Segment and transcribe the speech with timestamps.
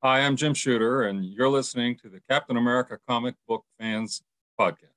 [0.00, 4.22] Hi, I'm Jim Shooter, and you're listening to the Captain America Comic Book Fans
[4.56, 4.92] Podcast.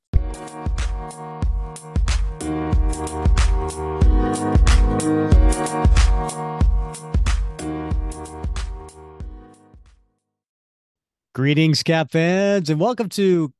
[11.33, 13.51] Greetings, Cap fans, and welcome to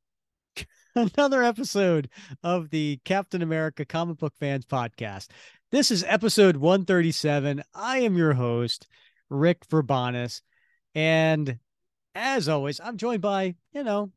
[0.96, 2.08] another episode
[2.44, 5.30] of the Captain America Comic Book Fans Podcast.
[5.72, 7.64] This is episode 137.
[7.74, 8.88] I am your host,
[9.32, 10.42] Rick Verbanis.
[10.94, 11.60] And
[12.16, 14.12] as always, I'm joined by, you know,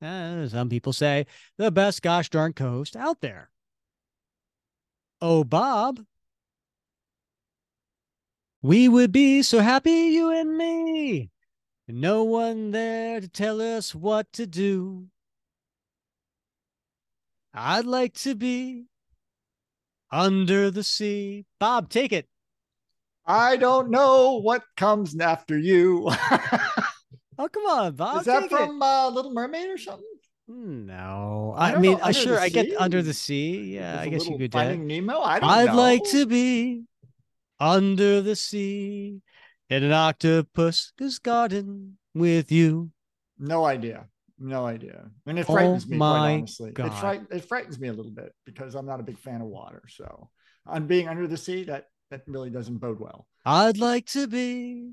[0.00, 3.50] some people say the best gosh darn co host out there.
[5.20, 6.04] Oh, Bob.
[8.62, 11.30] We would be so happy, you and me.
[11.88, 15.06] No one there to tell us what to do.
[17.54, 18.86] I'd like to be
[20.10, 21.46] under the sea.
[21.58, 22.28] Bob, take it.
[23.26, 26.10] I don't know what comes after you.
[27.38, 28.20] Oh, come on, Bob.
[28.20, 30.06] Is that from uh, Little Mermaid or something?
[30.48, 33.74] No, I I, mean, know, uh, sure, I get under the sea.
[33.74, 34.62] Yeah, With I guess you could do it.
[34.62, 35.20] Finding Nemo.
[35.20, 35.74] I don't I'd know.
[35.76, 36.84] like to be
[37.60, 39.20] under the sea
[39.68, 42.90] in an octopus's garden with you.
[43.38, 44.06] No idea.
[44.38, 45.10] No idea.
[45.26, 46.70] And it Oh frightens me, my quite honestly.
[46.70, 46.86] God.
[46.86, 49.48] It, fright- it frightens me a little bit because I'm not a big fan of
[49.48, 49.82] water.
[49.88, 50.30] So
[50.66, 53.26] on being under the sea, that that really doesn't bode well.
[53.44, 54.92] I'd like to be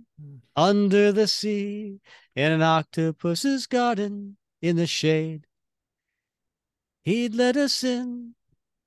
[0.56, 2.00] under the sea
[2.36, 5.46] in an octopus's garden in the shade.
[7.04, 8.36] He'd let us in,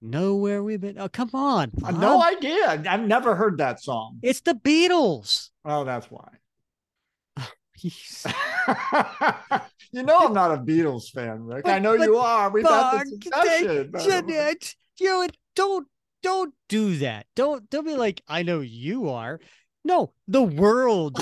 [0.01, 0.99] know where we've been.
[0.99, 1.73] Oh, come on.
[1.85, 2.83] Uh, no idea.
[2.89, 4.19] I've never heard that song.
[4.23, 5.51] It's the Beatles.
[5.65, 6.29] Oh, that's why.
[7.83, 7.91] you
[10.03, 11.69] know I'm not a Beatles fan, Rick.
[11.69, 12.51] I know But- you are.
[12.51, 13.91] We've had Mark, this discussion.
[13.91, 15.87] but- Jeanette, you don't
[16.27, 17.27] don't do that.
[17.37, 19.39] Don't don't be like I know you are.
[19.85, 21.19] No, the world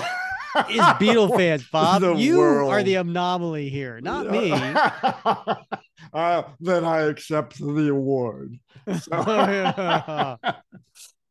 [0.70, 2.00] is Beatle fans, Bob.
[2.00, 4.50] The you are the anomaly here, not me.
[6.12, 8.56] uh, then I accept the award.
[9.00, 10.38] So-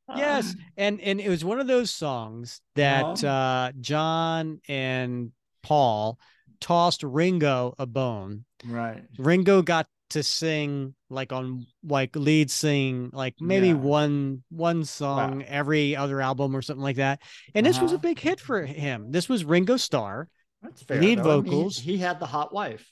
[0.16, 3.28] yes, and and it was one of those songs that Uh-huh.
[3.28, 5.32] uh John and
[5.64, 6.20] Paul
[6.60, 8.46] tossed Ringo a bone.
[8.66, 9.04] Right.
[9.18, 13.74] Ringo got to sing like on like lead sing like maybe Yeah.
[13.74, 17.22] one one song every other album or something like that.
[17.54, 18.02] And this was a Uh-huh.
[18.02, 19.12] big hit for him.
[19.12, 20.30] This was Ringo Starr.
[20.62, 21.02] That's fair.
[21.02, 21.40] Lead though.
[21.40, 21.78] I mean, he- vocals.
[21.78, 22.92] he, had the hot wife.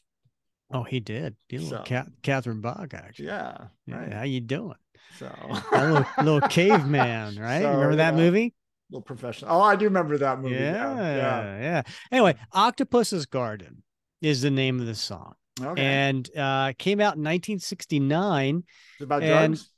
[0.74, 1.36] Oh, he did.
[1.52, 3.26] Little So- Ca- Catherine Bach actually.
[3.28, 3.58] Yeah.
[3.88, 4.14] Yeah, Right.
[4.14, 4.76] How you doing?
[5.18, 5.30] So
[5.72, 7.62] little, little caveman, right?
[7.62, 8.20] So, Remember that yeah.
[8.20, 8.54] movie?
[8.90, 9.56] little professional.
[9.56, 10.56] Oh, I do remember that movie.
[10.56, 11.60] Yeah, Yeah.
[11.62, 11.82] yeah.
[12.12, 13.84] Anyway, Octopus's Garden
[14.22, 15.36] is the name of the song.
[15.64, 15.82] Okay.
[15.84, 18.58] And uh came out in 1969.
[18.58, 18.64] Is
[19.00, 19.70] it about and- drugs?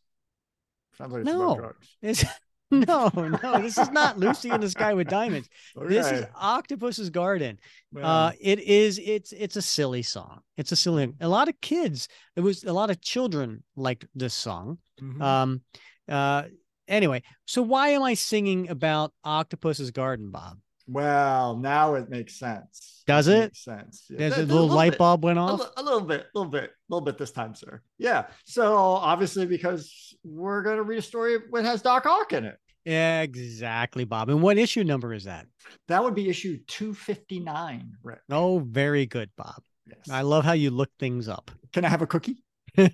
[0.97, 1.43] Sounds like it's No.
[1.53, 1.87] about drugs.
[2.01, 2.25] It's
[2.71, 5.47] no, no, this is not Lucy in the Sky with Diamonds.
[5.75, 7.59] This is Octopus's Garden.
[7.95, 8.97] Uh, it is.
[8.97, 10.39] It's it's a silly song.
[10.57, 11.13] It's a silly.
[11.21, 12.07] A lot of kids.
[12.35, 14.79] It was a lot of children liked this song.
[14.99, 15.21] Mhm.
[15.21, 15.61] Um.
[16.09, 16.43] Uh.
[16.87, 20.57] Anyway, so why am I singing about Octopus's Garden, Bob?
[20.87, 23.03] Well, now it makes sense.
[23.07, 23.39] Does it?
[23.39, 24.05] Makes sense.
[24.09, 24.17] Yeah.
[24.17, 24.99] There's There- a there's little light bit.
[24.99, 25.59] bulb went A, off.
[25.59, 27.81] li- a little bit, a little bit, a little bit this time, sir.
[27.97, 28.27] Yeah.
[28.45, 32.57] So obviously, because we're going to read a story that has Doc Ock in it.
[32.85, 34.29] Exactly, Bob.
[34.29, 35.47] And what issue number is that?
[35.87, 38.19] That would be issue 259, Rick.
[38.29, 39.61] Oh, very good, Bob.
[39.87, 40.09] Yes.
[40.09, 41.49] I love how you look things up.
[41.71, 42.43] Can I have a cookie?
[42.77, 42.87] uh,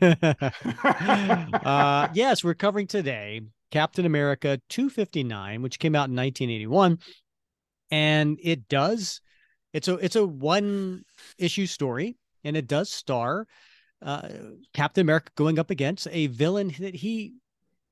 [2.14, 3.42] yes, we're covering today
[3.72, 7.00] Captain America 259, which came out in 1981.
[7.92, 9.22] And it does,
[9.74, 11.04] it's a it's a one
[11.38, 13.48] issue story, and it does star
[14.02, 14.30] uh,
[14.74, 17.34] Captain America going up against a villain that he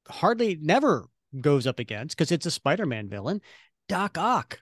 [0.07, 1.07] hardly never
[1.41, 3.41] goes up against because it's a Spider-Man villain,
[3.89, 4.61] Doc Ock.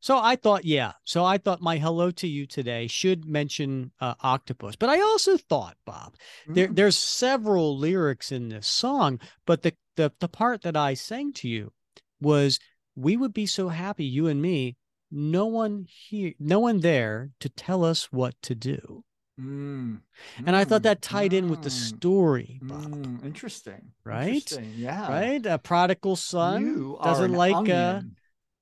[0.00, 0.92] So I thought, yeah.
[1.04, 5.38] So I thought my hello to you today should mention uh, octopus, but I also
[5.38, 6.76] thought, Bob, there Mm.
[6.76, 11.48] there's several lyrics in this song, but the the the part that I sang to
[11.48, 11.72] you
[12.20, 12.58] was
[12.96, 14.76] we would be so happy, you and me,
[15.10, 19.04] no one here, no one there to tell us what to do.
[19.40, 20.00] Mm.
[20.46, 20.84] And I thought Mm.
[20.84, 21.72] that tied in with the Mm.
[21.96, 22.84] story, Bob.
[22.92, 23.24] Mm.
[23.24, 23.90] Interesting.
[24.04, 24.34] Right?
[24.34, 24.72] Interesting.
[24.76, 25.08] Yeah.
[25.08, 25.44] Right?
[25.46, 28.16] A prodigal son doesn't like uh onion.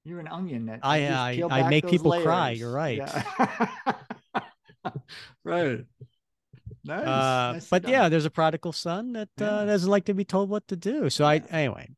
[0.04, 0.66] You're an onion.
[0.66, 1.06] That I-
[1.42, 2.98] I- I make people cry, you're right.
[2.98, 3.22] Yeah.
[5.44, 5.84] right.
[6.84, 7.06] Nice.
[7.06, 7.92] uh Nicely but done.
[7.92, 11.08] yeah, there's a prodigal son that uh, doesn't like to be told what to do.
[11.10, 11.88] So I anyway,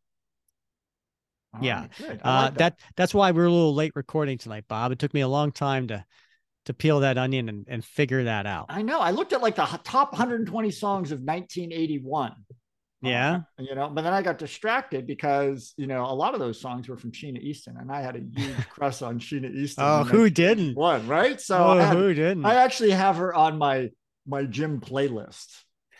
[1.54, 1.86] All yeah.
[2.06, 2.20] right.
[2.22, 4.92] Uh like that that's why we're a little late recording tonight, Bob.
[4.92, 6.04] It took me a long time to
[6.66, 8.66] to peel that onion and, and figure that out.
[8.68, 9.00] I know.
[9.00, 12.32] I looked at like the top 120 songs of 1981.
[13.02, 13.40] Yeah.
[13.58, 16.60] Uh, you know, but then I got distracted because, you know, a lot of those
[16.60, 19.84] songs were from Sheena Easton and I had a huge crush on Sheena Easton.
[19.86, 20.74] Oh, who didn't?
[20.74, 21.40] One, Right.
[21.40, 22.46] So oh, had- who didn't?
[22.46, 23.90] I actually have her on my,
[24.26, 25.48] my gym playlist.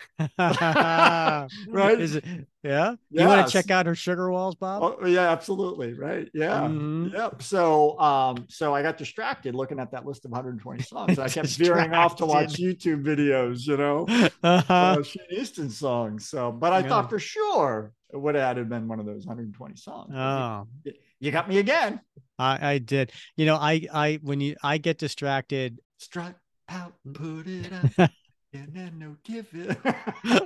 [0.38, 2.00] right?
[2.00, 2.24] Is it?
[2.62, 2.94] Yeah.
[3.10, 4.82] You want to check out her sugar walls, Bob?
[5.00, 5.92] Oh, yeah, absolutely.
[5.94, 6.28] Right.
[6.32, 6.60] Yeah.
[6.68, 7.12] Mhm.
[7.12, 7.42] Yep.
[7.42, 11.18] So, um, so I got distracted looking at that list of 120 songs.
[11.18, 14.74] I kept veering off to watch YouTube videos, you know, Uh-huh.
[14.74, 16.28] uh, Sheena Easton songs.
[16.28, 16.88] So, but I Yeah.
[16.88, 20.12] thought for sure it would have been one of those 120 songs.
[20.14, 22.00] Oh, you, you got me again.
[22.38, 23.12] I, I did.
[23.36, 25.80] You know, I, I, when you, I get distracted.
[25.98, 26.34] Strut
[26.68, 28.10] out, put it up,
[28.54, 29.76] and then no give it.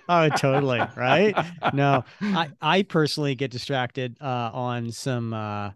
[0.08, 0.81] oh, totally.
[0.96, 1.37] Right.
[1.75, 5.70] No, I, I personally get distracted uh, on some uh,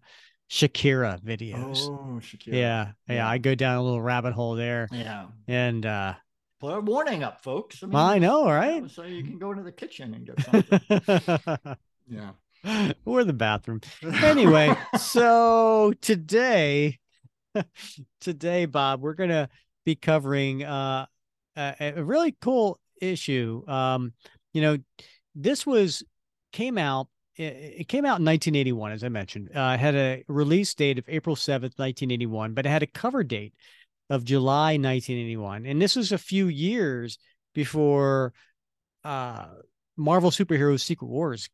[0.50, 1.88] Shakira videos.
[1.88, 2.52] Oh, Shakira.
[2.54, 3.14] yeah, yeah.
[3.14, 3.28] Yeah.
[3.28, 4.88] I go down a little rabbit hole there.
[4.90, 5.26] Yeah.
[5.46, 6.14] And uh,
[6.60, 7.82] Put a warning up, folks.
[7.82, 8.90] mean, I know, right?
[8.90, 10.40] So you can go into the kitchen and get
[11.60, 11.76] something.
[12.08, 12.92] yeah.
[13.04, 13.80] or the bathroom.
[14.22, 16.98] Anyway, so today,
[18.20, 19.48] today, Bob, we're gonna
[19.84, 21.06] be covering uh,
[21.56, 23.62] a, a really cool issue.
[23.66, 24.12] Um,
[24.52, 24.78] you know,
[25.34, 26.02] this was
[26.52, 27.08] came out.
[27.34, 29.50] It came out in 1981, as I mentioned.
[29.54, 33.54] Uh, had a release date of April 7th, 1981, but it had a cover date
[34.10, 37.16] of July 1981, and this was a few years
[37.54, 38.34] before
[39.02, 39.46] uh,
[39.96, 41.48] Marvel Superheroes Secret Wars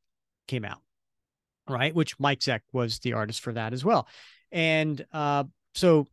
[0.48, 0.80] came out
[1.68, 1.94] right?
[1.94, 4.08] Which Mike Zeck was the artist for that as well.
[4.50, 6.06] And uh, so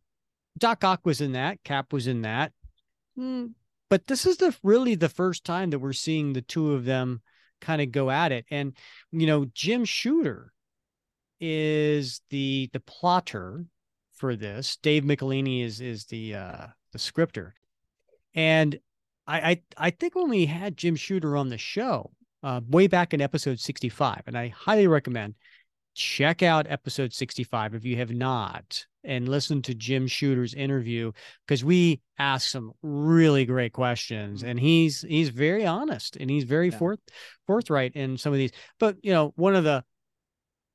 [0.58, 2.52] Doc Ock was in that, Cap was in that.
[3.18, 3.52] Mm,
[3.88, 7.22] but this is the really the first time that we're seeing the two of them
[7.60, 8.44] kind of go at it.
[8.50, 8.74] And
[9.12, 10.52] you know, Jim Shooter
[11.40, 13.64] is the the plotter
[14.14, 14.76] for this.
[14.82, 17.54] Dave Michelinie is is the uh the scripter.
[18.34, 18.78] And
[19.26, 22.12] I I, I think when we had Jim Shooter on the show,
[22.42, 25.34] uh, way back in episode 65, and I highly recommend
[25.96, 31.12] check out episode 65 if you have not and listen to Jim Shooter's interview
[31.46, 36.68] because we asked some really great questions and he's he's very honest and he's very
[36.70, 36.78] Yeah.
[36.78, 37.00] forth
[37.46, 38.52] forthright in some of these.
[38.78, 39.84] But you know one of the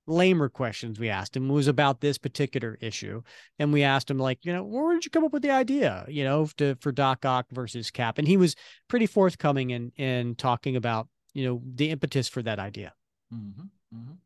[0.07, 3.21] lamer questions we asked him was about this particular issue
[3.59, 6.03] and we asked him like you know where did you come up with the idea
[6.09, 8.17] you know to, for Doc Ock versus Cap?
[8.17, 8.55] And he was
[8.87, 12.93] pretty forthcoming in in talking about you know the impetus for that idea.
[13.33, 14.17] Mhm, mhm.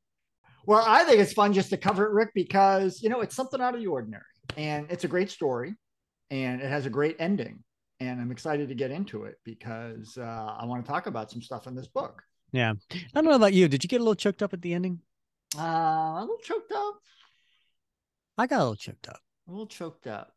[0.65, 3.62] Well, I think it's fun just to cover it, Rick, because you know it's something
[3.62, 4.23] out of the ordinary,
[4.57, 5.75] and it's a great story,
[6.29, 7.63] and it has a great ending,
[8.00, 11.41] and I'm excited to get into it because uh, I want to talk about some
[11.41, 12.21] stuff in this book.
[12.51, 12.73] Yeah.
[12.91, 13.67] I don't know about you.
[13.67, 15.00] Did you get a little choked up at the ending?
[15.57, 16.95] Uh, a little choked up,
[18.38, 19.19] I got a little choked up.
[19.47, 20.31] a little choked up.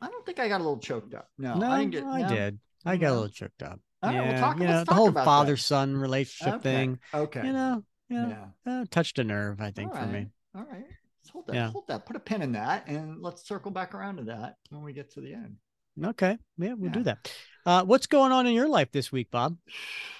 [0.00, 1.28] I don't think I got a little choked up.
[1.38, 2.04] No, no, I didn't get.
[2.04, 2.28] I no?
[2.28, 2.58] did.
[2.84, 3.80] I got a little choked up.
[4.02, 6.98] All right, well, yeah, talk- you know, the whole father son relationship Okay, thing.
[7.12, 7.46] Okay.
[7.46, 8.80] You know, yeah, yeah.
[8.80, 10.26] uh, touched a nerve, I think, All for me.
[10.54, 10.84] All right.
[11.22, 11.54] Let's hold that.
[11.54, 11.70] Yeah.
[11.70, 12.06] Hold that.
[12.06, 15.12] Put a pin in that, and let's circle back around to that when we get
[15.12, 15.56] to the end.
[16.02, 17.30] Okay, yeah, we'll do that.
[17.66, 19.56] Uh, what's going on in your life this week, Bob?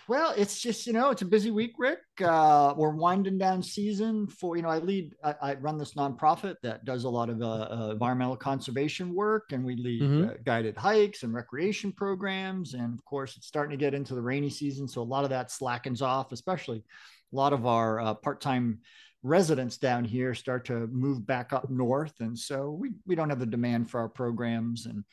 [0.08, 2.00] Well, it's just you know it's a busy week, Rick.
[2.22, 6.56] Uh, we're winding down season for you know I lead I, I run this nonprofit
[6.64, 10.30] that does a lot of uh, environmental conservation work, and we lead Mhm.
[10.30, 14.20] uh, guided hikes and recreation programs, and of course it's starting to get into the
[14.22, 16.82] rainy season, so a lot of that slackens off, especially
[17.32, 18.80] a lot of our uh, part time
[19.22, 23.40] residents down here start to move back up north, and so we we don't have
[23.40, 25.04] the demand for our programs and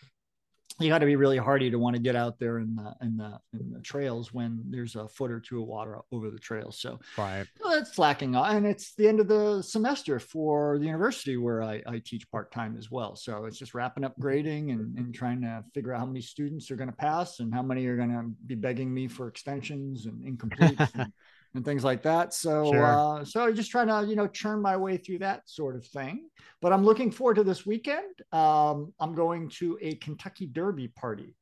[0.79, 3.17] you got to be really hardy to want to get out there in the in
[3.17, 6.79] the in the trails when there's a foot or two of water over the trails.
[6.79, 7.47] So Right.
[7.59, 11.63] well, that's slacking off, and it's the end of the semester for the university where
[11.63, 13.15] I, I teach part time as well.
[13.15, 16.69] So it's just wrapping up grading and, and trying to figure out how many students
[16.69, 20.05] are going to pass and how many are going to be begging me for extensions
[20.05, 21.11] and incompletes and,
[21.57, 22.33] and things like that.
[22.33, 22.85] So Sure.
[22.85, 25.85] uh, so I'm just trying to you know churn my way through that sort of
[25.85, 26.29] thing.
[26.61, 28.13] But I'm looking forward to this weekend.
[28.31, 31.35] Um, I'm going to a Kentucky Derby party.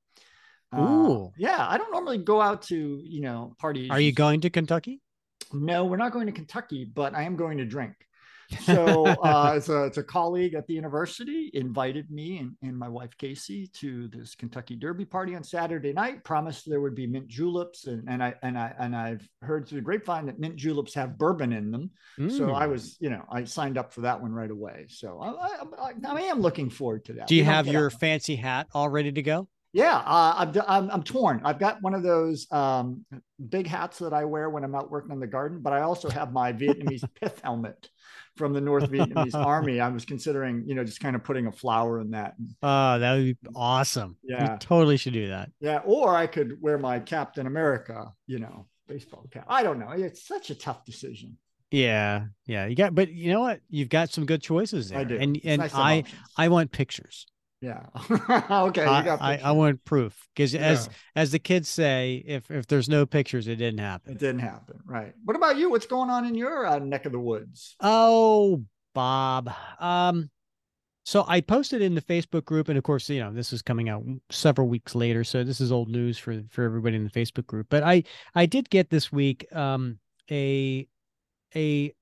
[0.72, 3.92] Uh, yeah, I don't normally go out to you know parties.
[3.92, 5.02] Are you going to Kentucky?
[5.54, 7.94] No, we're not going to Kentucky, but I am going to drink.
[8.62, 12.90] So uh, it's, a, it's a colleague at the university invited me and, and my
[12.90, 16.24] wife Casey to this Kentucky Derby party on Saturday night.
[16.24, 19.80] Promised there would be mint juleps, and, and I and I and I've heard through
[19.80, 21.92] the grapevine that mint juleps have bourbon in them.
[22.30, 22.72] So I Mm.
[22.72, 24.86] was, you know, I signed up for that one right away.
[24.90, 25.30] So I,
[25.88, 27.28] I, I, am looking forward to that.
[27.28, 29.48] Do you We have your fancy hat all ready to go?
[29.74, 31.42] Yeah, uh, I'm, I'm I'm torn.
[31.44, 33.06] I've got one of those um,
[33.50, 36.10] big hats that I wear when I'm out working in the garden, but I also
[36.10, 37.90] have my Vietnamese pith helmet
[38.36, 39.80] from the North Vietnamese Army.
[39.80, 42.36] I was considering, you know, just kind of putting a flower in that.
[42.62, 44.18] Oh, that would be awesome.
[44.24, 44.54] Yeah.
[44.54, 45.50] You totally should do that.
[45.60, 49.46] Yeah, or I could wear my Captain America, you know, baseball cap.
[49.48, 49.92] I don't know.
[49.92, 51.38] It's such a tough decision.
[51.72, 52.68] Yeah, yeah.
[52.68, 53.60] You got, but you know what?
[53.70, 55.00] You've got some good choices there.
[55.00, 55.18] I do.
[55.18, 56.20] And and nice I options.
[56.38, 57.26] I want pictures.
[57.62, 57.86] Yeah.
[58.52, 58.84] okay.
[58.84, 62.90] You I, I, I want proof because as as the kids say, if if there's
[62.90, 64.14] no pictures, it didn't happen.
[64.14, 64.80] It didn't happen.
[64.86, 65.14] Right.
[65.24, 65.70] What about you?
[65.70, 67.76] What's going on in your uh, neck of the woods?
[67.80, 69.52] Oh, Bob.
[69.80, 70.30] Um,
[71.06, 73.90] so I posted in the Facebook group, and of course, you know, this is coming
[73.90, 77.46] out several weeks later, so this is old news for for everybody in the Facebook
[77.46, 77.68] group.
[77.70, 80.88] But I I did get this week um a
[81.56, 81.94] a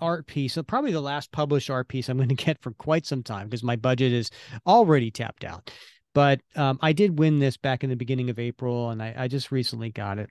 [0.00, 3.06] art piece, so probably the last published art piece I'm going to get for quite
[3.06, 4.30] some time because my budget is
[4.66, 5.70] already tapped out.
[6.14, 9.28] But um, I did win this back in the beginning of April, and I, I
[9.28, 10.30] just recently got it,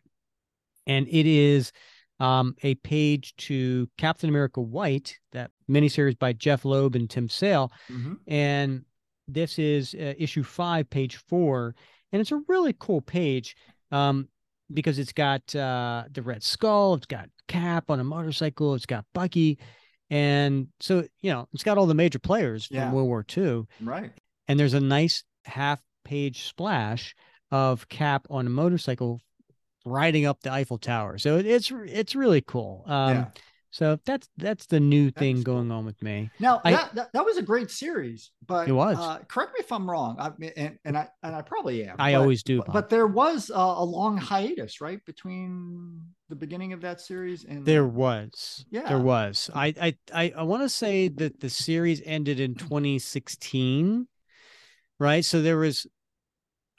[0.88, 1.72] and it is
[2.20, 7.72] um, a page to Captain America White, that miniseries by Jeph Loeb and Tim Sale.
[7.90, 8.18] Mhm.
[8.28, 8.86] And
[9.28, 11.76] this is uh, issue five, page four.
[12.12, 13.56] And it's a really cool page
[13.92, 14.28] um,
[14.74, 19.06] because it's got uh, the Red Skull, it's got Cap on a motorcycle, it's got
[19.14, 19.60] Bucky.
[20.10, 22.92] And so, you know, it's got all the major players from Yeah.
[22.92, 23.64] World War II.
[23.82, 24.12] Right.
[24.48, 27.16] And there's a nice half page splash
[27.52, 29.22] of Cap on a motorcycle
[29.86, 31.18] riding up the Eiffel Tower.
[31.18, 32.84] So it's it's really cool.
[32.86, 33.26] Um, yeah.
[33.74, 35.56] So that's that's the new thing cool.
[35.56, 36.30] going on with me.
[36.40, 38.98] Now I- that, that that was a great series, but It was.
[39.00, 40.16] Uh, correct me if I'm wrong.
[40.20, 41.96] I and, and I and I probably am.
[41.98, 42.60] I but- always do.
[42.60, 42.72] Bob.
[42.72, 47.66] but there was a, a long hiatus, right, between the beginning of that series and
[47.66, 48.88] there was, Yeah.
[48.88, 49.50] there was.
[49.56, 54.08] I I I, I want to say that the series ended in 2016,
[55.00, 55.26] right?
[55.26, 55.88] So there was,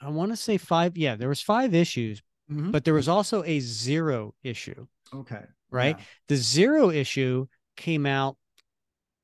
[0.01, 0.95] I want to say five.
[0.97, 2.71] Yeah, there was five issues, Mhm.
[2.71, 5.99] but there was also a zero issue, okay, right?
[6.27, 8.37] The zero issue came out.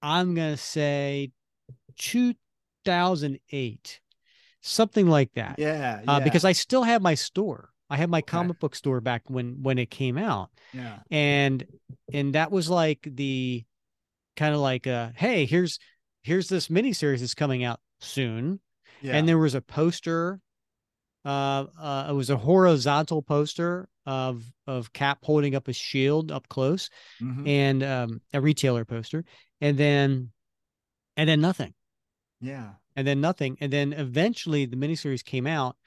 [0.01, 1.31] I'm gonna say
[1.97, 4.01] 2008,
[4.61, 5.57] something like that.
[5.57, 7.69] Yeah, yeah, uh, because I still have my store.
[7.89, 8.31] I had my Okay.
[8.31, 11.65] comic book store back when when it came out, yeah, and
[12.13, 13.65] and that was like the
[14.35, 15.77] kind of like uh hey here's
[16.23, 18.59] here's this miniseries that's coming out soon,
[19.01, 20.39] yeah, and there was a poster.
[21.23, 26.47] Uh, uh, it was a horizontal poster of of Cap holding up a shield up
[26.47, 26.89] close,
[27.21, 27.47] Mhm.
[27.47, 29.23] and um, a retailer poster,
[29.59, 30.31] and then
[31.17, 31.73] and then nothing
[32.39, 33.57] yeah, and then nothing.
[33.61, 35.77] And then eventually the miniseries came out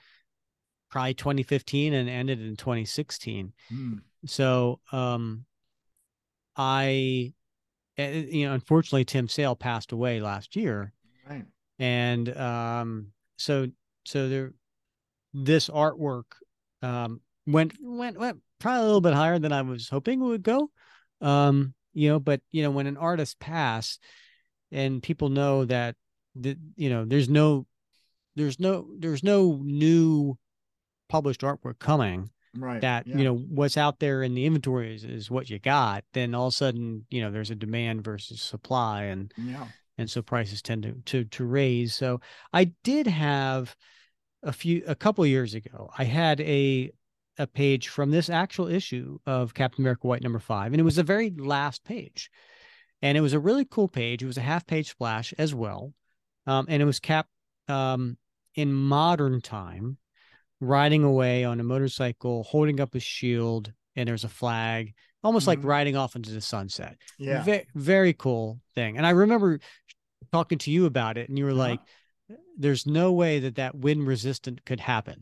[0.91, 3.53] probably 2015 and ended in 2016.
[3.73, 4.03] Mm.
[4.26, 5.47] So um
[6.57, 7.33] I
[7.97, 10.93] eh, you know unfortunately Tim Sale passed away last year
[11.29, 11.45] right,
[11.79, 13.67] and um so
[14.05, 14.53] so there
[15.35, 16.25] this artwork
[16.83, 20.43] um went went went probably a little bit higher than I was hoping it would
[20.43, 20.71] go.
[21.21, 23.99] Um you know but you know when an artist pass
[24.73, 25.95] and people know that
[26.35, 27.67] the, you know there's no
[28.37, 30.37] there's no there's no new
[31.09, 32.81] published artwork coming right.
[32.81, 33.17] that yeah.
[33.17, 36.49] you know what's out there in the inventory is, is what you got then all
[36.49, 39.67] of a sudden you know there's a demand versus supply and yeah,
[39.99, 42.21] and so prices tend to to to raise so
[42.53, 43.76] i did have
[44.45, 46.91] a few a couple years ago i had a
[47.39, 50.97] a page from this actual issue of captain america white number five and it was
[50.97, 52.31] the very last page
[53.03, 55.93] and it was a really cool page it was a half page splash as well
[56.47, 57.27] um, and it was cap
[57.69, 58.17] um,
[58.55, 59.97] in modern time
[60.61, 65.61] riding away on a motorcycle holding up a shield and there's a flag almost like
[65.61, 65.65] Mhm.
[65.65, 67.43] riding off into the sunset yeah.
[67.43, 68.97] Ve- very cool thing.
[68.99, 69.59] And I remember
[70.33, 71.71] talking to you about it, and you were Uh-huh.
[71.71, 71.81] like,
[72.57, 75.21] "There's no way that that wind resistant could happen."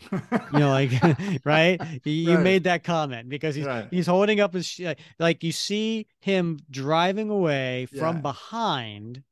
[0.52, 0.90] You know, like
[1.44, 1.80] right?
[2.04, 2.42] You, Right.
[2.42, 3.88] made that comment because he's Right.
[3.90, 4.80] he's holding up his sh-
[5.18, 9.22] like you see him driving away from behind,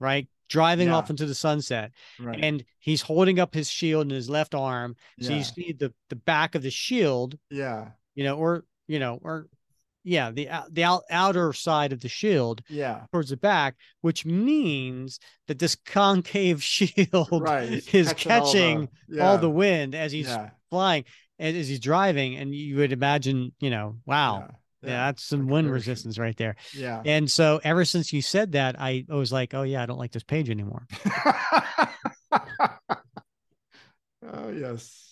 [0.00, 0.28] right?
[0.48, 1.90] Driving off into the sunset,
[2.20, 2.38] right.
[2.40, 4.94] and he's holding up his shield in his left arm.
[5.20, 5.38] So yeah.
[5.38, 9.48] you see the the back of the shield, yeah, you know, or you know, or
[10.06, 15.18] yeah, the the out, outer side of the shield yeah, towards the back, which means
[15.48, 17.82] that this concave shield right.
[17.92, 21.04] Is all catching the- all the wind as he's yeah, flying
[21.38, 22.36] and as he's driving.
[22.36, 24.48] And you would imagine, you know, wow,
[24.82, 26.54] yeah, that's some wind resistance right there.
[26.72, 27.02] yeah.
[27.04, 30.12] And so ever since you said that, I was like, oh yeah, I don't like
[30.12, 30.86] this page anymore.
[34.22, 35.05] oh yes,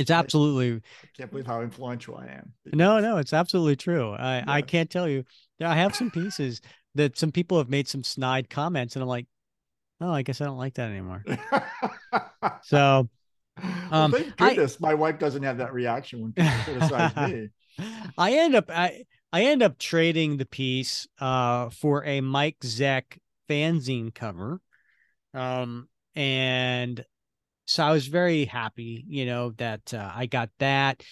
[0.00, 2.52] It's absolutely I can't believe how influential I am.
[2.72, 4.12] no, no, it's absolutely true.
[4.12, 5.24] I I can't tell you.
[5.60, 6.60] I have some pieces
[6.94, 9.26] that some people have made some snide comments, and I'm like,
[10.00, 11.24] oh, I guess I don't like that anymore.
[12.62, 13.08] So
[13.62, 17.48] Well, Um, thank I- goodness my wife doesn't have that reaction when people criticize me.
[18.18, 23.18] I end up I I end up trading the piece uh for a Mike Zeck
[23.48, 24.60] fanzine cover.
[25.34, 27.04] Um and
[27.70, 31.02] so I was very happy, you know, that uh, I got that.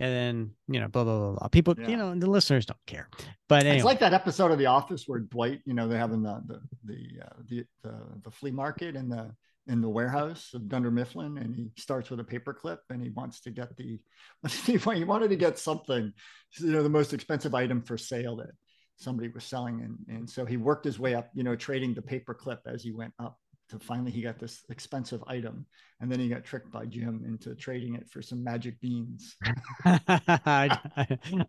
[0.00, 1.48] and then you know, blah blah blah blah.
[1.48, 1.88] People, Yeah.
[1.88, 3.08] you know, the listeners don't care.
[3.48, 6.22] But anyway, It's like that episode of The Office where Dwight, you know, they're having
[6.22, 9.34] the the the uh, the, the the flea market in the
[9.66, 13.40] in the warehouse of Dunder Mifflin, and he starts with a paperclip, and he wants
[13.42, 14.00] to get the
[14.66, 16.12] he wanted to get something,
[16.58, 18.50] you know, the most expensive item for sale that
[18.96, 22.02] somebody was selling, and and so he worked his way up, you know, trading the
[22.12, 23.36] paperclip as he went up.
[23.70, 25.64] To finally, he got this expensive item,
[26.00, 29.36] and then he got tricked by Jim into trading it for some magic beans.
[29.84, 30.78] I,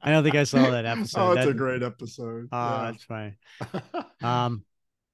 [0.01, 1.19] I don't think I saw that episode.
[1.21, 2.47] oh, it's That- a great episode.
[2.51, 2.91] Oh, Yeah.
[2.91, 3.33] that's funny.
[4.21, 4.63] Um,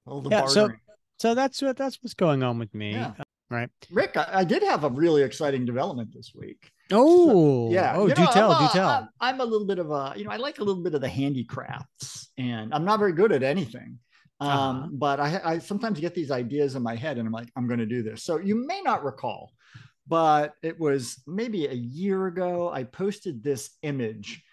[0.05, 0.79] All the yeah, so- bartering.
[1.19, 2.91] so that's what that's what's going on with me.
[2.91, 3.13] Yeah.
[3.49, 3.69] Right.
[3.89, 6.69] Rick, I, I did have a really exciting development this week.
[6.91, 7.93] Oh, Yeah.
[7.95, 8.89] Oh, you do know, tell, I'm do a- tell.
[8.89, 10.99] I'm, I'm a little bit of a, you know, I like a little bit of
[10.99, 13.99] the handicrafts, and I'm not very good at anything.
[14.39, 14.87] Um, Uh-huh.
[14.93, 17.79] but I, I sometimes get these ideas in my head, and I'm like, I'm going
[17.79, 18.23] to do this.
[18.23, 19.51] So you may not recall,
[20.07, 22.69] but it was maybe a year ago.
[22.71, 24.43] I posted this image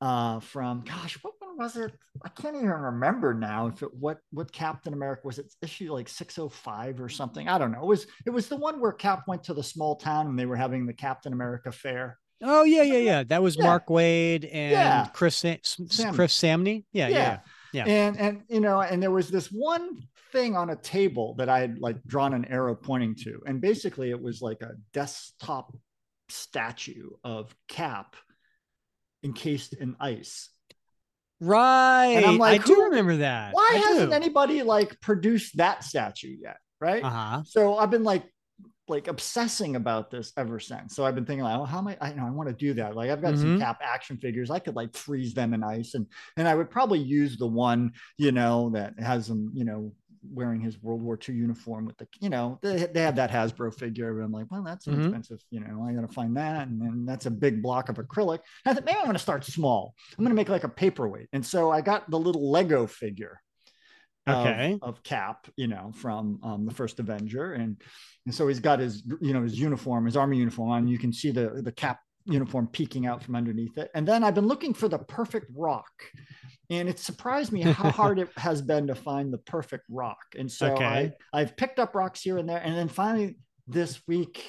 [0.00, 1.92] uh, from, gosh, what one was it?
[2.24, 3.66] I can't even remember now.
[3.66, 7.48] If it what what Captain America was it issue like 605 or something?
[7.48, 7.82] I don't know.
[7.82, 10.46] It was it was the one where Cap went to the small town and they
[10.46, 12.18] were having the Captain America fair.
[12.42, 13.22] Oh yeah, yeah, yeah.
[13.24, 13.64] That was Yeah.
[13.64, 15.06] Mark Waid and Yeah.
[15.12, 16.14] Chris Sam- Sam.
[16.14, 16.84] Chris Samnee.
[16.92, 17.16] Yeah, yeah.
[17.18, 17.38] Yeah.
[17.74, 19.98] And and you know, and there was this one
[20.32, 23.40] thing on a table that I had like drawn an arrow pointing to.
[23.46, 25.76] And basically it was like a desktop
[26.28, 28.16] statue of Cap
[29.22, 30.48] encased in ice.
[31.40, 32.22] Right.
[32.24, 33.52] I'm like, I do remember that.
[33.52, 34.16] Why I hasn't do.
[34.16, 36.56] anybody like produced that statue yet?
[36.80, 37.04] Right.
[37.04, 37.42] Uh-huh.
[37.44, 38.24] So I've been like
[38.88, 40.94] like obsessing about this ever since.
[40.96, 41.96] So I've been thinking like, oh, how am I?
[42.00, 42.96] I know I want to do that.
[42.96, 43.58] Like I've got some Mhm.
[43.58, 44.50] cap action figures.
[44.50, 47.92] I could like freeze them in ice, and and I would probably use the one
[48.18, 49.92] you know that has him you know
[50.32, 53.74] wearing his World War II uniform with the you know they they have that Hasbro
[53.74, 54.12] figure.
[54.14, 54.98] But I'm like, well, that's an Mhm.
[54.98, 55.40] expensive.
[55.50, 58.40] You know, I got to find that, and then that's a big block of acrylic.
[58.66, 59.94] I thought maybe I'm going to start small.
[60.18, 63.40] I'm going to make like a paperweight, and so I got the little Lego figure
[64.28, 64.78] Okay.
[64.82, 67.80] of, Cap, you know, from um, the first Avenger, and
[68.26, 70.86] and so he's got his you know his uniform, his army uniform on.
[70.88, 73.90] You can see the the Cap uniform peeking out from underneath it.
[73.94, 75.90] And then I've been looking for the perfect rock,
[76.70, 80.22] and it surprised me how hard it has been to find the perfect rock.
[80.38, 81.12] And so Okay.
[81.32, 84.44] I I've picked up rocks here and there, and then finally this week,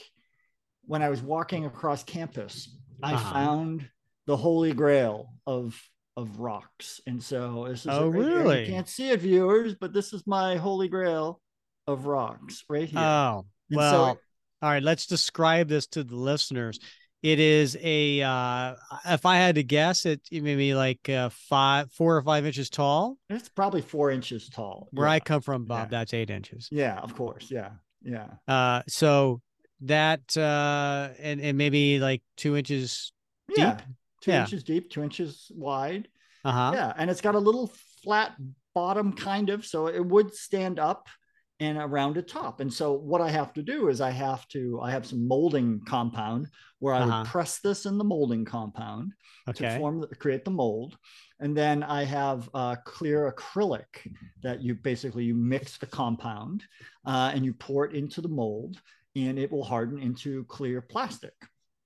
[0.85, 3.33] when I was walking across campus, I Uh-huh.
[3.33, 3.89] found
[4.25, 5.79] the holy grail of
[6.15, 7.01] of rocks.
[7.07, 8.37] And so this is Oh, right here.
[8.37, 8.59] really?
[8.65, 11.41] You can't see it, viewers, but this is my holy grail
[11.87, 12.99] of rocks right here.
[12.99, 14.17] Oh, And so well, it-
[14.61, 14.83] all right.
[14.83, 16.79] Let's describe this to the listeners.
[17.21, 21.29] It is a, uh, if I had to guess, it, it may be like uh,
[21.29, 23.17] five, four or five inches tall.
[23.29, 24.89] it's probably four inches tall.
[24.91, 25.13] Where yeah.
[25.13, 25.99] I come from, Bob, Yeah.
[25.99, 26.67] that's eight inches.
[26.71, 27.49] yeah, of course.
[27.49, 27.71] Yeah.
[28.03, 28.27] Yeah.
[28.47, 29.41] Uh, so
[29.81, 33.13] that, uh, and, and maybe like two inches
[33.55, 33.75] Yeah.
[33.77, 33.85] deep.
[34.23, 34.41] Two Yeah.
[34.41, 36.07] inches deep, two inches wide.
[36.45, 36.71] Uh huh.
[36.73, 36.93] Yeah.
[36.97, 37.71] And it's got a little
[38.03, 38.35] flat
[38.73, 39.65] bottom, kind of.
[39.65, 41.07] So it would stand up
[41.59, 42.59] and a rounded top.
[42.61, 45.81] And so what I have to do is I have to, I have some molding
[45.85, 46.47] compound
[46.79, 47.19] where I Uh-huh.
[47.19, 49.11] would press this in the molding compound
[49.53, 50.97] to form the, create the mold.
[51.39, 53.85] And then I have uh, clear acrylic
[54.41, 56.63] that you basically you mix the compound
[57.05, 58.81] uh, and you pour it into the mold
[59.15, 61.33] and it will harden into clear plastic.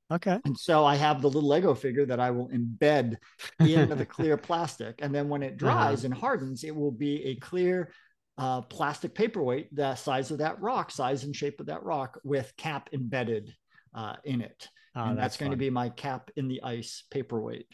[0.09, 0.39] Okay.
[0.45, 3.17] And so I have the little Lego figure that I will embed
[3.59, 4.99] into the clear plastic.
[5.01, 7.91] And then when it dries and hardens, it will be a clear
[8.37, 12.53] uh, plastic paperweight, the size of that rock, size and shape of that rock, with
[12.55, 13.53] cap embedded
[13.93, 14.69] uh, in it.
[14.95, 17.67] Oh, and that's, going to be my cap in the ice paperweight.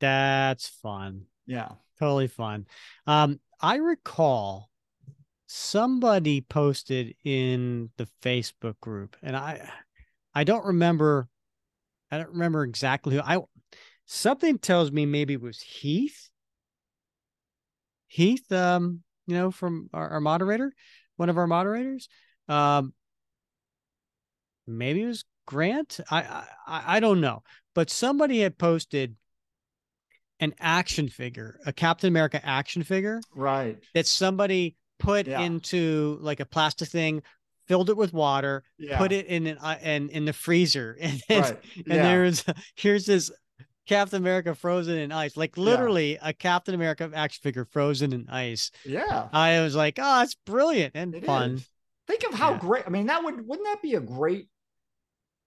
[0.00, 1.22] That's fun.
[1.46, 1.70] Yeah.
[1.98, 2.66] Totally fun.
[3.06, 4.70] Um, I recall
[5.46, 9.68] somebody posted in the Facebook group, and I
[10.34, 11.28] I don't remember
[12.10, 13.38] I don't remember exactly who I
[14.06, 16.30] something tells me maybe it was Heath.
[18.06, 20.72] Heath, um, you know, from our, our moderator,
[21.16, 22.08] one of our moderators.
[22.48, 22.94] Um
[24.66, 26.00] maybe it was Grant.
[26.10, 27.42] I I I don't know.
[27.74, 29.16] But somebody had posted
[30.40, 33.78] an action figure, a Captain America action figure Right.
[33.94, 35.42] that somebody put Yeah.
[35.42, 37.22] into like a plastic thing,
[37.68, 38.98] filled it with water, Yeah.
[38.98, 41.60] put it in an uh, and in the freezer, and then, right.
[41.76, 42.02] and yeah.
[42.02, 43.30] there's here's this
[43.86, 48.70] Captain America frozen in ice, like literally a Captain America action figure frozen in ice.
[48.84, 49.28] yeah.
[49.32, 51.52] I was like, oh, it's brilliant and It fun.
[51.52, 51.68] is.
[52.06, 52.58] Think of how Yeah.
[52.58, 52.84] great.
[52.86, 54.48] I mean, that would wouldn't that be a great,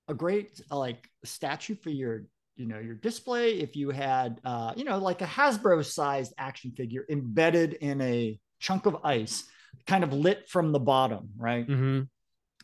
[0.07, 2.23] a great uh, like statue for your
[2.55, 6.71] you know your display if you had uh you know like a Hasbro sized action
[6.71, 9.45] figure embedded in a chunk of ice,
[9.87, 11.65] kind of lit from the bottom, right?
[11.65, 12.01] hmm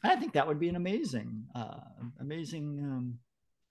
[0.03, 1.79] I think that would be an amazing, uh
[2.19, 3.19] amazing um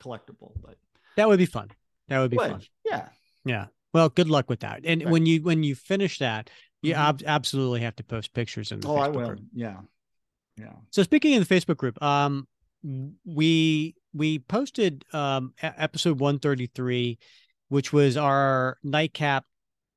[0.03, 0.53] collectible.
[0.61, 0.77] But
[1.17, 1.71] That would be fun.
[2.09, 2.51] That would be Would.
[2.51, 2.63] fun.
[2.85, 3.09] Yeah.
[3.45, 3.67] Yeah.
[3.95, 4.81] Well, good luck with that.
[4.85, 5.11] And Right.
[5.13, 6.51] when you when you finish that,
[6.83, 6.99] you Mhm.
[6.99, 9.27] ab- absolutely have to post pictures in the Oh, Facebook I will.
[9.29, 9.41] group.
[9.55, 9.81] Yeah.
[10.59, 10.73] Yeah.
[10.91, 12.47] So speaking of the Facebook group, um,
[13.25, 17.19] we we posted um episode one thirty three,
[17.69, 19.45] which was our nightcap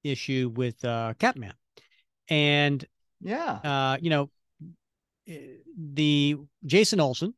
[0.03, 1.53] issue with uh Catman,
[2.29, 2.85] and
[3.21, 3.51] Yeah.
[3.63, 4.29] uh you know
[5.27, 7.33] eh, the Jason Olson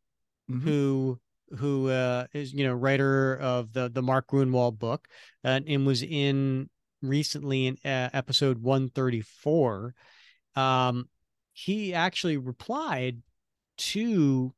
[0.50, 0.62] Mhm.
[0.64, 1.20] who
[1.58, 5.08] who uh, is you know writer of the the Mark Gruenwald book
[5.44, 6.70] and, and was in
[7.02, 9.94] recently in uh, episode 134
[10.56, 11.10] um
[11.54, 13.22] he actually replied
[13.78, 14.54] to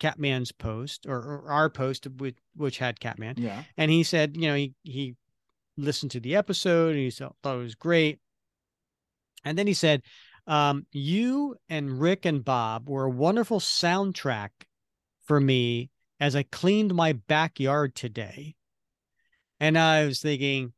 [0.00, 3.64] Catman's post or, or our post which, which had Catman Yeah.
[3.76, 5.14] and he said you know he he
[5.76, 8.18] listened to the episode and he thought it was great
[9.44, 10.02] and then he said
[10.48, 14.48] um, you and rick and bob were a wonderful soundtrack
[15.24, 18.56] for me as i cleaned my backyard today
[19.60, 20.72] and i was thinking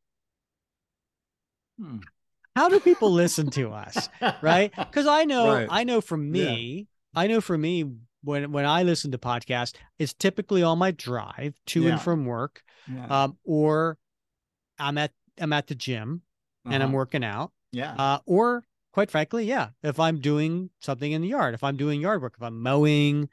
[1.79, 1.99] Hmm.
[2.55, 4.09] how do people listen to us
[4.43, 5.67] right because i know Right.
[5.71, 6.23] i know for Yeah.
[6.23, 7.85] me i know for me
[8.23, 11.93] when when i listen to podcasts it's typically on my drive to Yeah.
[11.93, 13.07] and from work Yeah.
[13.25, 13.97] um, or
[14.79, 16.23] I'm at I'm at the gym
[16.65, 16.97] and I'm Uh-huh.
[16.97, 17.95] working out, Yeah.
[17.99, 22.01] uh, or quite frankly, yeah, if I'm doing something in the yard, if I'm doing
[22.01, 23.29] yard work, if I'm mowing.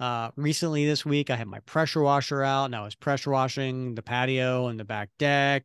[0.00, 3.94] Uh, recently this week, I had my pressure washer out, and I was pressure washing
[3.94, 5.64] the patio and the back deck.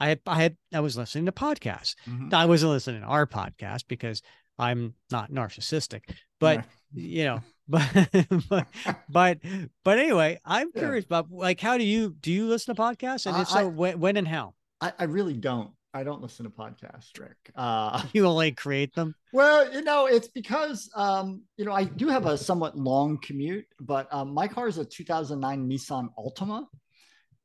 [0.00, 1.94] I had I had I was listening to podcasts.
[2.08, 2.34] Mhm.
[2.34, 4.22] I wasn't listening to our podcast because
[4.58, 6.00] I'm not narcissistic,
[6.40, 6.66] but Right.
[6.94, 8.08] you know, but
[8.48, 8.66] but
[9.08, 9.38] but
[9.84, 10.80] but anyway, I'm Yeah.
[10.80, 13.58] curious about like how do you do you listen to podcasts and I- if so
[13.58, 15.70] I- when, when and how I, I really don't.
[15.96, 17.36] I don't listen to podcasts, Rick.
[17.56, 19.14] Uh, you only create them?
[19.32, 23.66] well, you know, it's because um, you know I do have a somewhat long commute,
[23.80, 26.66] but um, my car is a 2009 Nissan Altima,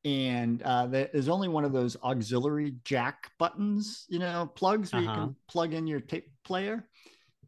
[0.04, 5.02] and uh, there is only one of those auxiliary jack buttons, you know, plugs where
[5.02, 5.28] you Uh-huh.
[5.28, 6.88] can plug in your tape player.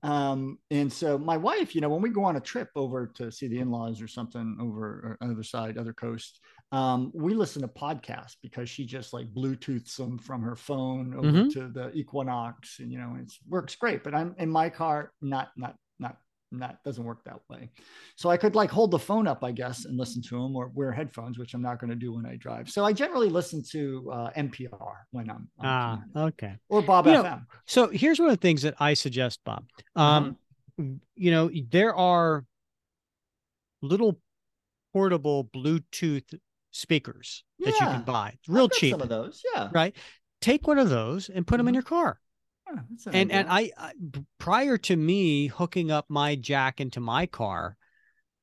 [0.04, 3.32] Um, and so my wife, you know, when we go on a trip over to
[3.32, 6.42] see the in-laws or something over or other side, other coast,
[6.74, 11.28] um, we listen to podcasts because she just like Bluetooths them from her phone over
[11.32, 11.52] Mhm.
[11.54, 14.04] to the Equinox, and you know, it works great.
[14.04, 16.18] But I'm in my car, not not not
[16.52, 17.70] not doesn't work that way.
[18.16, 20.68] So I could like hold the phone up, I guess, and listen to them or
[20.70, 22.70] wear headphones, which I'm not going to do when I drive.
[22.70, 26.22] So I generally listen to uh, NPR when I'm, I'm Ah, commuting.
[26.30, 26.58] okay.
[26.70, 27.46] or Bob You know, FM.
[27.66, 29.66] So here's one of the things that I suggest, Bob.
[29.96, 30.38] Um,
[30.80, 30.94] Uh-huh.
[31.16, 32.46] you know, there are
[33.82, 34.20] little
[34.94, 36.40] portable Bluetooth
[36.74, 38.34] speakers that you can buy.
[38.40, 39.70] It's real cheap, Some of those, yeah.
[39.72, 39.96] right?
[40.42, 42.20] Take one of those and put them in your car.
[42.68, 42.82] Yeah,
[43.14, 43.74] and and idea.
[43.78, 47.78] I, I b- prior to me hooking up my jack into my car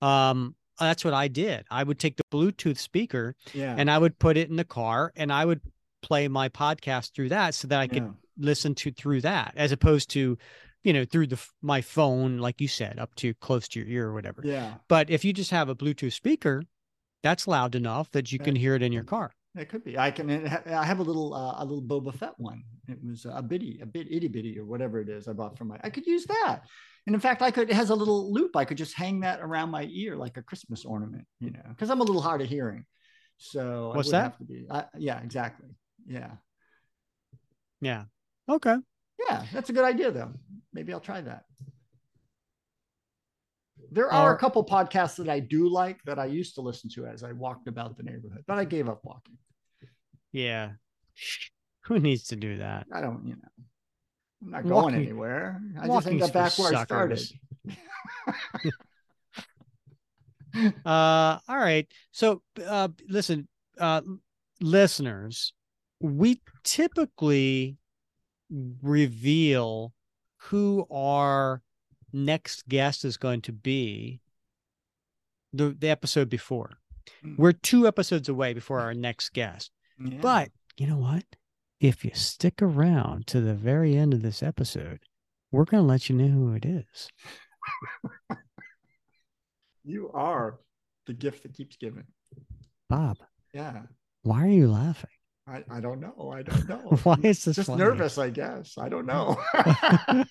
[0.02, 4.18] um that's what i did i would take the bluetooth speaker yeah, and i would
[4.18, 5.60] put it in the car and i would
[6.02, 8.10] play my podcast through that so that i could yeah.
[8.38, 10.36] listen to through that as opposed to
[10.84, 14.08] you know through the my phone like you said up to close to your ear
[14.08, 16.62] or whatever yeah, but if you just have a bluetooth speaker
[17.22, 19.98] that's loud enough that you can hear it in your car it could be.
[19.98, 20.46] I can.
[20.46, 22.62] I have a little, uh, a little Boba Fett one.
[22.86, 25.26] It was a bitty, a bit itty bitty or whatever it is.
[25.26, 25.80] I bought from my.
[25.82, 26.60] I could use that,
[27.08, 27.68] and in fact, I could.
[27.68, 28.54] It has a little loop.
[28.54, 31.26] I could just hang that around my ear like a Christmas ornament.
[31.40, 32.84] You know, because I'm a little hard of hearing.
[33.38, 34.22] So What's that?
[34.22, 34.66] Have to be.
[34.70, 35.70] I, yeah, exactly.
[36.06, 36.30] Yeah,
[37.80, 38.04] yeah
[38.48, 38.76] okay
[39.28, 39.44] yeah.
[39.52, 40.32] That's a good idea, though.
[40.72, 41.44] Maybe I'll try that.
[43.90, 47.06] There are a couple podcasts that I do like that I used to listen to
[47.06, 49.36] as I walked about the neighborhood, but I gave up walking.
[50.32, 50.70] yeah
[51.86, 53.48] who needs to do that I don't, you know,
[54.42, 55.60] I'm not going Walking- anywhere.
[55.80, 57.20] I just end up back where I started.
[60.84, 61.86] Uh, all right.
[62.10, 63.46] So, uh, listen,
[63.78, 64.00] uh,
[64.60, 65.52] listeners,
[66.00, 67.76] we typically
[68.82, 69.92] reveal
[70.38, 71.62] who our
[72.12, 74.20] next guest is going to be
[75.52, 76.78] the the episode before.
[77.24, 77.38] Mm.
[77.38, 79.70] We're two episodes away before our next guest.
[79.98, 80.18] Yeah.
[80.20, 81.24] But you know what?
[81.80, 85.00] If you stick around to the very end of this episode,
[85.50, 87.08] we're going to let you know who it is.
[89.84, 90.60] you are
[91.06, 92.04] the gift that keeps giving.
[92.88, 93.18] Bob,
[93.54, 93.82] Yeah.
[94.22, 95.10] why are you laughing?
[95.50, 96.32] I, I don't know.
[96.32, 96.98] I don't know.
[97.02, 97.82] Why is this Just funny?
[97.82, 98.78] nervous, I guess.
[98.78, 99.36] I don't know.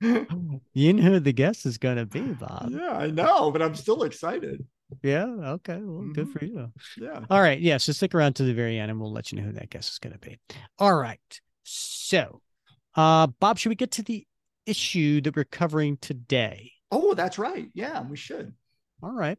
[0.74, 2.68] You know who the guest is going to be, Bob.
[2.70, 4.62] yeah, I know, but I'm still excited.
[5.02, 5.24] Yeah.
[5.24, 5.78] Okay.
[5.82, 6.32] Well, good Mhm.
[6.38, 6.72] for you.
[6.98, 7.24] Yeah.
[7.30, 7.58] All right.
[7.58, 7.78] Yeah.
[7.78, 9.92] So stick around to the very end and we'll let you know who that guest
[9.92, 10.38] is going to be.
[10.78, 11.40] All right.
[11.64, 12.42] So,
[12.94, 14.26] uh, Bob, should we get to the
[14.66, 16.72] issue that we're covering today?
[16.92, 17.68] Oh, that's right.
[17.72, 18.52] Yeah, we should.
[19.02, 19.38] All right.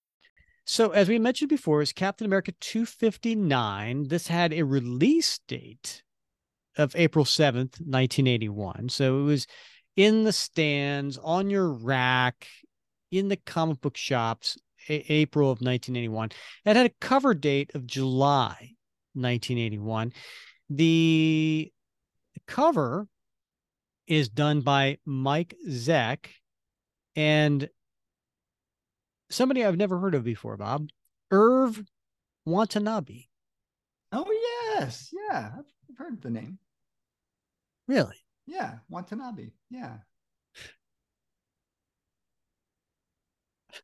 [0.65, 4.07] So, as we mentioned before, is Captain America 259.
[4.07, 6.03] This had a release date
[6.77, 8.89] of April 7th, 1981.
[8.89, 9.47] So, it was
[9.95, 12.47] in the stands, on your rack,
[13.11, 16.29] in the comic book shops, a- April of 1981.
[16.65, 18.75] It had a cover date of July
[19.13, 20.13] 1981.
[20.69, 21.71] The
[22.47, 23.07] cover
[24.07, 26.27] is done by Mike Zeck
[27.15, 27.69] and
[29.31, 30.89] somebody I've never heard of before, Bob.
[31.31, 31.83] Irv
[32.45, 33.27] Watanabe.
[34.13, 34.31] Oh
[34.79, 36.59] yes, yeah, I've heard the name.
[37.87, 38.15] Really?
[38.45, 39.53] Yeah, Watanabe.
[39.71, 39.99] Yeah.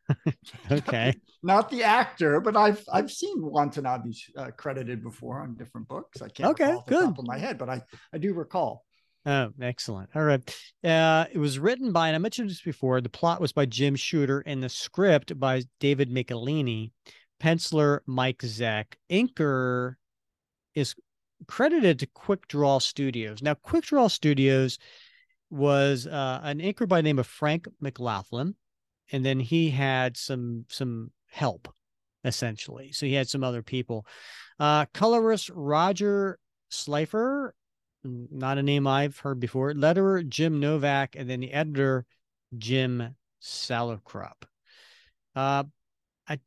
[0.71, 1.13] Okay.
[1.43, 6.21] Not the actor, but I've I've seen Watanabe uh, credited before on different books.
[6.21, 7.15] I can't Okay, recall off the good.
[7.15, 8.86] top of my head, but I I do recall.
[9.27, 10.09] Oh, excellent.
[10.15, 10.57] All right.
[10.81, 13.97] Uh, it was written by, and I mentioned this before, the plot was by Jim
[13.97, 16.91] Shooter and the script by David Michelinie,
[17.41, 19.95] penciler Mike Zeck, inker
[20.75, 20.95] is
[21.45, 23.41] credited to Quick Draw Studios.
[23.41, 24.79] Now, Quick Draw Studios
[25.49, 28.55] was uh, an inker by the name of Frank McLaughlin,
[29.11, 31.67] and then he had some some help,
[32.23, 32.93] essentially.
[32.93, 34.05] So he had some other people.
[34.57, 37.53] Uh, colorist Roger Slifer
[38.31, 39.73] not a name I've heard before.
[39.73, 42.05] Letterer Jim Novak, and then the editor
[42.57, 44.43] Jim Salicrup.
[45.35, 45.65] Uh,
[46.27, 46.39] I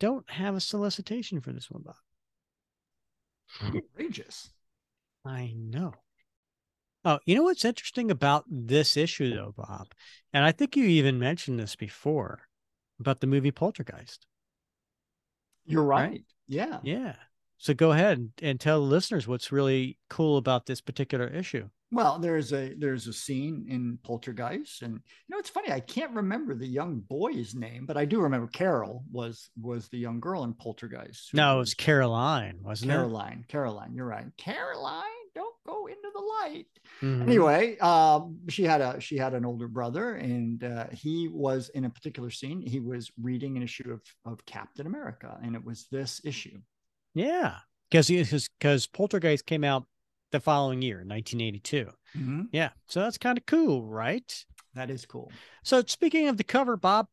[0.00, 1.94] don't have a solicitation for this one, Bob.
[3.62, 4.50] Outrageous.
[5.24, 5.94] I know.
[7.04, 9.88] Oh, you know what's interesting about this issue, though, Bob?
[10.32, 12.40] And I think you even mentioned this before
[12.98, 14.26] about the movie Poltergeist.
[15.66, 16.10] You're Right.
[16.10, 16.24] right.
[16.48, 16.80] Yeah.
[16.82, 17.16] Yeah.
[17.58, 21.68] So go ahead and, tell the listeners what's really cool about this particular issue.
[21.92, 25.70] Well, there's a there's a scene in Poltergeist, and you know it's funny.
[25.70, 29.98] I can't remember the young boy's name, but I do remember Carol was was the
[29.98, 31.32] young girl in Poltergeist.
[31.32, 32.94] No, it was Caroline, wasn't it?
[32.94, 33.44] Caroline.
[33.46, 34.26] Caroline, you're right.
[34.36, 35.04] Caroline,
[35.36, 36.66] don't go into the light.
[37.02, 37.22] Mhm.
[37.22, 41.84] Anyway, um, she had a she had an older brother, and uh, he was in
[41.84, 42.60] a particular scene.
[42.62, 46.58] He was reading an issue of of Captain America, and it was this issue.
[47.16, 47.54] Yeah,
[47.90, 48.08] because
[48.60, 49.86] because Poltergeist came out
[50.32, 51.86] the following year, 1982.
[52.14, 52.42] Mm-hmm.
[52.52, 54.44] Yeah, so that's kind of cool, right?
[54.74, 55.32] That is cool.
[55.64, 57.08] So speaking of the cover, Bob,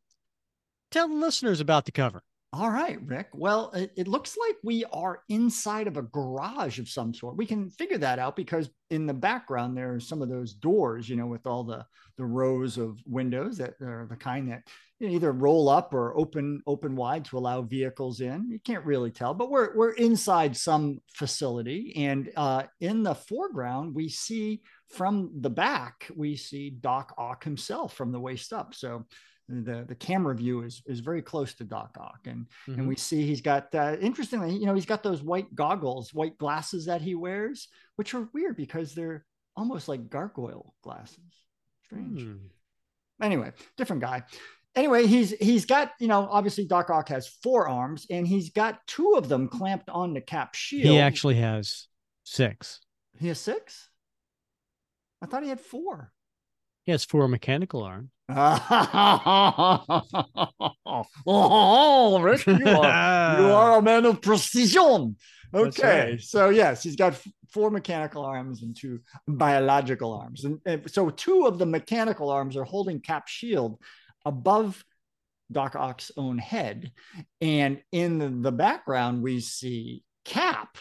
[0.91, 2.21] tell the listeners about the cover.
[2.55, 3.29] All right, Rick.
[3.33, 7.35] Well, it, it looks like we are inside of a garage of some sort.
[7.35, 11.09] We can figure that out because in the background there are some of those doors,
[11.09, 11.83] you know, with all the
[12.15, 14.61] the rows of windows that are the kind that
[14.99, 18.47] either roll up or open open wide to allow vehicles in.
[18.47, 23.95] You can't really tell, but we're we're inside some facility, and uh, in the foreground
[23.95, 28.75] we see from the back we see Doc Ock himself from the waist up.
[28.75, 29.07] So
[29.49, 32.77] the the camera view is is very close to Doc Ock, and Mhm.
[32.79, 36.37] and we see he's got uh, interestingly, you know, he's got those white goggles, white
[36.37, 39.25] glasses that he wears, which are weird because they're
[39.55, 41.19] almost like gargoyle glasses.
[41.85, 42.21] Strange.
[42.21, 42.35] Hmm.
[43.21, 44.23] Anyway, different guy.
[44.75, 48.79] Anyway, he's he's got you know obviously Doc Ock has four arms and he's got
[48.87, 50.87] two of them clamped on the cap shield.
[50.87, 51.87] He actually has
[52.23, 52.79] six.
[53.19, 53.89] he has six.
[55.21, 56.11] I thought he had four.
[56.83, 58.09] He has four mechanical arms.
[61.25, 65.15] Oh, Rick, you are you are a man of precision.
[65.53, 66.21] Okay, right.
[66.21, 67.19] so yes, he's got
[67.51, 72.57] four mechanical arms and two biological arms, and, and so two of the mechanical arms
[72.57, 73.77] are holding Cap Shield
[74.25, 74.83] above
[75.51, 76.91] Doc Ock's own head,
[77.41, 80.77] and in the, the background we see Cap.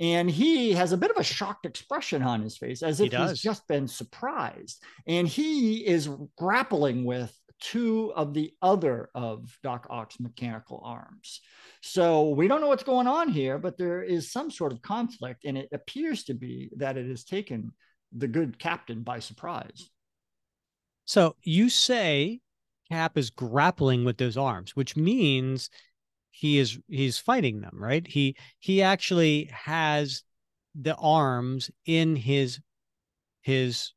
[0.00, 3.12] And he has a bit of a shocked expression on his face, as He if
[3.12, 4.82] he's just been surprised.
[5.06, 11.40] And he is grappling with two of the other of Doc Ock's mechanical arms.
[11.80, 15.44] So we don't know what's going on here, but there is some sort of conflict,
[15.44, 17.72] and it appears to be that it has taken
[18.12, 19.88] the good captain by surprise.
[21.04, 22.40] So you say
[22.90, 25.70] Cap is grappling with those arms, which means
[26.36, 28.04] he is he's fighting them, right?
[28.04, 30.24] He he actually has
[30.74, 32.58] the arms in his
[33.42, 33.92] his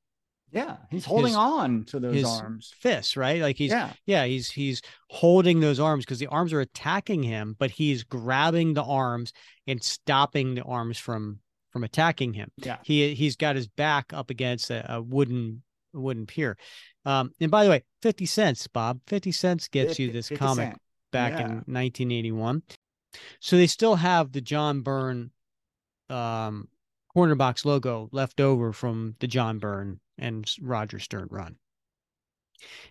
[0.51, 2.71] yeah he's holding his, on to those arms.
[2.79, 3.41] fists right?
[3.41, 7.55] Like he's yeah, yeah he's he's holding those arms because the arms are attacking him
[7.57, 9.33] but he's grabbing the arms
[9.65, 11.39] and stopping the arms from
[11.71, 12.51] from attacking him.
[12.57, 12.77] Yeah.
[12.83, 16.55] He he's got his back up against a, a wooden wooden pier.
[17.03, 18.99] Um and by the way 50 cents bob.
[19.07, 20.81] 50 cents gets 50, you this comic cent.
[21.17, 21.45] Back yeah.
[21.45, 22.61] in 1981
[23.39, 25.31] so they still have the john byrne
[26.09, 26.67] um
[27.13, 31.57] corner box logo left over from the john byrne and Roger Stern run.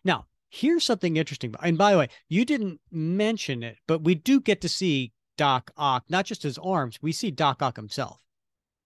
[0.05, 1.55] Now, here's something interesting.
[1.63, 5.71] And by the way, you didn't mention it, but we do get to see Doc
[5.77, 8.21] Ock, not just his arms, we see Doc Ock himself,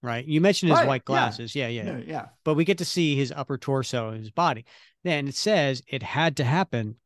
[0.03, 0.25] right?
[0.25, 0.89] You mentioned his right.
[0.89, 1.55] white glasses.
[1.55, 1.69] Yeah.
[1.69, 1.99] Yeah, yeah.
[1.99, 2.05] Yeah.
[2.07, 2.27] Yeah.
[2.45, 4.65] But we get to see his upper torso, and his body.
[5.05, 6.97] Then it says it had to happen.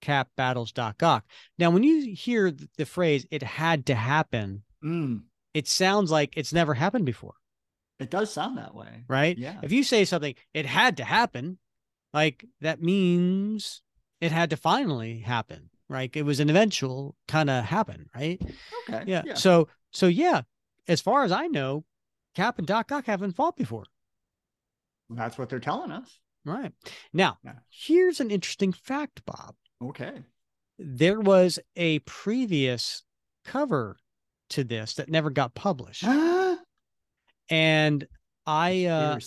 [0.00, 1.24] Cap battles Doc Ock.
[1.58, 5.22] Now, when you hear the phrase "it had to happen," mm.
[5.54, 7.34] it sounds like it's never happened before.
[7.98, 9.04] It does sound that way.
[9.08, 9.36] Right?
[9.36, 9.60] Yeah.
[9.62, 11.58] If you say something, it had to happen,
[12.14, 13.82] like that means
[14.20, 15.70] it had to finally happen.
[15.88, 16.10] Right.
[16.14, 18.40] It was an eventual kind of happen, right?
[18.88, 19.04] Okay.
[19.06, 19.22] Yeah.
[19.26, 19.34] yeah.
[19.34, 20.42] So so yeah,
[20.88, 21.84] as far as I know,
[22.34, 23.84] Cap and Doc Ock haven't fought before.
[25.10, 26.20] That's what they're telling us.
[26.44, 26.72] Right.
[27.12, 27.54] Now, yeah.
[27.68, 29.54] here's an interesting fact, Bob.
[29.82, 30.22] Okay.
[30.78, 33.02] There was a previous
[33.44, 33.96] cover
[34.50, 36.04] to this that never got published.
[37.50, 38.06] and
[38.46, 39.18] I uh,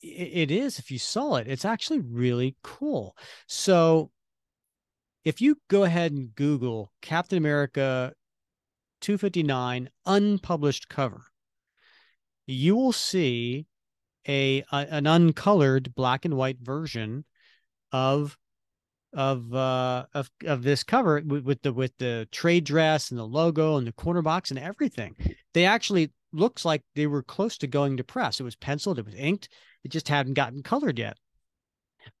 [0.00, 3.16] it is if you saw it, it's actually really cool.
[3.46, 4.10] So
[5.24, 8.12] if you go ahead and Google Captain America
[9.00, 11.22] 259 unpublished cover,
[12.46, 13.66] you will see
[14.26, 17.24] a, a, an uncolored black and white version
[17.92, 18.38] of
[19.14, 23.76] of uh of of this cover with, the with the trade dress and the logo
[23.76, 25.16] and the corner box and everything.
[25.54, 28.38] They actually looks like they were close to going to press.
[28.38, 29.48] It was penciled, it was inked,
[29.84, 31.16] it just hadn't gotten colored yet.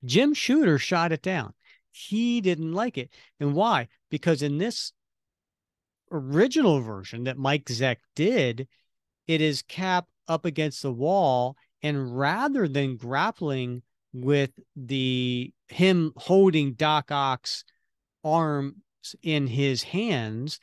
[0.04, 1.54] Jim Shooter shot it down.
[1.90, 3.10] He didn't like it.
[3.40, 3.88] And why?
[4.10, 4.92] Because in this
[6.10, 8.68] original version that Mike Zeck did,
[9.26, 11.56] it is Cap up against the wall.
[11.82, 17.64] And rather than grappling with the him holding Doc Ock's
[18.24, 18.74] arms
[19.22, 20.58] in his hands,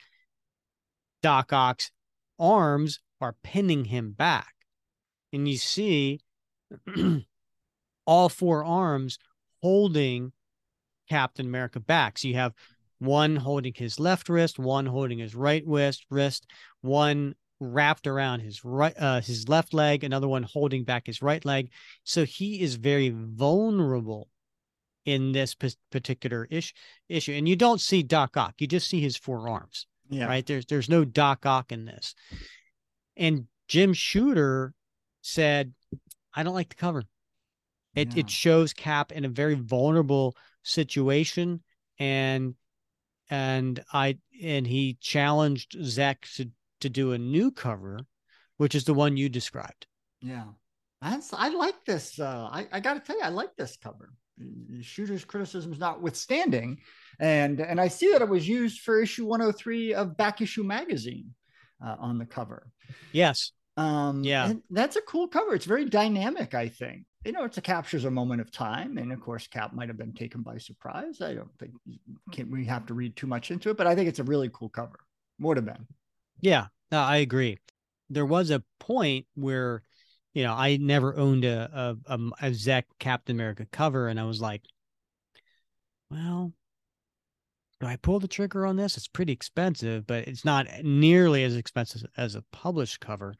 [1.22, 1.90] Doc Ock's
[2.38, 4.52] arms are pinning him back.
[5.32, 6.20] And you see
[8.06, 9.18] all four arms
[9.62, 10.32] holding
[11.08, 12.18] Captain America back.
[12.18, 12.52] So you have
[12.98, 16.46] one holding his left wrist, one holding his right wrist, wrist,
[16.80, 21.44] one wrapped around his right uh, his left leg, another one holding back his right
[21.44, 21.70] leg.
[22.04, 24.28] So he is very vulnerable
[25.04, 26.74] in this p- particular ish,
[27.08, 27.32] issue.
[27.32, 29.86] And you don't see Doc Ock, you just see his forearms.
[30.08, 30.26] Yeah.
[30.26, 30.46] Right.
[30.46, 32.14] There's there's no Doc Ock in this.
[33.16, 34.74] And Jim Shooter
[35.22, 35.72] said,
[36.34, 37.02] I don't like the cover.
[37.94, 38.20] It yeah.
[38.20, 41.62] it shows Cap in a very vulnerable situation.
[41.98, 42.54] And
[43.30, 48.00] and I and he challenged Zeck to to do a new cover,
[48.56, 49.86] which is the one you described.
[50.20, 50.44] Yeah.
[51.02, 52.18] That's I like this.
[52.18, 54.10] Uh I, I gotta tell you, I like this cover.
[54.80, 56.78] Shooter's criticisms notwithstanding.
[57.20, 61.34] And and I see that it was used for issue 103 of Back Issue Magazine
[61.84, 62.68] uh, on the cover.
[63.12, 63.52] Yes.
[63.76, 64.54] Um, yeah.
[64.70, 65.54] that's a cool cover.
[65.54, 67.04] It's very dynamic, I think.
[67.24, 68.98] You know, it captures a moment of time.
[68.98, 71.20] And of course, Cap might have been taken by surprise.
[71.20, 71.72] I don't think
[72.48, 74.68] we have to read too much into it, but I think it's a really cool
[74.68, 74.98] cover.
[75.40, 75.86] Would have been.
[76.40, 77.58] Yeah, no, I agree.
[78.10, 79.82] There was a point where,
[80.34, 84.24] you know, I never owned a a, a, a Zeck Captain America cover, and I
[84.24, 84.62] was like,
[86.10, 86.52] well,
[87.80, 88.96] do I pull the trigger on this?
[88.96, 93.34] It's pretty expensive, but it's not nearly as expensive as a published cover.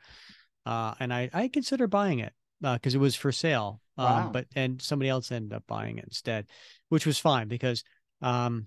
[0.65, 3.81] Uh, and I, I consider buying it because uh, it was for sale.
[3.99, 4.33] Um.
[4.33, 6.47] But and somebody else ended up buying it instead,
[6.89, 7.83] which was fine because
[8.20, 8.66] um,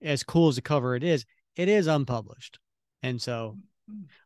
[0.00, 1.26] as cool as the cover it is,
[1.56, 2.58] it is unpublished.
[3.06, 3.56] And so,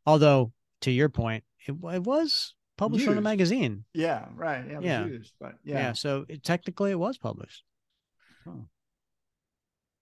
[0.07, 0.53] although
[0.83, 3.13] to your point, it, it was published used.
[3.13, 3.85] on a magazine.
[3.93, 4.65] Yeah, right.
[4.69, 5.05] Yeah, yeah.
[5.07, 5.75] Used, but yeah.
[5.75, 5.93] yeah.
[5.93, 7.63] So it, technically, it was published.
[8.45, 8.53] Huh.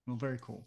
[0.06, 0.66] Well, very cool.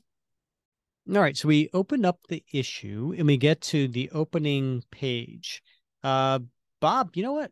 [1.10, 5.64] All right, so we open up the issue and we get to the opening page.
[6.04, 6.40] Uh,
[6.80, 7.52] Bob, you know what?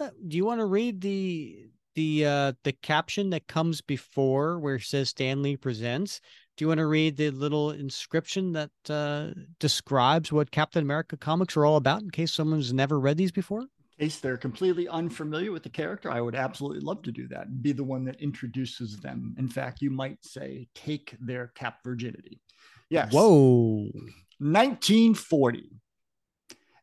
[0.00, 4.76] Uh, do you want to read the the uh the caption that comes before where
[4.76, 6.20] it says Stan Lee presents.
[6.56, 11.56] Do you want to read the little inscription that uh describes what Captain America comics
[11.56, 13.60] are all about in case someone's never read these before?
[13.60, 17.46] In case they're completely unfamiliar with the character, I would absolutely love to do that
[17.46, 19.34] and be the one that introduces them.
[19.38, 22.40] In fact, you might say, take their cap virginity.
[22.88, 23.12] Yes.
[23.12, 23.90] Whoa.
[24.38, 25.70] 1940.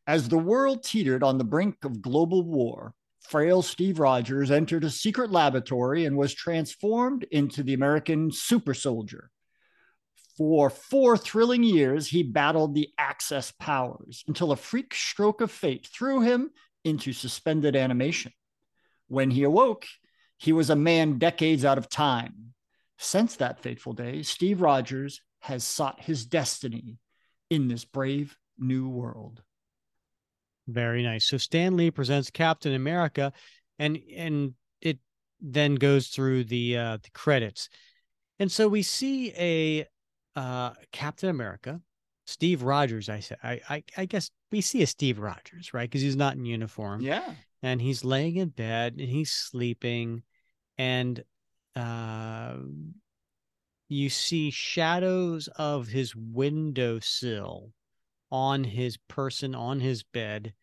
[0.05, 4.89] As the world teetered on the brink of global war, frail Steve Rogers entered a
[4.89, 9.31] secret laboratory and was transformed into the American super soldier.
[10.37, 15.87] For four thrilling years, he battled the Axis powers until a freak stroke of fate
[15.93, 16.49] threw him
[16.83, 18.31] into suspended animation.
[19.07, 19.85] When he awoke,
[20.37, 22.53] he was a man decades out of time.
[22.97, 26.97] Since that fateful day, Steve Rogers has sought his destiny
[27.49, 29.41] in this brave new world.
[30.67, 31.25] Very nice.
[31.25, 33.33] So Stan Lee presents Captain America,
[33.77, 34.99] and and it
[35.41, 37.69] then goes through the uh, the credits,
[38.39, 39.85] and so we see a
[40.35, 41.81] uh, Captain America,
[42.25, 43.09] Steve Rogers.
[43.09, 45.89] I said, I, I I guess we see a Steve Rogers, right?
[45.89, 47.01] Because he's not in uniform.
[47.01, 50.23] Yeah, and he's laying in bed and he's sleeping,
[50.77, 51.23] and
[51.75, 52.55] uh,
[53.89, 57.71] you see shadows of his windowsill
[58.31, 60.53] on his person on his bed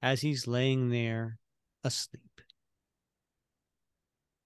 [0.00, 1.38] as he's laying there
[1.84, 2.40] asleep.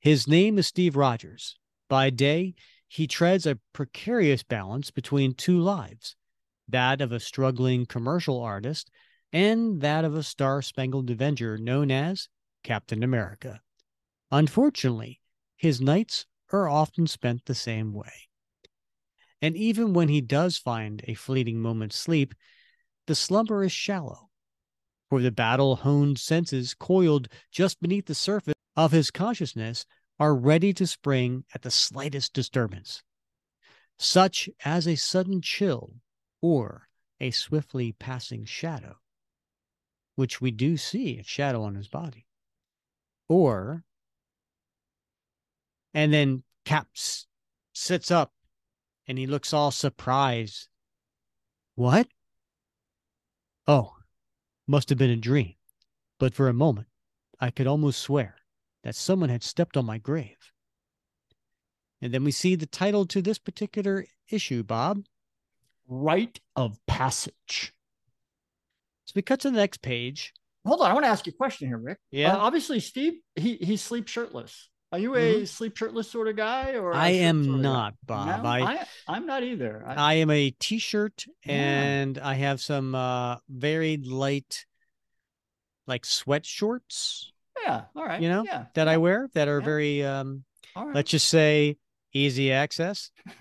[0.00, 1.56] His name is Steve Rogers.
[1.88, 2.54] By day,
[2.88, 6.16] he treads a precarious balance between two lives
[6.68, 8.90] that of a struggling commercial artist
[9.32, 12.28] and that of a star spangled Avenger known as
[12.62, 13.60] Captain America.
[14.30, 15.20] Unfortunately,
[15.56, 18.12] his nights are often spent the same way.
[19.42, 22.34] And even when he does find a fleeting moment's sleep,
[23.06, 24.30] the slumber is shallow,
[25.08, 29.86] for the battle honed senses coiled just beneath the surface of his consciousness
[30.18, 33.02] are ready to spring at the slightest disturbance,
[33.98, 35.94] such as a sudden chill
[36.40, 36.88] or
[37.20, 38.96] a swiftly passing shadow,
[40.14, 42.26] which we do see a shadow on his body,
[43.28, 43.84] or
[45.92, 47.26] and then Caps
[47.72, 48.32] sits up
[49.06, 50.68] and he looks all surprised.
[51.74, 52.08] What?
[53.66, 53.96] Oh,
[54.66, 55.54] must have been a dream.
[56.18, 56.88] But for a moment,
[57.40, 58.35] I could almost swear
[58.86, 60.52] that someone had stepped on my grave.
[62.00, 65.02] And then we see the title to this particular issue, Bob
[65.88, 67.74] Rite of Passage.
[69.06, 70.32] So we cut to the next page.
[70.64, 71.98] Hold on, I want to ask you a question here, Rick.
[72.12, 72.34] Yeah.
[72.34, 74.68] Uh, obviously, Steve, he he sleeps shirtless.
[74.92, 75.44] Are you a Mm-hmm.
[75.46, 78.44] sleep shirtless sort of guy, or I am not, Bob.
[78.44, 79.82] No, I, I am not either.
[79.84, 81.54] I, I am a t-shirt Yeah.
[81.54, 84.64] and I have some uh very light
[85.88, 87.32] like sweat shorts
[87.66, 88.20] yeah, all right.
[88.22, 89.64] you know, yeah, that I wear that are Yeah.
[89.64, 90.44] very um
[90.76, 90.94] right.
[90.94, 91.76] let's just say
[92.12, 93.10] easy access.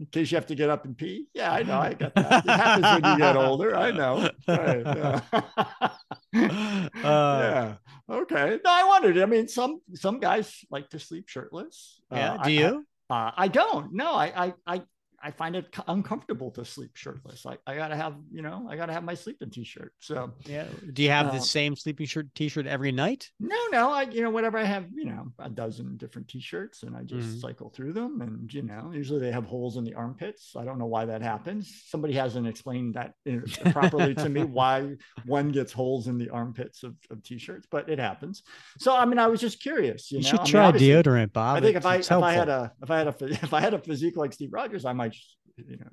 [0.00, 1.26] in case you have to get up and pee.
[1.34, 1.78] Yeah, I know.
[1.78, 2.44] I got that.
[2.44, 3.76] It happens when you get older.
[3.76, 4.30] I know.
[4.48, 5.20] Right, yeah.
[6.36, 7.74] Uh, yeah.
[8.10, 8.58] Okay.
[8.64, 9.18] No, I wondered.
[9.18, 12.00] I mean, some some guys like to sleep shirtless.
[12.12, 12.86] Yeah, Uh, do I- you?
[13.08, 13.92] I, uh, I don't.
[13.94, 14.82] No, I I I
[15.22, 17.46] I find it uncomfortable to sleep shirtless.
[17.46, 19.92] I, I gotta have, you know, I gotta have my sleeping t-shirt.
[20.00, 20.66] So yeah.
[20.92, 23.30] Do you have Uh, the same sleeping shirt t-shirt every night?
[23.40, 26.96] no, no, I you know, whatever I have, you know, a dozen different t-shirts and
[26.96, 27.40] I just Mhm.
[27.40, 28.20] cycle through them.
[28.20, 30.54] And you know, usually they have holes in the armpits.
[30.56, 31.82] I don't know why that happens.
[31.86, 36.82] Somebody hasn't explained that uh, properly to me why one gets holes in the armpits
[36.82, 38.42] of, of t-shirts, but it happens.
[38.78, 40.10] So I mean, I was just curious.
[40.12, 40.28] You, You, know?
[40.30, 41.56] should I mean, try deodorant, Bob.
[41.56, 43.14] I think if It's- I it's if I had a if I had a
[43.46, 45.14] if I had a physique like Steve Rogers, I might
[45.56, 45.90] you know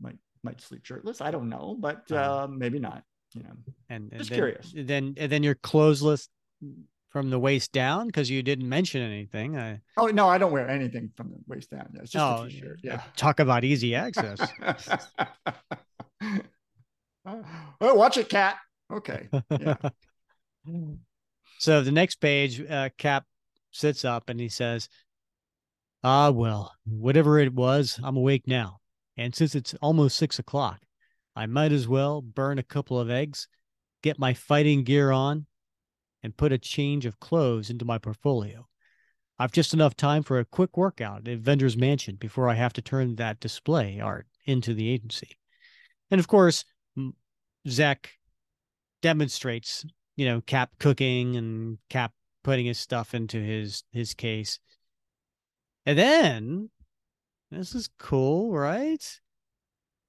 [0.00, 1.20] might might sleep shirtless.
[1.20, 2.44] I don't know, but Uh-huh.
[2.44, 3.02] uh, maybe not.
[3.34, 3.56] You know,
[3.90, 4.72] and, and just then, curious.
[4.74, 6.28] Then and then you're clothesless
[7.10, 9.58] from the waist down because you didn't mention anything.
[9.58, 11.88] I, oh no, I don't wear anything from the waist down.
[11.94, 12.80] Yeah, it's just Oh, a t-shirt.
[12.82, 13.02] Yeah.
[13.16, 14.40] talk about easy access.
[17.26, 18.56] oh, watch it, cat.
[18.92, 19.28] Okay.
[19.50, 19.76] Yeah.
[21.58, 23.24] so the next page, uh, Cap
[23.72, 24.88] sits up and he says,
[26.08, 28.78] "Ah, well, whatever it was, I'm awake now,
[29.16, 30.86] and since it's almost six o'clock,
[31.34, 33.48] I might as well burn a couple of eggs,
[34.02, 35.46] get my fighting gear on,
[36.22, 38.68] and put a change of clothes into my portfolio."
[39.36, 42.82] I've just enough time for a quick workout at Avengers Mansion before I have to
[42.82, 45.36] turn that display art into the agency.
[46.08, 46.64] And of course,
[47.66, 48.10] Zeck
[49.02, 49.84] demonstrates,
[50.14, 52.12] you know, Cap cooking and Cap
[52.44, 54.60] putting his stuff into his his case.
[55.86, 56.70] And then
[57.50, 59.20] this is cool, right?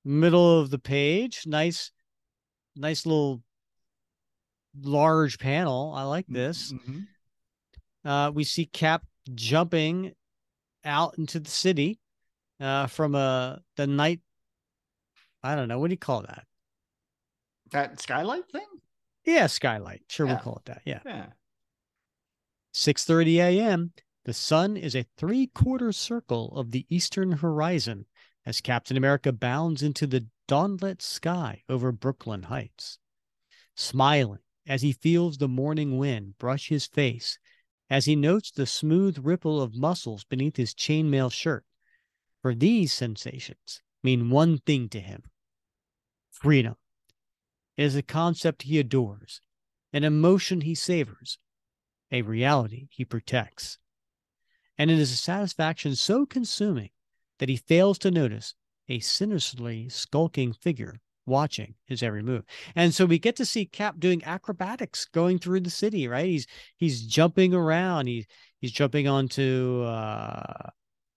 [0.04, 1.92] Middle of the page, nice
[2.76, 3.42] nice little
[4.82, 5.94] large panel.
[5.96, 6.72] I like this.
[6.74, 7.08] Mhm.
[8.06, 9.06] uh, we see Cap
[9.36, 10.14] jumping
[10.86, 12.00] out into the city
[12.60, 14.22] uh, from a the night.
[15.44, 16.46] I don't know what do you call that?
[17.72, 18.66] That skylight thing?
[19.26, 20.04] Yeah, skylight.
[20.10, 20.34] Sure, Yeah.
[20.34, 20.82] we'll call it that.
[20.86, 21.02] Yeah.
[21.06, 21.32] Yeah.
[22.74, 23.92] 6:30 a.m.
[24.28, 28.08] The sun is a three-quarter circle of the eastern horizon
[28.46, 33.00] as Captain America bounds into the dawnlit sky over Brooklyn Heights.
[33.74, 37.40] Smiling as he feels the morning wind brush his face,
[37.90, 41.64] as he notes the smooth ripple of muscles beneath his chainmail shirt.
[42.42, 45.24] For these sensations mean one thing to him
[46.32, 46.76] freedom.
[47.78, 49.40] It is a concept he adores,
[49.94, 51.40] an emotion he savors,
[52.12, 53.78] a reality he protects.
[54.78, 56.90] And it is a satisfaction so consuming
[57.40, 58.56] that he fails to notice
[58.90, 62.44] a sinisterly skulking figure watching his every move.
[62.76, 66.26] And so we get to see Cap doing acrobatics going through the city, right?
[66.26, 66.48] He's
[66.78, 68.08] he's jumping around.
[68.08, 68.26] He's
[68.62, 70.70] he's jumping onto uh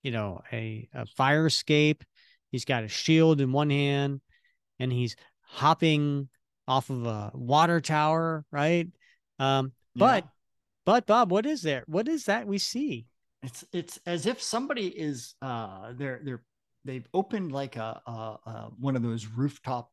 [0.02, 2.04] you know a, a fire escape.
[2.50, 4.20] He's got a shield in one hand
[4.78, 6.28] and he's hopping
[6.66, 8.88] off of a water tower, right?
[9.38, 10.30] Um but Yeah.
[10.86, 11.84] but Bob, what is there?
[11.86, 13.06] What is that we see?
[13.42, 16.42] It's it's as if somebody is uh they're they're
[16.84, 19.90] they've opened like a, a, a one of those rooftop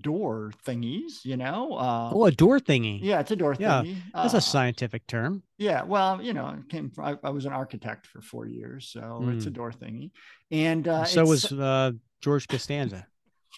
[0.00, 2.98] door thingies you know uh Oh, a door thingy.
[3.02, 5.42] yeah it's a door Yeah, thingy That's Uh, a scientific term.
[5.58, 8.88] yeah well you know it came from, I, I was an architect for four years
[8.88, 10.10] so it's a door thingy
[10.50, 11.14] and uh Hmm.
[11.14, 13.06] so was uh, George Costanza.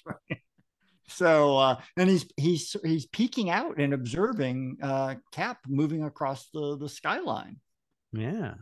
[1.08, 6.76] so uh and he's he's he's peeking out and observing uh cap moving across the
[6.76, 7.56] the skyline
[8.16, 8.54] Yeah,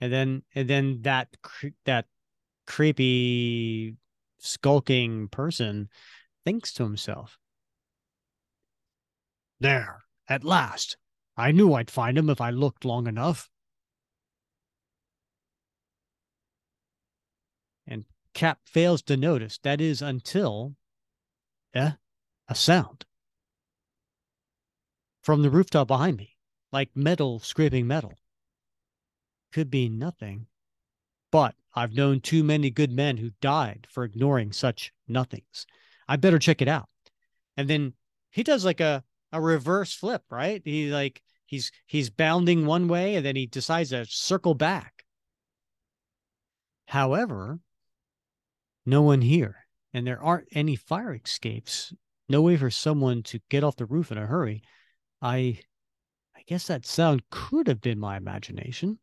[0.00, 2.06] and then and then that cre- that
[2.66, 3.96] creepy
[4.38, 5.88] skulking person
[6.44, 7.38] thinks to himself,
[9.58, 10.96] "There, at last!
[11.36, 13.50] I knew I'd find him if I looked long enough."
[17.86, 20.76] And Cap fails to notice that is until,
[21.74, 21.94] eh,
[22.48, 23.06] a sound
[25.22, 26.36] from the rooftop behind me,
[26.70, 28.19] like metal scraping metal
[29.52, 30.46] could be nothing.
[31.30, 35.66] But I've known too many good men who died for ignoring such nothings.
[36.08, 36.88] I better check it out.
[37.56, 37.94] And then
[38.30, 40.60] he does like a, a reverse flip, right?
[40.64, 45.04] He like he's he's bounding one way and then he decides to circle back.
[46.86, 47.60] However,
[48.84, 51.94] no one here, and there aren't any fire escapes,
[52.28, 54.62] no way for someone to get off the roof in a hurry.
[55.22, 55.60] I
[56.34, 58.98] I guess that sound could have been my imagination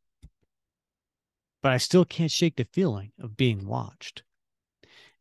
[1.68, 4.24] but I still can't shake the feeling of being watched.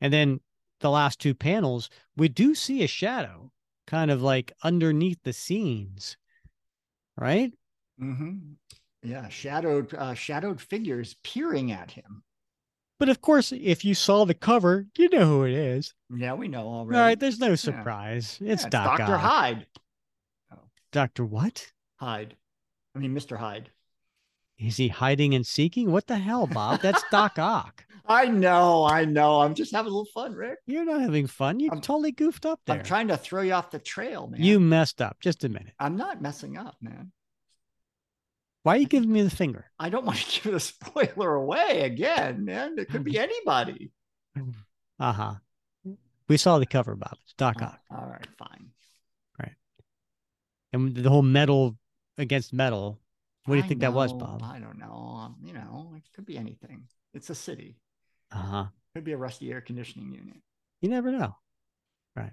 [0.01, 0.39] And then
[0.79, 3.51] the last two panels, we do see a shadow
[3.89, 6.17] kind of like underneath the scenes,
[7.17, 7.53] right?
[7.99, 8.53] hmm
[9.03, 12.23] yeah shadowed uh shadowed figures peering at him
[13.01, 15.95] But of course, if you saw the cover, you know who it is.
[16.15, 18.39] yeah we know already All right, there's no surprise.
[18.41, 19.67] It's Yeah, Doc dr hyde
[20.93, 21.25] Dr.
[21.25, 21.73] What?
[21.97, 22.37] hyde
[22.95, 23.73] i mean mr hyde
[24.59, 25.91] Is he hiding and seeking?
[25.93, 26.81] What the hell, Bob?
[26.81, 27.85] That's Doc Ock.
[28.09, 29.41] I know, I know.
[29.41, 30.59] I'm just having a little fun, Rick.
[30.67, 31.59] You're not having fun.
[31.61, 32.79] You I'm- totally goofed up there.
[32.79, 34.43] I'm trying to throw you off the trail, man.
[34.43, 35.19] You messed up.
[35.21, 35.75] Just a minute.
[35.81, 37.11] I'm not messing up, man.
[38.63, 39.67] Why are you giving me the finger?
[39.79, 42.77] I don't want to give the spoiler away again, man.
[42.79, 43.91] It could be anybody.
[44.99, 45.35] Uh huh.
[46.29, 47.17] We saw the cover, Bob.
[47.25, 47.81] It's Doc Oh, Ock.
[47.91, 48.71] all right, fine.
[49.41, 49.55] Right.
[50.73, 51.77] And the whole metal
[52.19, 52.99] against metal.
[53.47, 54.43] What do you I think that was, Bob?
[54.43, 55.21] I don't know.
[55.21, 56.85] Um, you know, it could be anything.
[57.15, 57.77] It's a city.
[58.33, 58.65] Uh huh.
[58.95, 60.37] Could be a rusty air conditioning unit.
[60.81, 61.37] You never know.
[62.15, 62.33] Right.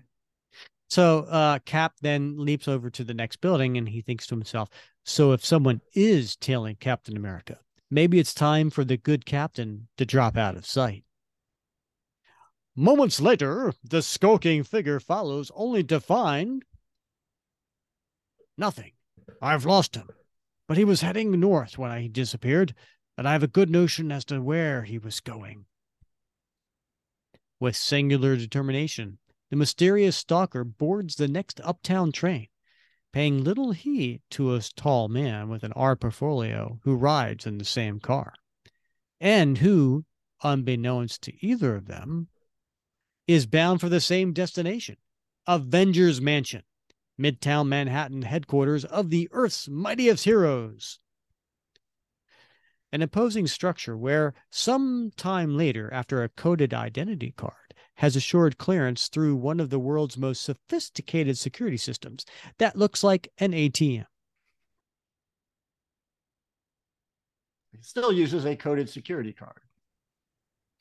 [0.90, 4.70] So uh, Cap then leaps over to the next building and he thinks to himself,
[5.04, 7.60] so if someone is tailing Captain America,
[7.90, 11.04] maybe it's time for the good captain to drop out of sight.
[12.76, 16.64] Moments later, the skulking figure follows, only to find
[18.58, 18.92] nothing.
[19.42, 20.10] I've lost him,
[20.74, 22.74] but he was heading north when I disappeared,
[23.16, 25.66] and I have a good notion as to where he was going.
[27.60, 29.20] With singular determination,
[29.52, 32.48] the mysterious stalker boards the next uptown train,
[33.12, 37.66] paying little heed to a tall man with an art portfolio who rides in the
[37.66, 38.34] same car,
[39.22, 40.06] and who,
[40.42, 42.30] unbeknownst to either of them,
[43.28, 44.98] is bound for the same destination
[45.46, 46.64] Avengers Mansion,
[47.20, 51.00] Midtown Manhattan headquarters of the Earth's mightiest heroes.
[52.92, 59.08] An imposing structure where, some time later, after a coded identity card has assured clearance
[59.08, 62.26] through one of the world's most sophisticated security systems
[62.58, 64.06] that looks like an ATM.
[67.74, 69.62] It still uses a coded security card.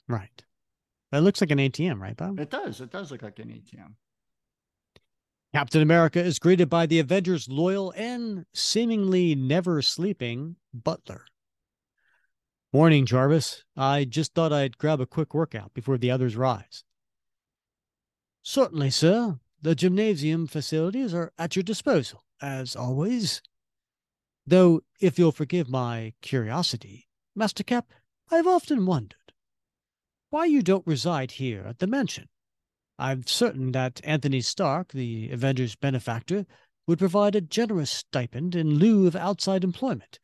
[0.08, 0.44] Right.
[1.10, 2.38] That looks like an ATM, right, Bob?
[2.38, 2.80] It does.
[2.80, 3.94] It does look like an ATM.
[5.54, 11.26] Captain America is greeted by the Avengers' loyal and seemingly never sleeping butler.
[12.72, 13.62] Morning, Jarvis.
[13.76, 16.84] I just thought I'd grab a quick workout before the others rise.
[18.42, 19.40] Certainly, sir.
[19.60, 23.42] The gymnasium facilities are at your disposal, as always.
[24.46, 27.92] Though, if you'll forgive my curiosity, Master Cap,
[28.30, 29.34] I've often wondered
[30.30, 32.30] why you don't reside here at the mansion.
[33.02, 36.46] I'm certain that Anthony Stark, the Avengers' benefactor,
[36.86, 40.20] would provide a generous stipend in lieu of outside employment,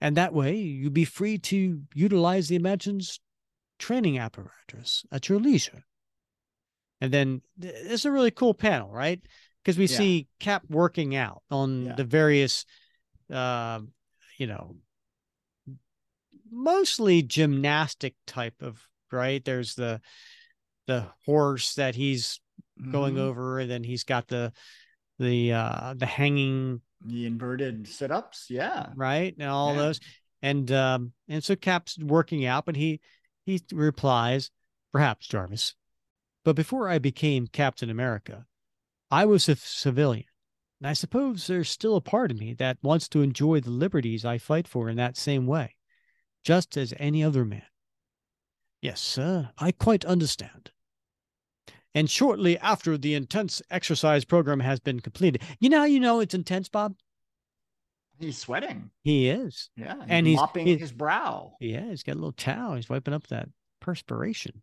[0.00, 3.20] and that way you'd be free to utilize the Imagines
[3.78, 5.84] training apparatus at your leisure.
[7.02, 9.20] And then it's a really cool panel, right?
[9.62, 9.96] Because we Yeah.
[9.98, 11.94] see Cap working out on Yeah.
[11.96, 12.64] the various,
[13.30, 13.80] uh,
[14.38, 14.76] you know,
[16.50, 19.44] mostly gymnastic type of right.
[19.44, 20.00] There's the
[20.86, 22.40] the horse that he's
[22.90, 23.20] going Mhm.
[23.20, 24.52] over, and then he's got the
[25.18, 28.46] the uh the hanging the inverted sit-ups.
[28.48, 28.92] Yeah.
[28.96, 29.82] right and all Yeah.
[29.82, 30.00] those
[30.40, 33.00] and um and so cap's working out but he
[33.44, 34.50] he replies
[34.92, 35.74] perhaps jarvis
[36.44, 38.46] but before i became captain america
[39.10, 40.26] i was a civilian
[40.80, 44.24] and i suppose there's still a part of me that wants to enjoy the liberties
[44.24, 45.76] i fight for in that same way
[46.44, 47.62] just as any other man
[48.82, 50.70] yes sir i quite understand
[51.94, 56.20] and shortly after the intense exercise program has been completed you know how you know
[56.20, 56.94] it's intense bob
[58.18, 58.90] He's sweating.
[59.02, 59.96] he is Yeah.
[60.06, 61.56] And he's- mopping he- his brow.
[61.58, 62.76] Yeah, he's got a little towel.
[62.76, 63.48] He's wiping up that
[63.80, 64.62] perspiration.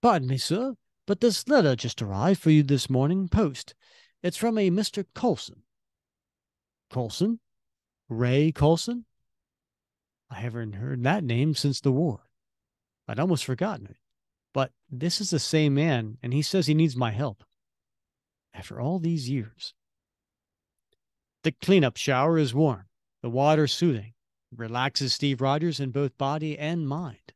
[0.00, 0.74] Pardon me, sir,
[1.06, 3.74] but this letter just arrived for you this morning, post.
[4.22, 5.04] It's from a Mr.
[5.14, 5.62] Colson.
[6.88, 7.40] Colson?
[8.08, 9.06] Ray Colson?
[10.30, 12.30] I haven't heard that name since the war.
[13.08, 13.96] I'd almost forgotten it.
[14.52, 17.44] But this is the same man, and he says he needs my help.
[18.54, 19.74] After all these years.
[21.42, 22.86] The cleanup shower is warm,
[23.22, 24.12] the water soothing,
[24.54, 27.32] relaxes Steve Rogers in both body and mind,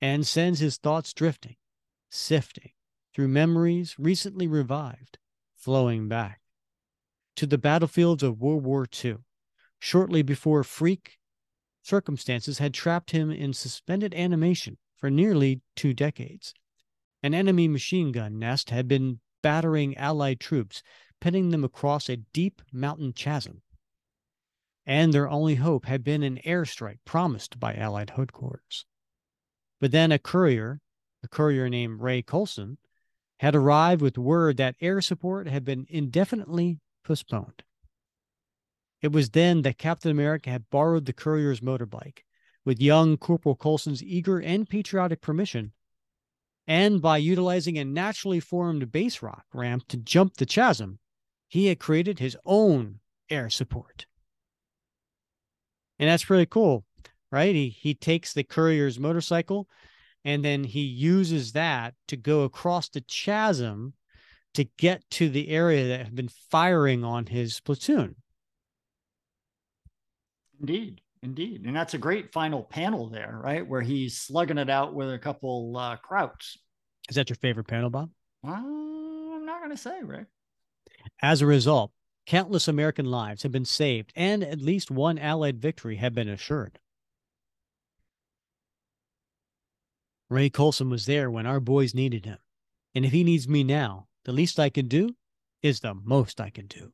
[0.00, 1.56] and sends his thoughts drifting,
[2.10, 2.72] sifting
[3.14, 5.18] through memories recently revived,
[5.56, 6.40] flowing back
[7.36, 9.18] to the battlefields of World War II,
[9.78, 11.18] shortly before freak
[11.90, 16.54] circumstances had trapped him in suspended animation for nearly two decades.
[17.22, 20.82] An enemy machine gun nest had been battering Allied troops,
[21.20, 23.62] pinning them across a deep mountain chasm
[24.90, 28.86] and their only hope had been an airstrike promised by Allied headquarters.
[29.78, 30.80] But then a courier,
[31.22, 32.78] a courier named Ray Colson,
[33.38, 37.62] had arrived with word that air support had been indefinitely postponed.
[39.02, 42.24] It was then that Captain America had borrowed the courier's motorbike,
[42.64, 45.72] with young Corporal Colson's eager and patriotic permission,
[46.66, 50.98] and by utilizing a naturally formed base rock ramp to jump the chasm,
[51.48, 54.06] he had created his own air support.
[55.98, 56.84] And that's pretty cool
[57.30, 57.54] right?
[57.54, 59.68] He he takes the courier's motorcycle
[60.24, 63.94] and then he uses that to go across the chasm
[64.54, 68.16] to get to the area that had been firing on his platoon
[70.60, 71.00] Indeed.
[71.22, 71.64] Indeed.
[71.66, 73.66] And that's a great final panel there, right?
[73.66, 76.56] Where he's slugging it out with a couple uh, krauts.
[77.08, 78.10] is that your favorite panel bob
[78.46, 80.26] Uh, I'm not going to say, Rick.
[81.22, 81.92] as a result
[82.26, 86.78] countless american lives have been saved and at least one allied victory had been assured
[90.28, 92.38] ray colson was there when our boys needed him
[92.94, 95.08] and if he needs me now the least i can do
[95.62, 96.92] is the most i can do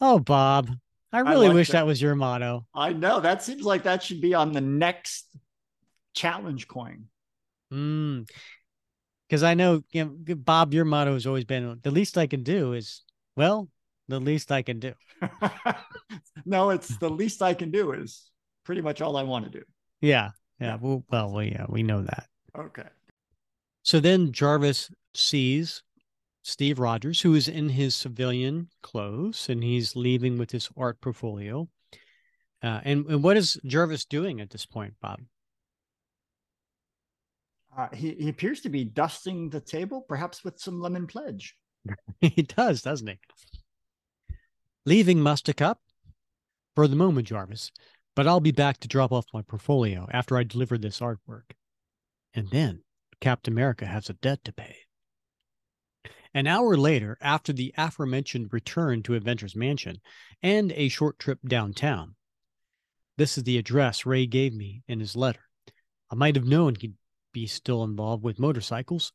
[0.00, 0.70] oh bob
[1.16, 1.74] i really like wish that.
[1.74, 3.20] that was your motto I know.
[3.20, 5.26] That seems like that should be on the next
[6.14, 7.06] challenge coin.
[7.72, 8.28] Mm.
[9.28, 12.42] Because I know, you know, Bob, your motto has always been the least I can
[12.42, 13.02] do is,
[13.36, 13.68] well,
[14.08, 14.92] the least I can do.
[16.44, 18.30] no, it's the least I can do is
[18.64, 19.64] pretty much all I want to do.
[20.00, 20.30] Yeah.
[20.60, 20.78] Yeah.
[20.80, 22.26] Well, well, well, yeah, we know that.
[22.56, 22.88] Okay.
[23.82, 25.82] So then Jarvis sees
[26.46, 31.68] Steve Rogers, who is in his civilian clothes, and he's leaving with his art portfolio.
[32.62, 35.22] Uh, and, and what is Jarvis doing at this point, Bob?
[37.76, 41.56] Uh, he, he appears to be dusting the table, perhaps with some lemon pledge.
[42.20, 43.18] he does, doesn't he?
[44.84, 45.76] Leaving Mustacup
[46.76, 47.72] for the moment, Jarvis,
[48.14, 51.50] but I'll be back to drop off my portfolio after I deliver this artwork.
[52.32, 52.82] And then
[53.20, 54.85] Captain America has a debt to pay.
[56.36, 60.02] An hour later, after the aforementioned return to Avengers Mansion
[60.42, 62.14] and a short trip downtown,
[63.16, 65.40] this is the address Ray gave me in his letter.
[66.10, 66.92] I might have known he'd
[67.32, 69.14] be still involved with motorcycles.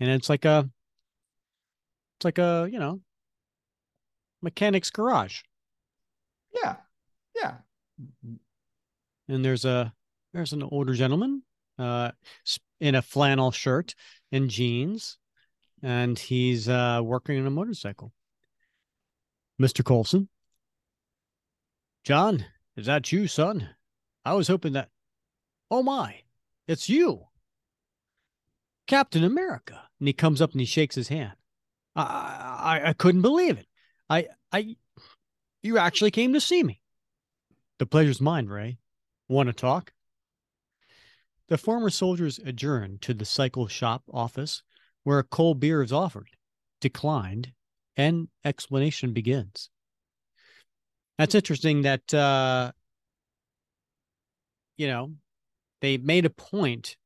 [0.00, 0.70] And it's like a
[2.16, 3.02] it's like a, you know,
[4.40, 5.42] mechanic's garage.
[6.64, 6.76] Yeah.
[7.36, 7.56] Yeah.
[9.28, 9.92] And there's a
[10.32, 11.42] there's an older gentleman
[11.78, 12.12] uh
[12.80, 13.94] in a flannel shirt
[14.32, 15.18] and jeans
[15.82, 18.12] and he's uh, working on a motorcycle.
[19.60, 19.84] Mr.
[19.84, 20.28] Colson.
[22.04, 22.44] John,
[22.76, 23.68] is that you, son?
[24.24, 24.88] I was hoping that.
[25.70, 26.22] Oh my,
[26.66, 27.26] it's you.
[28.86, 29.82] Captain America.
[29.98, 31.34] And he comes up and he shakes his hand.
[31.94, 33.66] I, I, I couldn't believe it.
[34.08, 34.76] I, I,
[35.62, 36.80] you actually came to see me.
[37.78, 38.78] The pleasure's mine, Ray.
[39.28, 39.92] Want to talk?
[41.48, 44.62] The former soldiers adjourned to the cycle shop office
[45.08, 46.28] where a cold beer is offered,
[46.82, 47.50] declined,
[47.96, 49.70] and explanation begins.
[51.16, 52.72] That's interesting that, uh,
[54.76, 55.14] you know,
[55.80, 56.98] they made a point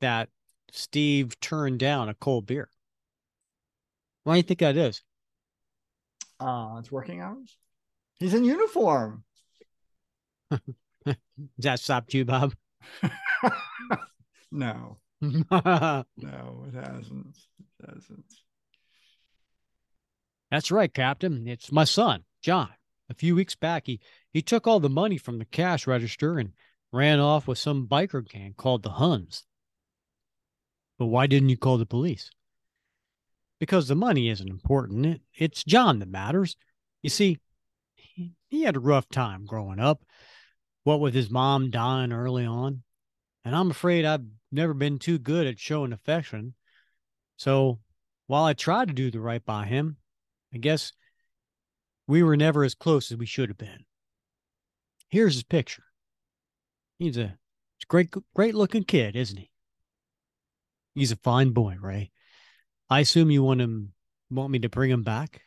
[0.00, 0.28] that
[0.72, 2.68] Steve turned down a cold beer.
[4.24, 5.00] Why do you think that is?
[6.40, 7.56] Uh, it's working hours.
[8.18, 9.22] He's in uniform.
[10.50, 11.16] Does
[11.58, 12.56] that stop you, Bob?
[14.50, 14.98] no.
[15.20, 17.36] no, it hasn't.
[17.58, 18.24] It hasn't.
[20.50, 21.46] That's right, Captain.
[21.46, 22.70] It's my son, John.
[23.08, 24.00] A few weeks back, he,
[24.32, 26.52] he took all the money from the cash register and
[26.92, 29.44] ran off with some biker gang called the Huns.
[30.98, 32.30] But why didn't you call the police?
[33.58, 35.06] Because the money isn't important.
[35.06, 36.56] It, it's John that matters.
[37.02, 37.38] You see,
[37.94, 40.02] he, he had a rough time growing up,
[40.84, 42.82] what with his mom dying early on.
[43.44, 46.54] And I'm afraid I've never been too good at showing affection.
[47.36, 47.80] So
[48.26, 49.96] while I tried to do the right by him,
[50.52, 50.92] I guess
[52.06, 53.84] we were never as close as we should have been.
[55.08, 55.84] Here's his picture.
[56.98, 57.38] He's a,
[57.88, 59.50] great, great looking kid, isn't he?
[60.94, 62.10] He's a fine boy, Ray.
[62.88, 63.92] I assume you want him,
[64.30, 65.42] want me to bring him back?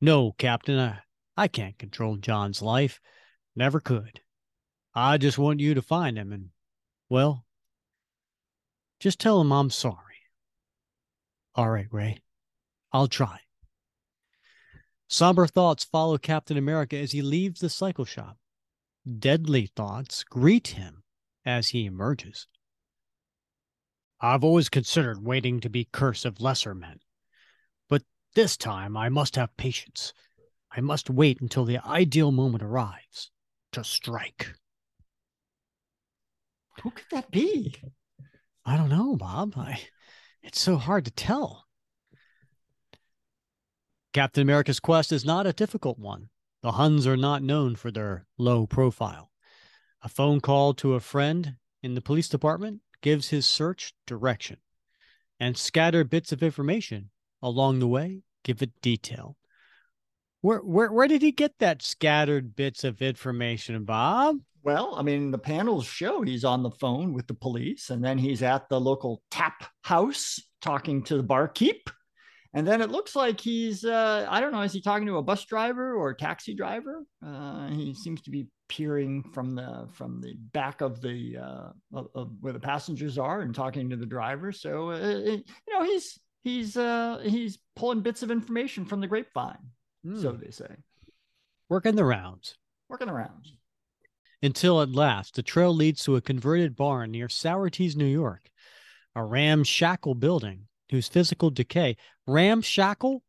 [0.00, 1.00] No, Captain, I,
[1.36, 3.00] I can't control John's life.
[3.54, 4.20] Never could.
[4.94, 6.50] I just want you to find him and,
[7.08, 7.44] well,
[9.00, 9.96] just tell him I'm sorry.
[11.54, 12.22] All right, Ray.
[12.92, 13.40] I'll try.
[15.08, 18.36] Somber thoughts follow Captain America as he leaves the cycle shop.
[19.18, 21.02] Deadly thoughts greet him
[21.44, 22.46] as he emerges.
[24.20, 27.00] I've always considered waiting to be curse of lesser men.
[27.88, 28.02] But
[28.34, 30.12] this time I must have patience.
[30.70, 33.30] I must wait until the ideal moment arrives
[33.72, 34.54] to strike.
[36.82, 37.74] Who could that be?
[38.64, 39.54] I don't know, Bob.
[39.56, 39.80] I,
[40.42, 41.66] it's so hard to tell.
[44.12, 46.28] Captain America's quest is not a difficult one.
[46.62, 49.30] The Huns are not known for their low profile.
[50.02, 54.58] A phone call to a friend in the police department gives his search direction,
[55.38, 57.10] and scattered bits of information
[57.42, 59.36] along the way give it detail.
[60.42, 64.38] Where, where, where did he get that scattered bits of information, Bob?
[64.62, 68.18] Well, I mean, the panels show he's on the phone with the police, and then
[68.18, 71.88] he's at the local tap house talking to the barkeep.
[72.52, 75.22] And then it looks like he's, uh, I don't know, is he talking to a
[75.22, 77.04] bus driver or a taxi driver?
[77.24, 82.08] Uh, he seems to be peering from the from the back of the uh, of,
[82.14, 84.50] of where the passengers are and talking to the driver.
[84.52, 89.06] So uh, it, you know, he's he's uh, he's pulling bits of information from the
[89.06, 89.70] grapevine,
[90.04, 90.20] mm.
[90.20, 90.74] so they say.
[91.68, 92.56] Working the rounds.
[92.88, 93.54] Working the rounds
[94.42, 98.50] until at last the trail leads to a converted barn near Saugerties, New York,
[99.14, 101.96] a ramshackle building whose physical decay.
[102.26, 103.22] Ramshackle?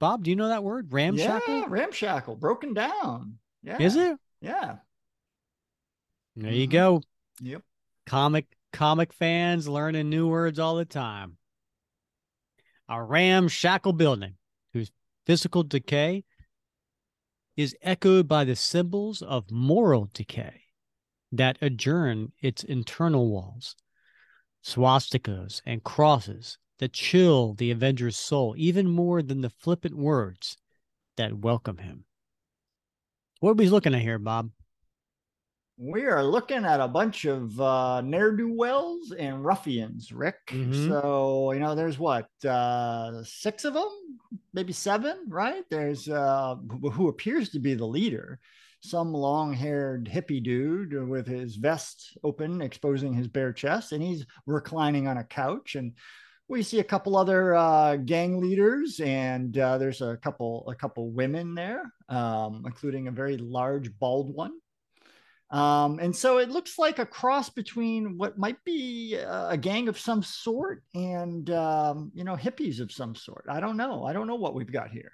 [0.00, 0.92] Bob, do you know that word?
[0.92, 1.54] Ramshackle?
[1.54, 3.38] Yeah, ramshackle, broken down.
[3.62, 3.80] Yeah.
[3.80, 4.16] Is it?
[4.40, 4.76] Yeah.
[6.36, 6.72] There you mm-hmm.
[6.72, 7.02] go.
[7.40, 7.62] Yep.
[8.06, 11.36] Comic comic fans learning new words all the time.
[12.88, 14.34] A ramshackle building
[14.72, 14.90] whose
[15.26, 16.24] physical decay
[17.56, 20.62] is echoed by the symbols of moral decay
[21.30, 23.76] that adjourn its internal walls,
[24.62, 30.56] swastikas and crosses that chill the Avenger's soul even more than the flippant words
[31.16, 32.04] that welcome him.
[33.40, 34.50] What are we looking at here, Bob?
[35.76, 40.36] We are looking at a bunch of uh, ne'er do wells and ruffians, Rick.
[40.46, 40.88] Mm-hmm.
[40.88, 43.90] So, you know, there's what, uh, six of them,
[44.52, 45.64] maybe seven, right?
[45.70, 46.54] There's uh,
[46.92, 48.38] who appears to be the leader,
[48.80, 54.26] some long haired hippie dude with his vest open, exposing his bare chest, and he's
[54.46, 55.74] reclining on a couch.
[55.74, 55.94] And
[56.46, 61.10] we see a couple other uh, gang leaders, and uh, there's a couple a couple
[61.10, 64.52] women there, um, including a very large bald one.
[65.54, 69.96] Um, and so it looks like a cross between what might be a gang of
[69.96, 73.44] some sort and um, you know hippies of some sort.
[73.48, 74.04] I don't know.
[74.04, 75.12] I don't know what we've got here.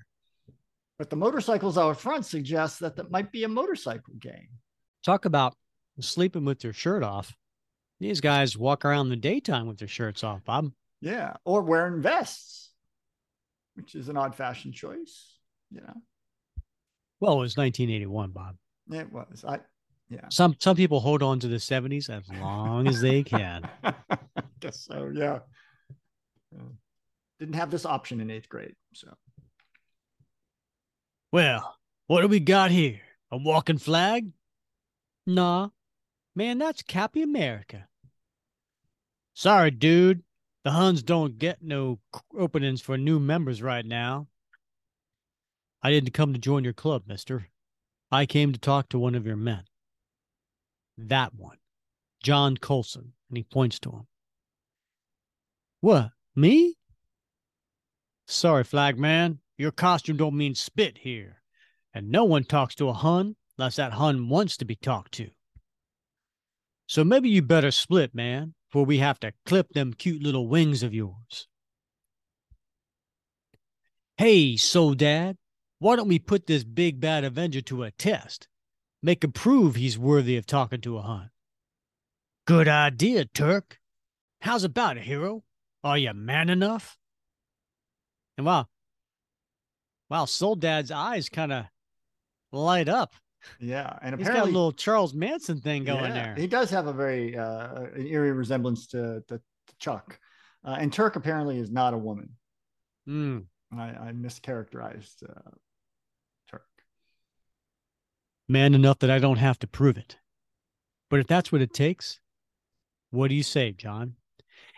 [0.99, 4.49] But the motorcycles out front suggest that that might be a motorcycle gang.
[5.05, 5.55] Talk about
[6.01, 7.36] sleeping with their shirt off.
[7.99, 10.72] These guys walk around in the daytime with their shirts off, Bob.
[11.03, 12.70] Yeah, or wearing vests,
[13.74, 15.36] which is an odd fashion choice.
[15.70, 16.01] You know.
[17.20, 18.57] Well, it was 1981, Bob.
[18.91, 19.45] It was.
[19.47, 19.61] I
[20.11, 20.27] yeah.
[20.29, 23.69] Some some people hold on to the 70s as long as they can.
[23.85, 23.95] I
[24.59, 25.11] guess so.
[25.15, 25.39] Yeah.
[27.39, 29.15] Didn't have this option in eighth grade, so.
[31.33, 31.77] Well,
[32.09, 33.01] what do we got here?
[33.31, 34.33] A walking flag?
[35.29, 35.69] Nah,
[36.35, 37.87] man, that's Cappy America.
[39.35, 40.25] Sorry, dude.
[40.65, 42.01] The Huns don't get no
[42.37, 44.27] openings for new members right now.
[45.83, 47.49] I didn't come to join your club, mister.
[48.13, 49.63] I came to talk to one of your men.
[51.09, 51.57] That one,
[52.22, 53.12] John Colson.
[53.28, 54.07] And he points to him.
[55.80, 56.76] What, me?
[58.26, 59.38] Sorry, flagman.
[59.57, 61.42] Your costume don't mean spit here.
[61.94, 65.30] And no one talks to a Hun unless that Hun wants to be talked to.
[66.86, 70.82] So maybe you better split, man, for we have to clip them cute little wings
[70.82, 71.46] of yours.
[74.16, 75.36] Hey, so dad,
[75.78, 78.48] why don't we put this big bad Avenger to a test?
[79.03, 81.30] Make him prove he's worthy of talking to a Hun.
[82.46, 83.78] Good idea, Turk.
[84.42, 85.42] How's about it, hero?
[85.82, 86.98] Are you man enough?
[88.36, 88.66] And wow,
[90.09, 91.66] wow, Soledad's eyes kind of
[92.53, 93.14] light up.
[93.59, 96.34] Yeah, and apparently He's got a little Charles Manson thing going yeah, there.
[96.36, 100.18] He does have a very uh, an eerie resemblance to, to, to Chuck.
[100.64, 102.30] Uh, and Turk apparently is not a woman.
[103.09, 103.44] Mm.
[103.72, 105.51] I, I mischaracterized uh.
[108.51, 110.18] Man enough that I don't have to prove it.
[111.09, 112.18] But if that's what it takes,
[113.11, 114.16] what do you say, John?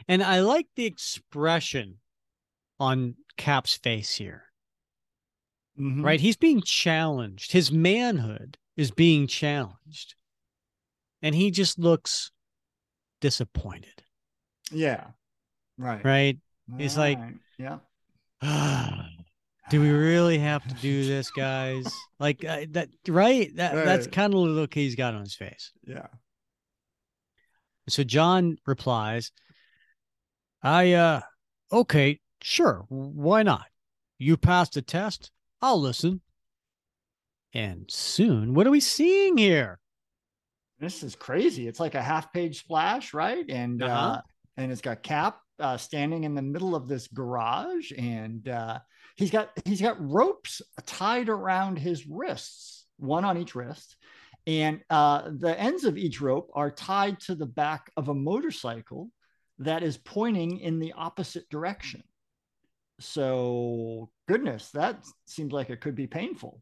[0.06, 1.96] And I like the expression
[2.78, 4.44] on Cap's face here.
[5.80, 6.04] Mhm.
[6.04, 6.20] right?
[6.20, 7.52] He's being challenged.
[7.52, 10.16] His manhood is being challenged.
[11.22, 12.30] And he just looks
[13.22, 14.02] disappointed,
[14.70, 15.12] Yeah.
[15.78, 16.04] Right.
[16.04, 16.38] right?
[16.76, 17.38] He's like- Right.
[17.58, 17.78] yeah.
[19.72, 21.86] do we really have to do this, guys?
[22.20, 23.50] Like uh, that, right?
[23.56, 25.72] That that's kind of the look he's got on his face.
[25.84, 26.06] Yeah.
[27.88, 29.32] So John replies,
[30.62, 31.20] I, uh,
[31.72, 32.84] okay, sure.
[32.88, 33.64] Why not?
[34.18, 35.32] You passed the test.
[35.60, 36.20] I'll listen.
[37.54, 39.80] And soon, what are we seeing here?
[40.78, 41.66] This is crazy.
[41.66, 43.44] It's like a half page splash, right?
[43.48, 44.20] And uh Uh-huh.
[44.58, 48.78] and it's got Cap uh, standing in the middle of this garage, and uh,
[49.16, 53.96] he's got he's got ropes tied around his wrists, one on each wrist,
[54.46, 59.10] and uh, the ends of each rope are tied to the back of a motorcycle
[59.58, 62.02] that is pointing in the opposite direction.
[63.00, 66.60] So, goodness, that seems like it could be painful.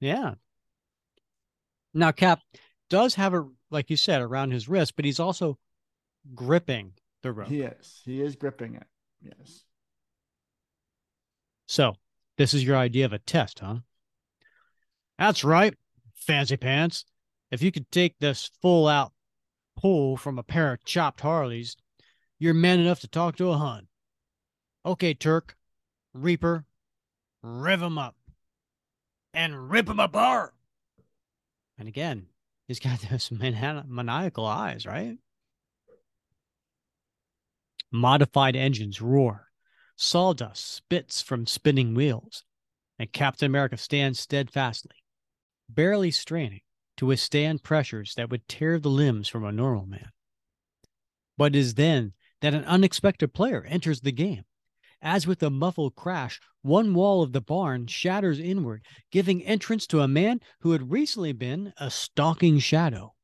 [0.00, 0.34] Yeah.
[1.94, 2.40] Now, Cap
[2.90, 5.58] does have a, like you said, around his wrist, but he's also
[6.34, 7.48] gripping the rope.
[7.48, 8.00] He is.
[8.04, 8.86] He is gripping it.
[9.22, 9.64] Yes.
[11.68, 11.96] So,
[12.38, 13.80] this is your idea of a test, huh?
[15.18, 15.74] That's right,
[16.14, 17.04] fancy pants.
[17.50, 19.12] If you could take this full out
[19.76, 21.76] pull from a pair of chopped Harleys,
[22.38, 23.86] you're man enough to talk to a Hun.
[24.86, 25.56] Okay, Turk,
[26.14, 26.64] Reaper,
[27.42, 28.16] rev 'em up
[29.34, 30.54] and rip 'em apart.
[31.76, 32.28] And again,
[32.66, 35.18] he's got those man- maniacal eyes, right?
[37.92, 39.47] Modified engines roar.
[40.00, 42.44] Sawdust spits from spinning wheels,
[43.00, 44.94] and Captain America stands steadfastly,
[45.68, 46.60] barely straining
[46.96, 50.10] to withstand pressures that would tear the limbs from a normal man.
[51.36, 54.44] But it is then that an unexpected player enters the game.
[55.02, 60.00] As with a muffled crash, one wall of the barn shatters inward, giving entrance to
[60.00, 63.14] a man who had recently been a stalking shadow,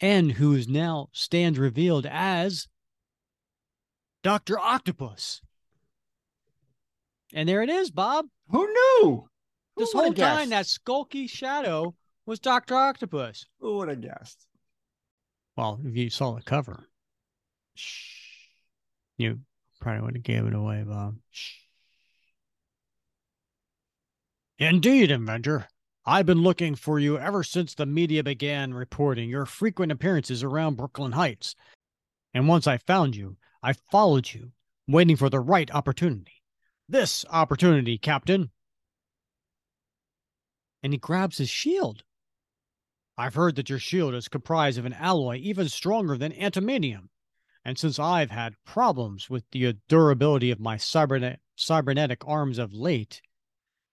[0.00, 2.66] and who is now stands revealed as
[4.24, 4.58] Dr.
[4.58, 5.40] Octopus.
[7.32, 8.26] And there it is, Bob.
[8.48, 9.28] Who knew?
[9.76, 11.94] This Who would've whole time, that skulky shadow
[12.26, 12.76] was Dr.
[12.76, 13.46] Octopus.
[13.60, 14.46] Who would have guessed?
[15.56, 16.88] Well, if you saw the cover,
[17.74, 18.48] Shh.
[19.16, 19.40] you
[19.80, 21.16] probably would have gave it away, Bob.
[24.58, 25.68] Indeed, Avenger.
[26.04, 30.76] I've been looking for you ever since the media began reporting your frequent appearances around
[30.76, 31.54] Brooklyn Heights.
[32.34, 34.52] And once I found you, I followed you
[34.88, 36.41] waiting for the right opportunity.
[36.92, 38.50] This opportunity, Captain.
[40.82, 42.04] And he grabs his shield.
[43.16, 47.08] I've heard that your shield is comprised of an alloy even stronger than adamantium.
[47.64, 53.22] And since I've had problems with the durability of my cybernet- cybernetic arms of late,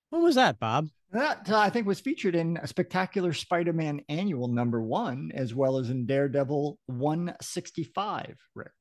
[0.10, 0.90] when was that, Bob?
[1.14, 5.78] That uh, I think was featured in a spectacular Spider-Man annual number one, as well
[5.78, 8.36] as in Daredevil 165.
[8.56, 8.72] Rick.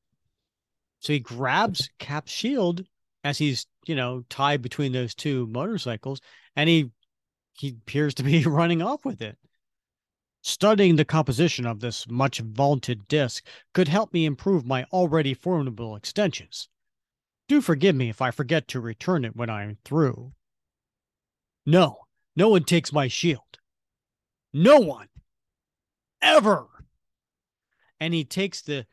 [0.99, 2.83] So he grabs Cap's shield
[3.23, 6.21] as he's, you know, tied between those two motorcycles,
[6.55, 6.91] and he
[7.53, 9.37] he appears to be running off with it.
[10.41, 15.95] Studying the composition of this much vaunted disc could help me improve my already formidable
[15.95, 16.69] extensions.
[17.49, 20.33] Do forgive me if I forget to return it when I'm through.
[21.65, 21.97] No,
[22.35, 23.59] no one takes my shield.
[24.53, 25.07] No one.
[26.21, 26.67] Ever.
[27.99, 28.85] And he takes the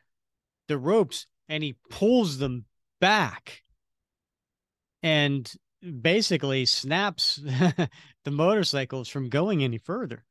[0.67, 2.65] the ropes and he pulls them
[2.99, 3.63] back
[5.03, 5.51] and
[6.01, 7.35] basically snaps
[8.23, 10.23] the motorcycles from going any further.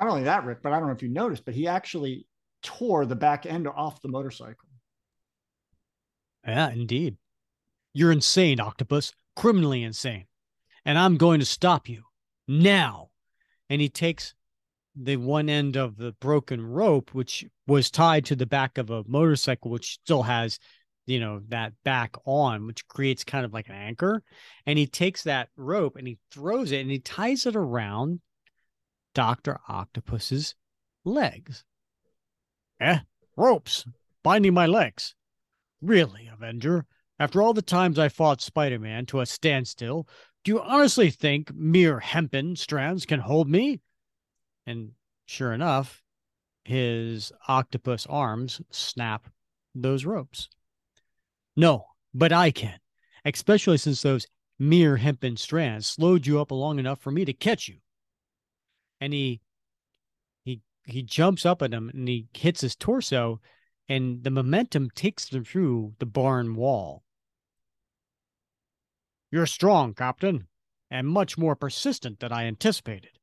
[0.00, 2.26] Not only that, Rick, but I don't know if you noticed, but he actually
[2.62, 4.68] tore the back end off the motorcycle.
[6.46, 7.16] Yeah, indeed.
[7.94, 10.26] You're insane, Octopus, criminally insane.
[10.84, 12.02] And I'm going to stop you
[12.48, 13.10] now.
[13.68, 14.34] And he takes
[14.94, 19.04] the one end of the broken rope, which was tied to the back of a
[19.06, 20.58] motorcycle, which still has,
[21.06, 24.22] you know, that back on, which creates kind of like an anchor.
[24.66, 28.20] And he takes that rope and he throws it and he ties it around
[29.14, 29.58] Dr.
[29.68, 30.54] Octopus's
[31.04, 31.64] legs.
[32.80, 32.98] Eh?
[33.36, 33.84] Ropes
[34.22, 35.14] binding my legs.
[35.80, 36.86] Really, Avenger?
[37.18, 40.06] After all the times I fought Spider Man to a standstill,
[40.44, 43.80] do you honestly think mere hempen strands can hold me?
[44.66, 44.92] And
[45.26, 46.02] sure enough,
[46.64, 49.28] his octopus arms snap
[49.74, 50.48] those ropes.
[51.56, 52.78] No, but I can,
[53.24, 54.26] especially since those
[54.58, 57.78] mere hempen strands slowed you up long enough for me to catch you.
[59.00, 59.40] And he
[60.44, 63.40] he he jumps up at him and he hits his torso,
[63.88, 67.02] and the momentum takes them through the barn wall.
[69.30, 70.46] You're strong, Captain,
[70.90, 73.18] and much more persistent than I anticipated.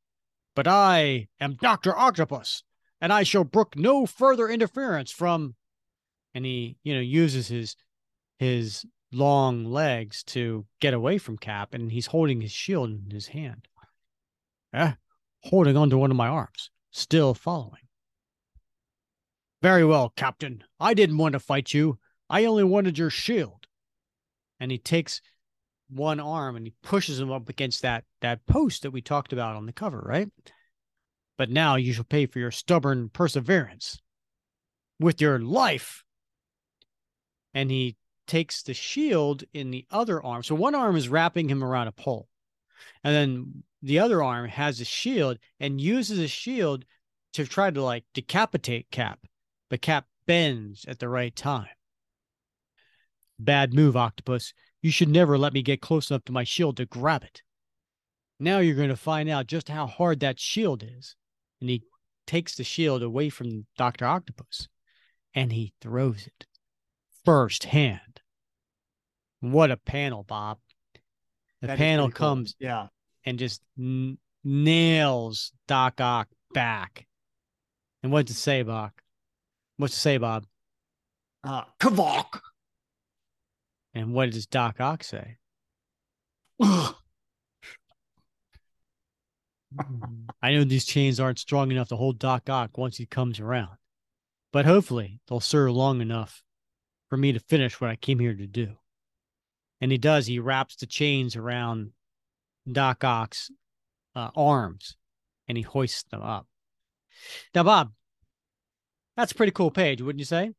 [0.60, 1.98] But I am Dr.
[1.98, 2.64] Octopus,
[3.00, 5.56] and I shall brook no further interference from
[6.34, 7.78] and he, you know, uses his
[8.40, 13.28] his long legs to get away from Cap, and he's holding his shield in his
[13.28, 13.70] hand.
[14.74, 14.96] Eh,
[15.46, 17.88] holding onto one of my arms, still following.
[19.62, 20.66] Very well, Captain.
[20.78, 22.00] I didn't want to fight you.
[22.30, 23.66] I only wanted your shield.
[24.60, 25.22] And he takes
[25.90, 29.56] one arm and he pushes him up against that that post that we talked about
[29.56, 30.30] on the cover, right?
[31.38, 34.02] But now you shall pay for your stubborn perseverance
[35.00, 36.04] with your life.
[37.54, 37.96] And he
[38.28, 40.44] takes the shield in the other arm.
[40.44, 42.28] So one arm is wrapping him around a pole.
[43.04, 46.86] And then the other arm has a shield and uses a shield
[47.34, 49.20] to try to like decapitate Cap.
[49.70, 51.68] But Cap bends at the right time.
[53.40, 54.54] Bad move, Octopus.
[54.82, 57.42] You should never let me get close enough to my shield to grab it.
[58.40, 61.16] Now you're going to find out just how hard that shield is.
[61.60, 61.84] And he
[62.26, 64.06] takes the shield away from Dr.
[64.06, 64.68] Octopus
[65.34, 66.46] and he throws it
[67.26, 68.22] first hand.
[69.42, 70.58] What a panel, Bob.
[71.62, 72.28] The That panel pretty cool.
[72.28, 72.88] comes Yeah.
[73.26, 77.06] and just n- nails Doc Ock back.
[78.02, 78.92] And what to say, Bob?
[79.76, 80.46] What's to say, Bob?
[81.44, 82.40] Uh, Kavok.
[84.00, 85.40] And what does Doc Ock say?
[86.62, 86.94] I
[90.44, 93.76] know these chains aren't strong enough to hold Doc Ock once he comes around,
[94.54, 96.44] but hopefully they'll serve long enough
[97.10, 98.78] for me to finish what I came here to do.
[99.82, 100.28] And he does.
[100.28, 101.92] He wraps the chains around
[102.72, 103.52] Doc Ock's
[104.16, 104.96] uh, arms
[105.50, 106.48] and he hoists them up.
[107.54, 107.92] Now, Bob,
[109.18, 110.52] that's a pretty cool page, wouldn't you say?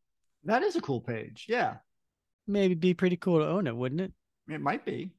[0.44, 1.46] That is a cool page.
[1.48, 1.76] Yeah.
[2.50, 4.12] Maybe be pretty cool to own it, wouldn't it?
[4.48, 5.12] It might be.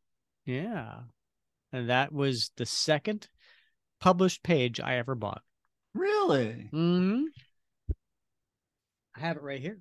[0.46, 1.00] Yeah.
[1.72, 3.30] And that was the second
[4.00, 5.42] published page I ever bought.
[5.94, 6.68] Really?
[6.72, 7.24] hmm
[9.16, 9.80] I have it right here.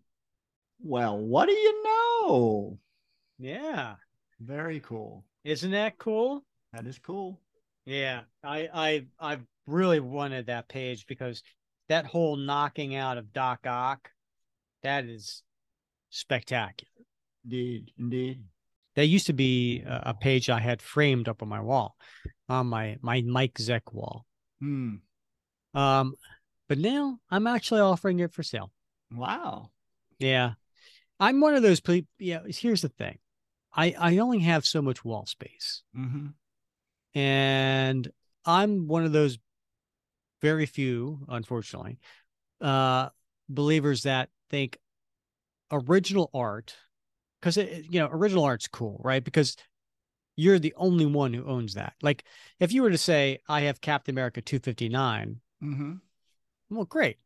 [0.82, 2.78] Well, what do you know?
[3.38, 3.96] Yeah.
[4.40, 5.24] Very cool.
[5.44, 6.44] Isn't that cool?
[6.72, 7.40] That is cool.
[7.84, 8.22] Yeah.
[8.44, 11.42] I I I really wanted that page because
[11.88, 14.10] that whole knocking out of Doc Ock,
[14.82, 15.42] that is
[16.10, 16.88] spectacular.
[17.44, 17.92] Indeed.
[17.98, 18.44] Indeed.
[18.96, 21.96] That used to be a, a page I had framed up on my wall,
[22.48, 24.26] on my my Mike Zeck wall.
[24.60, 24.96] Hmm.
[25.74, 26.14] Um,
[26.68, 28.70] but now I'm actually offering it for sale.
[29.12, 29.70] Wow.
[30.18, 30.52] Yeah.
[31.18, 32.08] I'm one of those people.
[32.18, 32.40] Yeah.
[32.48, 33.18] Here's the thing
[33.72, 35.82] I, I only have so much wall space.
[35.96, 37.18] Mm-hmm.
[37.18, 38.10] And
[38.44, 39.38] I'm one of those
[40.40, 41.98] very few, unfortunately,
[42.60, 43.10] uh,
[43.48, 44.78] believers that think
[45.70, 46.74] original art,
[47.40, 49.22] because you know, original art's cool, right?
[49.24, 49.56] Because
[50.36, 51.94] you're the only one who owns that.
[52.02, 52.24] Like,
[52.60, 55.92] if you were to say, I have Captain America 259, Mm-hmm.
[56.70, 57.18] well, great.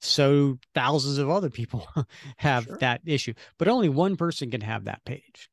[0.00, 1.86] So thousands of other people
[2.38, 2.78] have Sure.
[2.78, 5.50] that issue, but only one person can have that page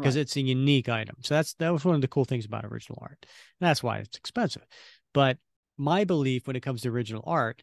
[0.00, 0.22] because Right.
[0.22, 1.16] it's a unique item.
[1.22, 3.18] So that's that was one of the cool things about original art.
[3.20, 4.64] And that's why it's expensive.
[5.12, 5.38] But
[5.76, 7.62] my belief when it comes to original art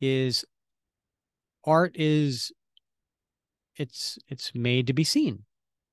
[0.00, 0.44] is
[1.64, 2.52] art is
[3.80, 5.44] it's it's made to be seen,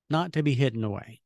[0.09, 1.21] not to be hidden away.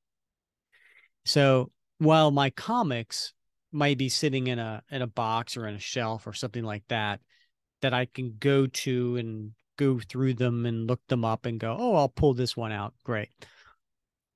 [1.26, 3.34] So while my comics
[3.72, 6.84] might be sitting in a in a box or in a shelf or something like
[6.89, 7.20] that
[7.82, 11.76] that I can go to and go through them and look them up and go,
[11.80, 13.30] "Oh, I'll pull this one out." Great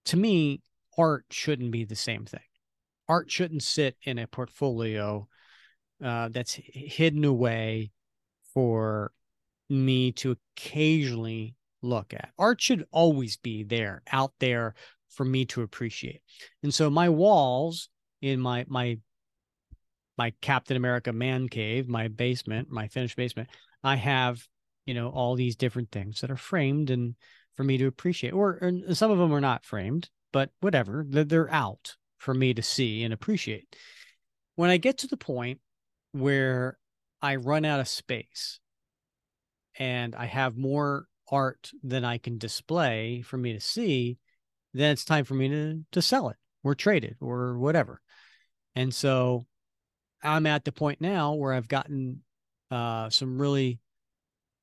[0.05, 0.61] to me,
[0.97, 2.39] art shouldn't be the same thing.
[3.07, 5.28] Art shouldn't sit in a portfolio
[6.03, 7.91] uh, that's hidden away
[8.53, 9.11] for
[9.69, 11.55] me to occasionally
[11.86, 12.29] look at.
[12.38, 14.75] Art should always be there, out there
[15.09, 16.21] for me to appreciate.
[16.63, 17.89] And so my walls
[18.21, 18.97] in my my
[20.17, 23.49] my Captain America man cave, my basement, my finished basement,
[23.83, 24.45] I have,
[24.86, 27.15] you know, all these different things that are framed and
[27.55, 28.33] for me to appreciate.
[28.33, 32.53] Or, and some of them are not framed, but whatever, they're, they're out for me
[32.53, 33.75] to see and appreciate.
[34.55, 35.59] When I get to the point
[36.13, 36.77] where
[37.21, 38.59] I run out of space
[39.77, 44.17] and I have more art that I can display for me to see,
[44.73, 48.01] then it's time for me to to sell it or trade it or whatever.
[48.76, 49.45] And so
[50.21, 52.21] I'm at the point now where I've gotten
[52.71, 53.80] uh, some really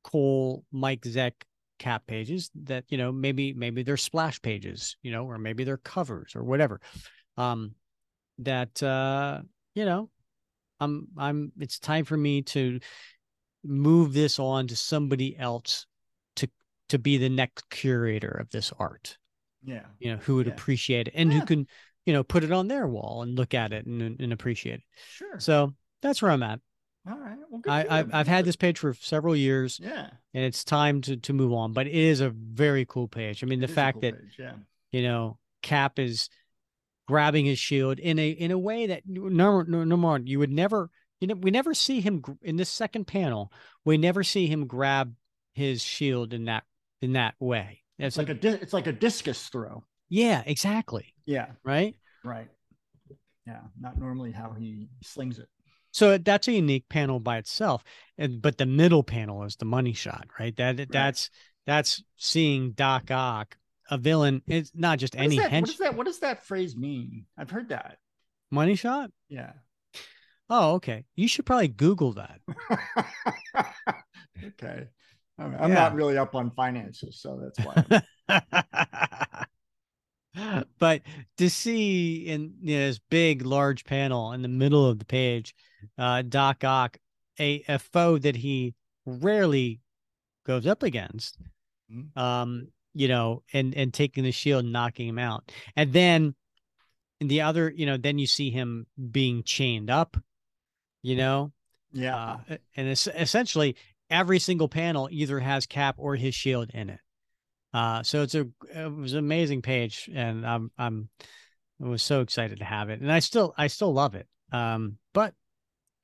[0.04, 1.32] cool Mike Zeck
[1.78, 5.76] cap pages that you know maybe maybe they're splash pages, you know, or maybe they're
[5.76, 6.80] covers or whatever.
[7.36, 7.74] Um,
[8.38, 9.40] that uh,
[9.74, 10.10] you know,
[10.80, 11.52] I'm I'm.
[11.58, 12.80] It's time for me to
[13.64, 15.86] move this on to somebody else
[16.92, 19.18] to be the next curator of this art
[19.64, 19.84] Yeah.
[19.98, 20.52] you know who would Yeah.
[20.54, 21.40] appreciate it and Yeah.
[21.40, 21.66] who can
[22.06, 24.82] you know put it on their wall and look at it and, and appreciate it
[25.16, 25.38] Sure.
[25.40, 26.60] so that's where i'm at
[27.08, 27.36] All right.
[27.50, 28.14] Well, good I, I've.
[28.14, 30.08] I've had this page for several years Yeah.
[30.34, 33.46] and it's time to to move on but it is a very cool page i
[33.46, 34.54] mean the It a fact cool that page, Yeah.
[34.90, 36.28] you know cap is
[37.08, 40.50] grabbing his shield in a in a way that number no, number one you would
[40.52, 40.90] never
[41.20, 43.52] you know we never see him in this second panel
[43.84, 45.14] we never see him grab
[45.54, 46.64] his shield in that
[47.02, 49.84] in that way It's it's like a di- it's like a discus throw.
[50.08, 51.48] yeah exactly Yeah.
[51.64, 51.94] right
[52.24, 52.48] Right.
[53.46, 53.62] Yeah.
[53.80, 55.48] Not normally how he slings it.
[55.90, 57.82] So that's a unique panel by itself,
[58.16, 60.54] and but the middle panel is the money shot, right?
[60.56, 61.28] That that's
[61.66, 63.56] that's seeing Doc Ock,
[63.90, 64.40] a villain.
[64.46, 67.26] It's not just What any that, what hench does that what does that phrase mean?
[67.36, 67.98] I've heard that.
[68.52, 69.10] money shot.
[69.28, 69.52] Yeah.
[70.48, 71.04] Oh, okay.
[71.16, 72.40] You should probably Google that.
[74.46, 74.88] okay.
[75.38, 75.74] I'm, I'm Yeah.
[75.74, 78.02] not really up on finances, so that's why.
[80.78, 81.02] but
[81.38, 85.54] to see in you know, this big, large panel in the middle of the page,
[85.98, 86.96] uh, Doc Ock,
[87.38, 88.74] a, a foe that he
[89.06, 89.80] rarely
[90.46, 91.38] goes up against,
[91.92, 92.16] Mhm.
[92.16, 96.34] um, you know, and and taking the shield and knocking him out, and then
[97.20, 100.16] in the other, you know, then you see him being chained up,
[101.02, 101.52] you know,
[101.92, 102.38] yeah.
[102.50, 103.76] uh, and es- essentially
[104.12, 107.00] every single panel either has Cap or his shield in it.
[107.74, 111.08] Uh, so it's a it was an amazing page, and I'm I'm
[111.82, 114.28] I was so excited to have it, and I still I still love it.
[114.52, 115.34] Um, but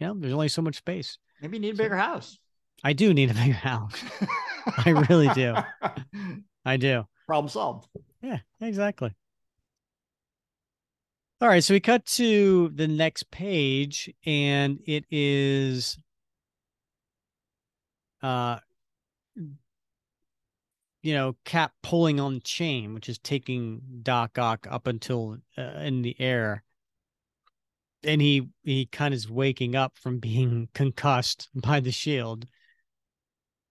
[0.01, 1.19] you know, there's only so much space.
[1.43, 2.39] Maybe you need a bigger house.
[2.83, 3.93] I do need a bigger house.
[4.79, 5.55] I really do.
[6.65, 7.05] I do.
[7.27, 7.89] Problem solved.
[8.23, 9.15] Yeah, exactly.
[11.41, 15.99] All right, so we cut to the next page, and it is
[18.23, 18.59] uh
[21.03, 26.03] you know, Cap pulling on chain, which is taking Doc Ock up until uh, in
[26.03, 26.65] the air.
[28.03, 32.47] And he he kind of is waking up from being concussed by the shield.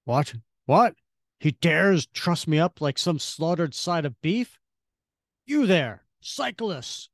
[0.05, 0.33] What?
[0.65, 0.95] What?
[1.39, 4.57] He dares truss me up like some slaughtered side of beef?
[5.45, 7.09] You there, cyclists.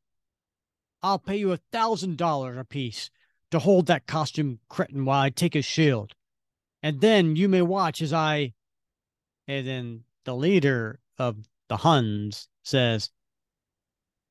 [1.02, 3.10] I'll pay you a thousand dollars apiece
[3.52, 6.14] to hold that costume cretin while I take his shield.
[6.84, 8.54] And then you may watch as I
[9.48, 11.38] and then the leader of
[11.70, 13.10] the Huns says,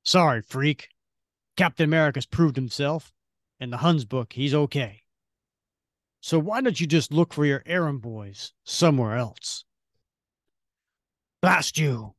[0.05, 0.89] Sorry, freak.
[1.57, 3.13] Captain America's proved himself.
[3.61, 5.03] In the Huns book, he's okay.
[6.21, 9.65] So why don't you just look for your errand boys somewhere else?
[11.43, 12.15] blast you.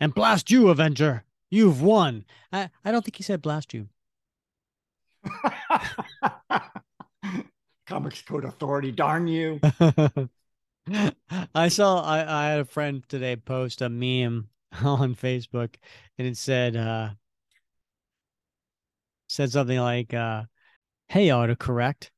[0.00, 1.24] And blast you, Avenger.
[1.50, 2.24] You've won.
[2.52, 3.88] I, I don't think he said blast you.
[7.92, 9.60] Comics Code Authority, darn you.
[11.54, 14.48] I saw I, I had a friend today post a meme
[14.82, 15.74] on Facebook
[16.16, 17.10] and it said uh
[19.28, 20.44] said something like uh
[21.08, 22.08] hey autocorrect.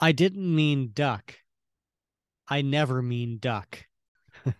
[0.00, 1.34] I didn't mean duck.
[2.48, 3.84] I never mean duck.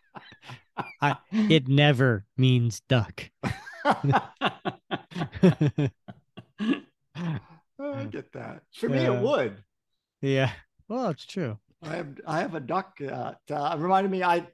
[1.01, 3.31] I, it never means duck.
[3.85, 4.29] I
[8.11, 8.65] get that.
[8.75, 9.65] For me, it would.
[10.21, 10.53] Yeah.
[10.89, 11.59] Well, it's true.
[11.83, 12.99] I have I have a duck.
[12.99, 14.23] that uh, reminded me.
[14.23, 14.47] I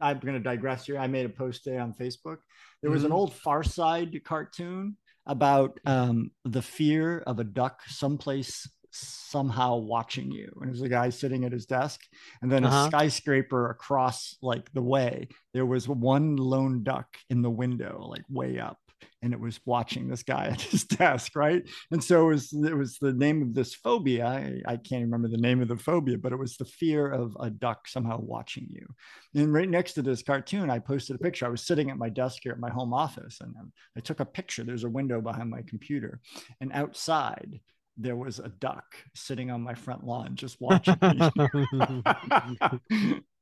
[0.00, 0.98] I'm going to digress here.
[0.98, 2.38] I made a post today on Facebook.
[2.82, 3.14] There was an Mhm.
[3.14, 4.96] old Far Side cartoon
[5.26, 10.50] about um, the fear of a duck someplace somehow watching you.
[10.60, 12.00] And there's a guy sitting at his desk,
[12.42, 12.84] and then Uh-huh.
[12.86, 15.28] a skyscraper across like the way.
[15.52, 18.78] There was one lone duck in the window, like way up.
[19.22, 21.62] And it was watching this guy at his desk, right?
[21.90, 24.26] And so it was it was the name of this phobia.
[24.26, 27.36] I, I can't remember the name of the phobia, but it was the fear of
[27.40, 28.86] a duck somehow watching you.
[29.34, 31.46] And right next to this cartoon, I posted a picture.
[31.46, 34.20] I was sitting at my desk here at my home office, and um, I took
[34.20, 34.64] a picture.
[34.64, 36.20] There's a window behind my computer,
[36.60, 37.60] and outside
[37.98, 38.84] there was a duck
[39.14, 41.20] sitting on my front lawn just watching me.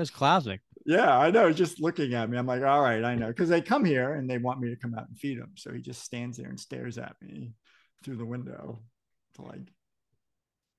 [0.00, 0.60] That's classic.
[0.86, 1.52] yeah, I know.
[1.52, 4.30] Just looking at me, I'm like, all right, I know, because they come here and
[4.30, 5.52] they want me to come out and feed them.
[5.56, 7.52] So he just stands there and stares at me
[8.02, 8.80] through the window
[9.34, 9.60] to like,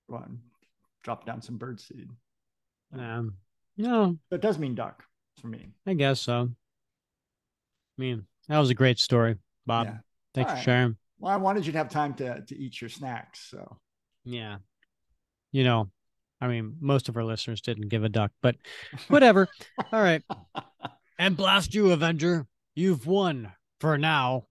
[0.09, 0.39] go on,
[1.03, 2.09] drop down some bird seed.
[2.97, 3.35] Um,
[3.77, 5.03] no, But it does mean duck
[5.39, 5.69] for me.
[5.85, 6.49] I guess so.
[7.97, 9.35] I mean, that was a great story,
[9.67, 9.85] Bob.
[9.85, 9.97] Yeah.
[10.33, 10.65] Thanks All for right.
[10.65, 10.97] sharing.
[11.19, 13.47] Well, I wanted you to have time to to eat your snacks.
[13.51, 13.77] So
[14.25, 14.57] Yeah.
[15.51, 15.91] You know,
[16.41, 18.55] I mean, most of our listeners didn't give a duck, but
[19.07, 19.47] whatever.
[19.91, 20.23] All right.
[21.19, 22.47] And blast you, Avenger.
[22.73, 24.47] You've won for now.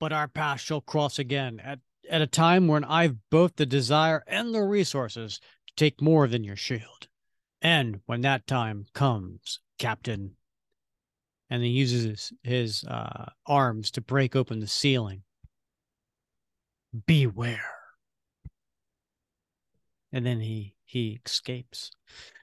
[0.00, 1.78] But our paths shall cross again at,
[2.10, 5.38] at a time when I've both the desire and the resources
[5.68, 7.06] to take more than your shield.
[7.62, 10.34] And when that time comes, Captain,
[11.48, 15.22] and he uses his, his uh, arms to break open the ceiling.
[17.06, 17.73] Beware.
[20.14, 21.90] And then he he escapes.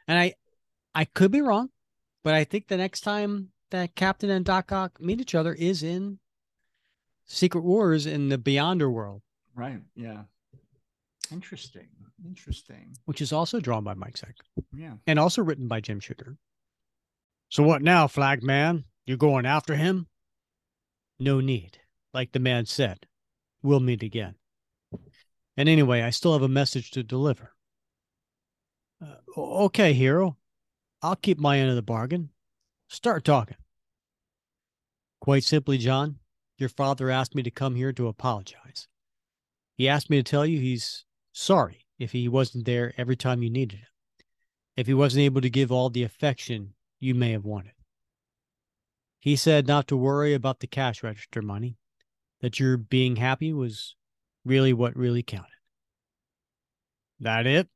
[0.08, 0.34] And I
[0.94, 1.70] I could be wrong,
[2.24, 5.82] but I think the next time that Captain and Doc Ock meet each other is
[5.82, 6.20] in
[7.26, 9.22] Secret Wars in the Beyonder world,
[9.56, 10.24] right, yeah,
[11.32, 11.88] interesting,
[12.26, 12.94] interesting.
[13.06, 14.34] which is also drawn by Mike Zeck
[14.76, 16.38] Yeah, and also written by Jim Shooter.
[17.48, 18.84] So what now, Flag Man?
[19.06, 20.08] You're going after him?
[21.20, 21.80] No need.
[22.14, 23.08] Like the man said,
[23.64, 24.36] we'll meet again.
[25.56, 27.54] And anyway, I still have a message to deliver.
[29.02, 30.38] Uh, okay, hero.
[31.02, 32.30] I'll keep my end of the bargain.
[32.88, 33.58] Start talking.
[35.20, 36.20] Quite simply, John,
[36.58, 38.88] your father asked me to come here to apologize.
[39.76, 43.50] He asked me to tell you he's sorry if he wasn't there every time you
[43.50, 43.88] needed him
[44.76, 47.74] if he wasn't able to give all the affection you may have wanted.
[49.20, 51.78] He said not to worry about the cash register money,
[52.42, 53.96] that your being happy was
[54.44, 55.50] really what really counted.
[57.20, 57.68] That it?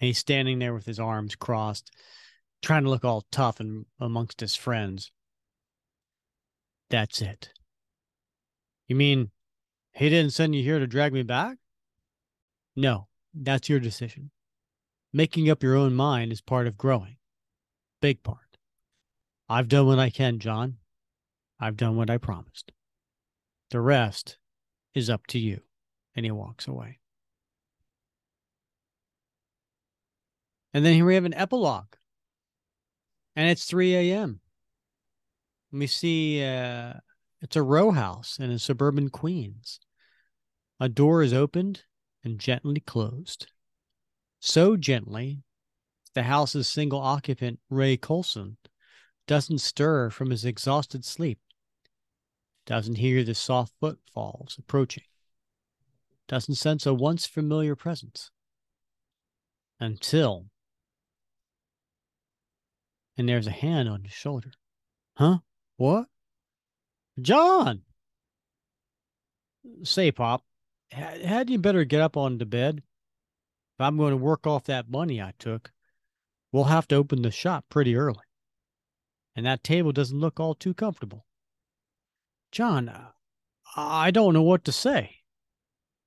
[0.00, 1.90] And he's standing there with his arms crossed,
[2.62, 5.10] trying to look all tough and amongst his friends.
[6.90, 7.50] That's it.
[8.86, 9.30] You mean
[9.92, 11.58] he didn't send you here to drag me back?
[12.76, 14.30] No, that's your decision.
[15.12, 17.16] Making up your own mind is part of growing.
[18.00, 18.56] Big part.
[19.48, 20.76] I've done what I can, John.
[21.58, 22.70] I've done what I promised.
[23.70, 24.38] The rest
[24.94, 25.62] is up to you.
[26.14, 26.98] And he walks away.
[30.72, 31.94] And then here we have an epilogue.
[33.36, 34.40] And it's 3 a.m.
[35.72, 36.94] We see uh,
[37.40, 39.80] it's a row house in suburban Queens.
[40.80, 41.84] A door is opened
[42.24, 43.48] and gently closed
[44.40, 45.42] so gently
[46.14, 48.56] the house's single occupant, Ray Colson,
[49.26, 51.40] doesn't stir from his exhausted sleep,
[52.66, 55.04] doesn't hear the soft footfalls approaching,
[56.28, 58.30] doesn't sense a once familiar presence
[59.80, 60.46] until.
[63.18, 64.52] And there's a hand on his shoulder.
[65.16, 65.38] Huh?
[65.76, 66.06] What?
[67.20, 67.82] John!
[69.82, 70.44] Say, Pop,
[70.92, 72.78] had had you better get up on the bed?
[72.78, 75.72] If I'm going to work off that money I took,
[76.52, 78.22] we'll have to open the shop pretty early.
[79.36, 81.26] And that table doesn't look all too comfortable.
[82.50, 83.10] John, uh,
[83.76, 85.16] I don't know what to say.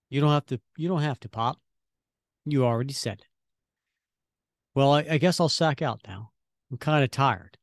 [0.09, 1.59] You don't have to, you don't have to, Pop.
[2.45, 3.27] You already said it.
[4.73, 6.30] Well, I, I guess I'll sack out now.
[6.71, 7.57] I'm kind of tired.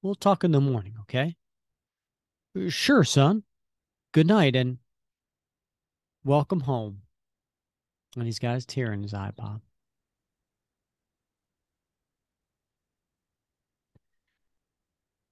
[0.00, 1.36] We'll talk in the morning, okay?
[2.68, 3.42] Sure, son.
[4.12, 4.78] Good night and
[6.24, 7.02] welcome home.
[8.16, 9.60] And he's got his tear in his eye, Bob.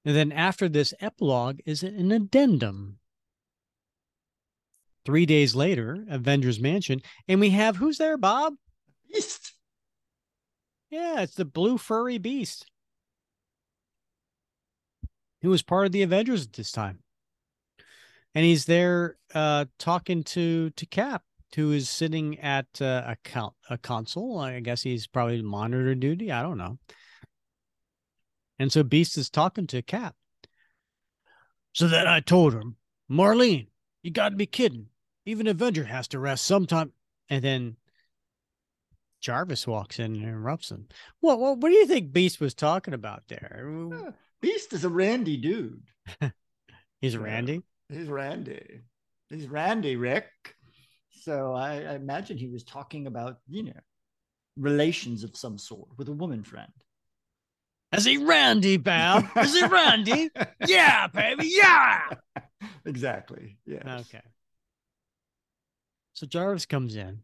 [0.04, 2.98] And then after this epilogue is an addendum.
[5.04, 8.54] Three days later, Avengers Mansion, and we have who's there, Bob?
[9.10, 9.54] Beast.
[10.90, 12.66] Yeah, it's the blue furry beast.
[15.42, 17.00] Who was part of the Avengers at this time.
[18.34, 21.22] And he's there uh talking to to Cap,
[21.54, 24.38] who is sitting at uh, a count a console.
[24.38, 26.30] I guess he's probably monitor duty.
[26.30, 26.78] I don't know.
[28.58, 30.14] And so Beast is talking to Cap.
[31.72, 32.76] So then I told him,
[33.10, 33.68] Marlene,
[34.02, 34.86] you got to be kidding.
[35.24, 36.92] Even Avenger has to rest sometime.
[37.30, 37.76] And then
[39.20, 40.88] Jarvis walks in and interrupts him.
[41.20, 43.64] What, what, what do you think Beast was talking about there?
[44.40, 45.82] Beast is a randy dude.
[47.00, 47.20] He's Yeah.
[47.20, 47.62] Randy.
[47.88, 48.80] He's Randy.
[49.30, 50.26] He's Randy, Rick.
[51.10, 53.80] So I, I imagine he was talking about, you know,
[54.56, 56.72] relations of some sort with a woman friend.
[57.92, 59.24] Is he Randy, Bob?
[59.36, 60.30] Is he Randy?
[60.66, 61.50] yeah, baby.
[61.50, 62.10] Yeah.
[62.84, 63.56] exactly.
[63.66, 64.00] Yeah.
[64.00, 64.20] Okay.
[66.12, 67.20] So Jarvis comes in.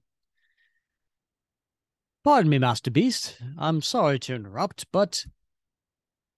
[2.23, 3.37] Pardon me, Master Beast.
[3.59, 5.27] I'm sorry to interrupt, but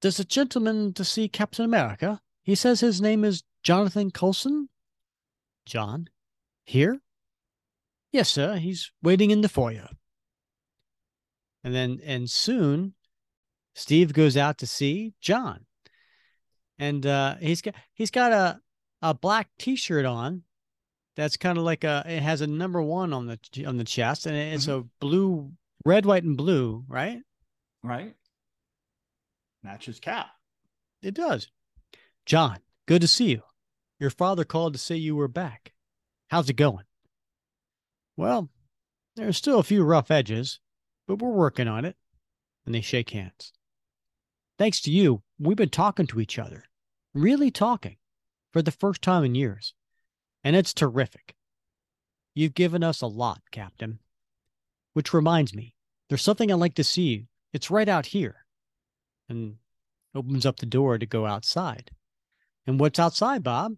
[0.07, 2.21] there's a gentleman to see Captain America.
[2.45, 4.69] He says his name is Jonathan Colson.
[5.65, 6.07] John?
[6.65, 7.01] Here?
[8.13, 8.55] Yes, sir.
[8.55, 9.89] He's waiting in the foyer.
[11.65, 12.95] And then, and soon,
[13.75, 15.67] Steve goes out to see John.
[16.79, 18.61] And uh, he's got he's got a
[19.03, 20.43] a black T-shirt on
[21.17, 24.27] that's kind of like a it has a number one on the on the chest
[24.27, 25.51] and it's a blue
[25.85, 27.23] red white and blue right
[27.83, 28.15] Right.
[29.67, 30.29] Matches cap.
[31.03, 31.49] it does
[32.25, 33.43] john good to see you
[33.99, 35.73] your father called to say you were back
[36.31, 36.85] how's it going
[38.17, 38.49] well
[39.17, 40.61] there's still a few rough edges
[41.07, 41.97] but we're working on it
[42.65, 43.53] and they shake hands
[44.59, 46.65] thanks to you we've been talking to each other
[47.13, 47.97] really talking
[48.53, 49.75] for the first time in years
[50.47, 51.35] and it's terrific.
[52.33, 53.99] You've given us a lot, Captain.
[54.93, 55.75] Which reminds me,
[56.09, 57.27] there's something I'd like to see.
[57.53, 58.46] It's right out here.
[59.29, 59.57] And
[60.15, 61.91] opens up the door to go outside.
[62.67, 63.73] And what's outside, Bob?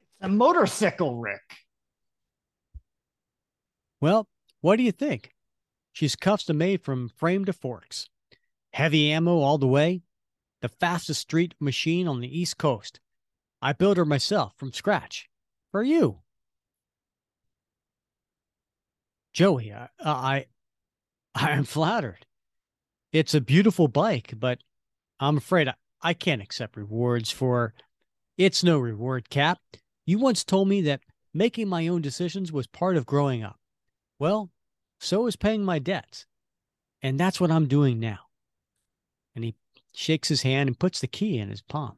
[0.00, 1.42] It's a motorcycle, Rick.
[4.00, 4.28] Well,
[4.60, 5.32] what do you think?
[5.92, 8.08] She's custom made from frame to forks.
[8.72, 10.02] Heavy ammo all the way.
[10.60, 13.00] The fastest street machine on the East Coast.
[13.62, 15.28] I built her myself from scratch.
[15.72, 16.20] For you.
[19.32, 20.46] Joey, I, I
[21.34, 22.24] I am flattered.
[23.16, 24.58] It's a beautiful bike, but
[25.18, 27.72] I'm afraid I, I can't accept rewards for
[28.36, 29.58] it's no reward, Cap.
[30.04, 31.00] You once told me that
[31.32, 33.58] making my own decisions was part of growing up.
[34.18, 34.50] Well,
[35.00, 36.26] so is paying my debts.
[37.00, 38.18] And that's what I'm doing now.
[39.34, 39.54] And he
[39.94, 41.96] shakes his hand and puts the key in his palm.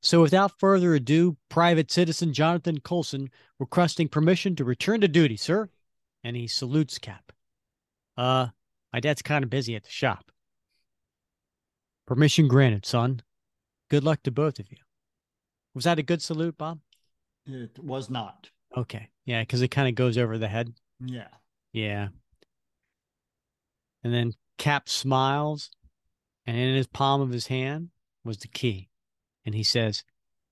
[0.00, 5.70] So without further ado, Private Citizen Jonathan Colson requesting permission to return to duty, sir.
[6.22, 7.32] And he salutes Cap.
[8.16, 8.50] Uh,
[8.92, 10.30] my dad's kind of busy at the shop.
[12.06, 13.22] Permission granted, son.
[13.88, 14.78] Good luck to both of you.
[15.74, 16.80] Was that a good salute, Bob?
[17.46, 18.50] It was not.
[18.76, 19.08] Okay.
[19.24, 20.74] Yeah, because it kind of goes over the head.
[21.00, 21.28] Yeah.
[21.72, 22.08] Yeah.
[24.04, 25.70] And then Cap smiles,
[26.46, 27.88] and in his palm of his hand
[28.24, 28.90] was the key.
[29.44, 30.04] And he says,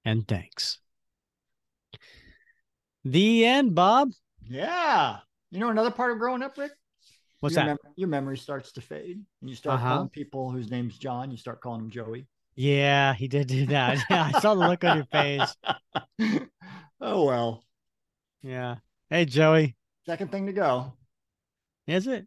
[0.05, 0.81] and thanks.
[3.05, 4.11] The end, Bob.
[4.43, 5.19] Yeah.
[5.51, 6.73] You know another part of growing up, Rick?
[7.41, 7.79] What's your that?
[7.85, 9.23] mem- your memory starts to fade.
[9.41, 9.89] And you start Uh-huh.
[9.95, 12.27] calling people whose name's John, you start calling them Joey.
[12.55, 13.99] Yeah, he did do that.
[14.11, 15.57] Yeah, I saw the look on your face.
[17.01, 17.65] oh well.
[18.43, 18.77] Yeah.
[19.09, 19.77] Hey, Joey.
[20.07, 20.93] Second thing to go.
[21.87, 22.27] Is it?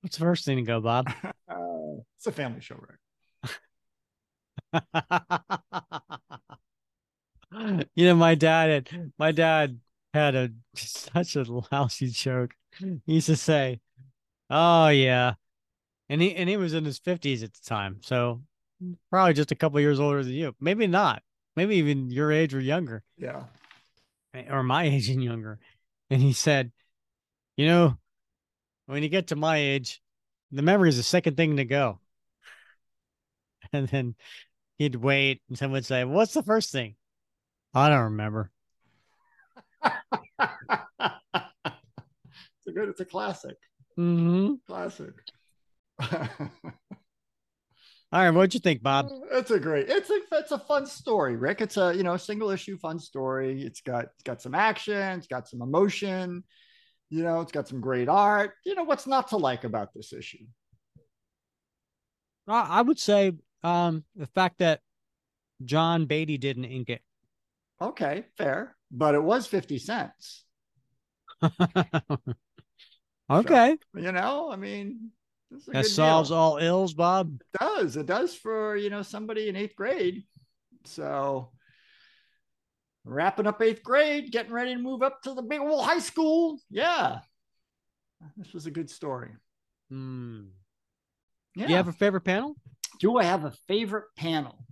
[0.00, 1.10] What's the first thing to go, Bob?
[1.50, 2.76] Uh, it's a family show,
[4.72, 4.84] right?
[7.94, 9.78] you know, my dad my dad
[10.14, 12.54] had a such a lousy joke.
[12.78, 13.80] He used to say,
[14.50, 15.34] "Oh yeah,"
[16.08, 18.42] and he and he was in his fifties at the time, so
[19.10, 20.54] probably just a couple years older than you.
[20.60, 21.22] Maybe not.
[21.56, 23.44] Maybe even your age or younger, Yeah.
[24.34, 25.58] Eh, or my age and younger.
[26.10, 26.70] And he said,
[27.56, 27.98] "You know,
[28.86, 30.00] when you get to my age,
[30.52, 32.00] the memory is the second thing to go."
[33.72, 34.14] And then
[34.78, 36.96] he'd wait, and someone would say, "What's the first thing?"
[37.74, 38.50] I don't remember.
[39.84, 39.94] It's
[42.66, 43.56] a good, it's a classic.
[43.98, 44.54] Mm-hmm.
[44.66, 45.14] Classic.
[48.10, 49.10] All right, what'd you think, Bob?
[49.32, 49.90] It's a great.
[49.90, 51.60] It's a it's a fun story, Rick.
[51.60, 53.62] It's a you know single issue fun story.
[53.62, 55.18] It's got it's got some action.
[55.18, 56.42] It's got some emotion.
[57.10, 58.52] You know, it's got some great art.
[58.64, 60.44] You know, what's not to like about this issue?
[62.46, 63.32] I would say
[63.62, 64.80] um, the fact that
[65.62, 67.02] John Beatty didn't ink it.
[67.80, 70.44] Okay, fair, but it was fifty cents.
[73.30, 75.10] okay, so, you know, I mean,
[75.68, 76.38] that solves deal.
[76.38, 77.40] all ills, Bob.
[77.40, 80.24] It does it does for you know somebody in eighth grade?
[80.84, 81.50] So
[83.04, 86.58] wrapping up eighth grade, getting ready to move up to the big old high school.
[86.70, 87.20] Yeah,
[88.36, 89.30] this was a good story.
[89.90, 90.46] Hmm.
[91.54, 91.66] Yeah.
[91.66, 92.56] Do you have a favorite panel?
[93.00, 94.64] Do I have a favorite panel?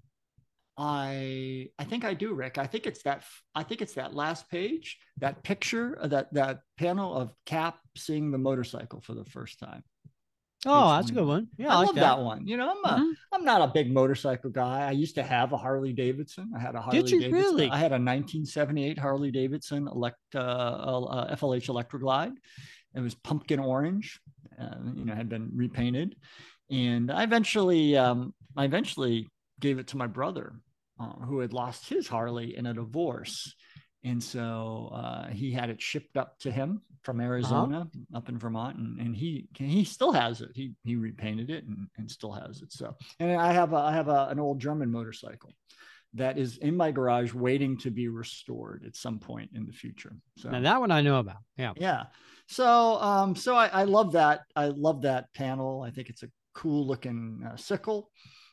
[0.78, 2.58] I I think I do, Rick.
[2.58, 3.24] I think it's that
[3.54, 8.38] I think it's that last page, that picture, that that panel of Cap seeing the
[8.38, 9.82] motorcycle for the first time.
[10.64, 11.48] Oh, that's a good one.
[11.58, 12.00] Yeah, I, I like love that.
[12.00, 12.20] that.
[12.20, 12.46] one.
[12.46, 13.10] You know, I'm a, mm-hmm.
[13.32, 14.88] I'm not a big motorcycle guy.
[14.88, 16.50] I used to have a Harley Davidson.
[16.56, 17.42] I had a Harley Did you Davidson.
[17.42, 17.70] really?
[17.70, 22.32] I had a 1978 Harley Davidson elect uh, uh, FLH Electra Glide.
[22.94, 24.20] It was pumpkin orange.
[24.58, 26.16] Uh, you know, had been repainted,
[26.70, 29.28] and I eventually, um, I eventually
[29.60, 30.54] gave it to my brother,
[30.98, 33.54] uh, who had lost his Harley in a divorce.
[34.04, 37.28] And so uh, he had it shipped up to him from uh-huh.
[37.28, 38.18] Arizona uh-huh.
[38.18, 40.50] up in Vermont, and, and he he still has it.
[40.54, 42.72] He he repainted it and, and still has it.
[42.72, 45.52] So, and I have a, I have a, an old German motorcycle
[46.14, 50.16] that is in my garage waiting to be restored at some point in the future.
[50.36, 51.38] So now that one I know about.
[51.56, 51.72] Yeah.
[51.76, 52.04] Yeah.
[52.48, 54.40] So um so I, I love that.
[54.54, 55.82] I love that panel.
[55.82, 58.10] I think it's a cool looking uh, sickle.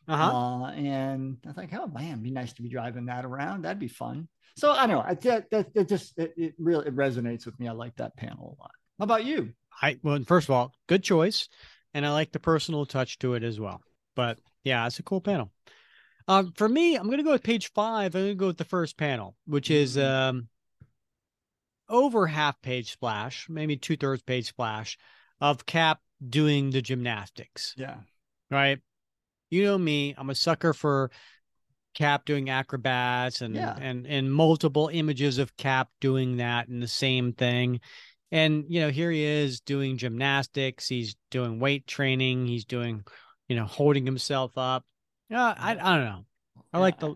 [0.08, 0.38] Uh-huh.
[0.38, 3.64] Uh, and I think, oh man, be nice to be driving that around.
[3.64, 4.28] That'd be fun.
[4.56, 5.04] So I don't know.
[5.06, 7.68] I that, that, that just it, it really it resonates with me.
[7.68, 8.72] I like that panel a lot.
[9.00, 9.54] How about you?
[9.82, 11.50] I well, first of all, good choice,
[11.94, 13.82] and I like the personal touch to it as well.
[14.16, 15.52] But yeah, it's a cool panel.
[16.28, 18.16] Um, for me, I'm gonna go with page five.
[18.16, 20.38] I'm gonna go with the first panel, which is mm-hmm.
[20.38, 20.48] um
[21.90, 24.98] over half page splash, maybe two thirds page splash
[25.42, 27.74] of Cap doing the gymnastics.
[27.78, 27.98] Yeah.
[28.50, 28.80] Right.
[29.54, 31.12] You know me, I'm a sucker for
[31.94, 33.76] Cap doing acrobats and yeah.
[33.80, 37.80] and and multiple images of Cap doing that and the same thing.
[38.32, 43.04] And you know, here he is doing gymnastics, he's doing weight training, he's doing,
[43.48, 44.86] you know, holding himself up.
[45.30, 46.26] Yeah, I I don't know.
[46.74, 46.82] I yeah.
[46.82, 47.16] like the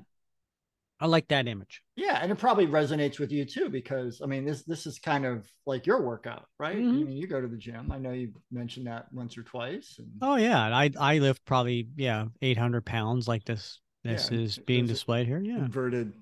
[1.00, 1.82] I like that image.
[1.96, 5.26] Yeah, and it probably resonates with you too because I mean this this is kind
[5.26, 6.78] of like your workout, right?
[6.78, 6.90] Mm-hmm.
[6.90, 7.92] I mean, you go to the gym.
[7.92, 9.96] I know you mentioned that once or twice.
[10.00, 10.08] And...
[10.22, 14.58] Oh yeah, I I lift probably yeah eight hundred pounds like this this yeah, is
[14.60, 15.42] being displayed here.
[15.44, 15.58] Yeah.
[15.58, 16.14] Inverted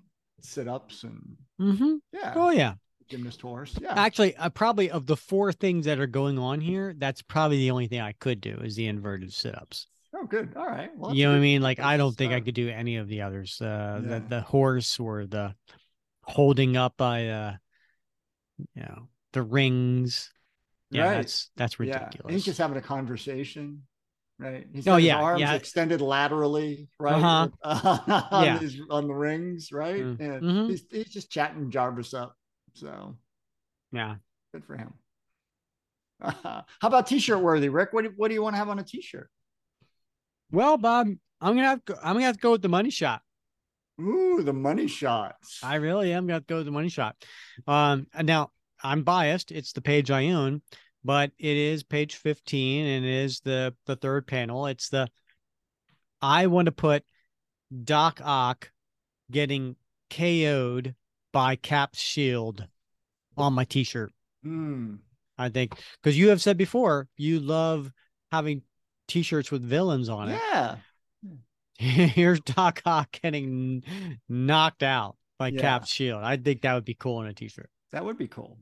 [0.42, 1.96] sit ups and mm-hmm.
[2.12, 2.34] yeah.
[2.36, 2.76] Oh, yeah.
[3.08, 3.78] Gymnast horse.
[3.80, 3.94] Yeah.
[3.96, 7.72] Actually, uh, probably of the four things that are going on here, that's probably the
[7.72, 9.88] only thing I could do is the inverted sit ups.
[10.16, 10.54] Oh, good.
[10.56, 10.90] All right.
[10.96, 11.62] Well, you know what I mean?
[11.62, 13.60] Like, I don't think I could do any of the others.
[13.62, 14.10] Uh, yeah.
[14.10, 15.56] the, the horse or the
[16.22, 17.54] holding up by, uh,
[18.58, 20.32] you know, the rings.
[20.92, 21.16] Yeah, right.
[21.16, 22.26] that's that's ridiculous.
[22.26, 22.32] Yeah.
[22.32, 23.82] He's just having a conversation
[24.40, 24.68] right?
[24.72, 25.54] He's oh yeah, arms yeah.
[25.54, 27.22] extended laterally, right?
[27.64, 28.28] Uh-huh.
[28.32, 28.60] on, yeah.
[28.60, 30.02] His, on the rings, right?
[30.02, 30.20] Mm.
[30.20, 30.70] And mm-hmm.
[30.70, 32.36] he's, he's just chatting Jarvis up.
[32.74, 33.16] So
[33.92, 34.16] yeah,
[34.54, 34.94] good for him.
[36.22, 36.32] Uh,
[36.80, 37.90] how about t-shirt worthy, Rick?
[37.92, 39.30] What do, what do you want to have on a t-shirt?
[40.52, 41.08] Well, Bob,
[41.42, 43.22] I'm gonna have I'm gonna have to go with the money shot.
[44.00, 45.60] Ooh, the money shots.
[45.64, 47.16] I really am gonna go with the money shot.
[47.68, 48.52] Um, now
[48.84, 49.52] I'm biased.
[49.52, 50.62] It's the page I own,
[51.06, 55.08] but it is page 15 and it is the the third panel it's the
[56.22, 57.04] i want to put
[57.84, 58.72] doc ock
[59.32, 59.76] getting
[60.10, 60.96] ko'd
[61.32, 62.68] by cap's shield
[63.38, 64.12] on my t-shirt
[64.44, 64.98] mm.
[65.38, 67.92] i think because you have said before you love
[68.32, 68.64] having
[69.08, 70.76] t-shirts with villains on it yeah
[71.78, 73.84] here's doc ock getting
[74.30, 75.62] knocked out by yeah.
[75.62, 78.58] cap's shield i think that would be cool on a t-shirt that would be cool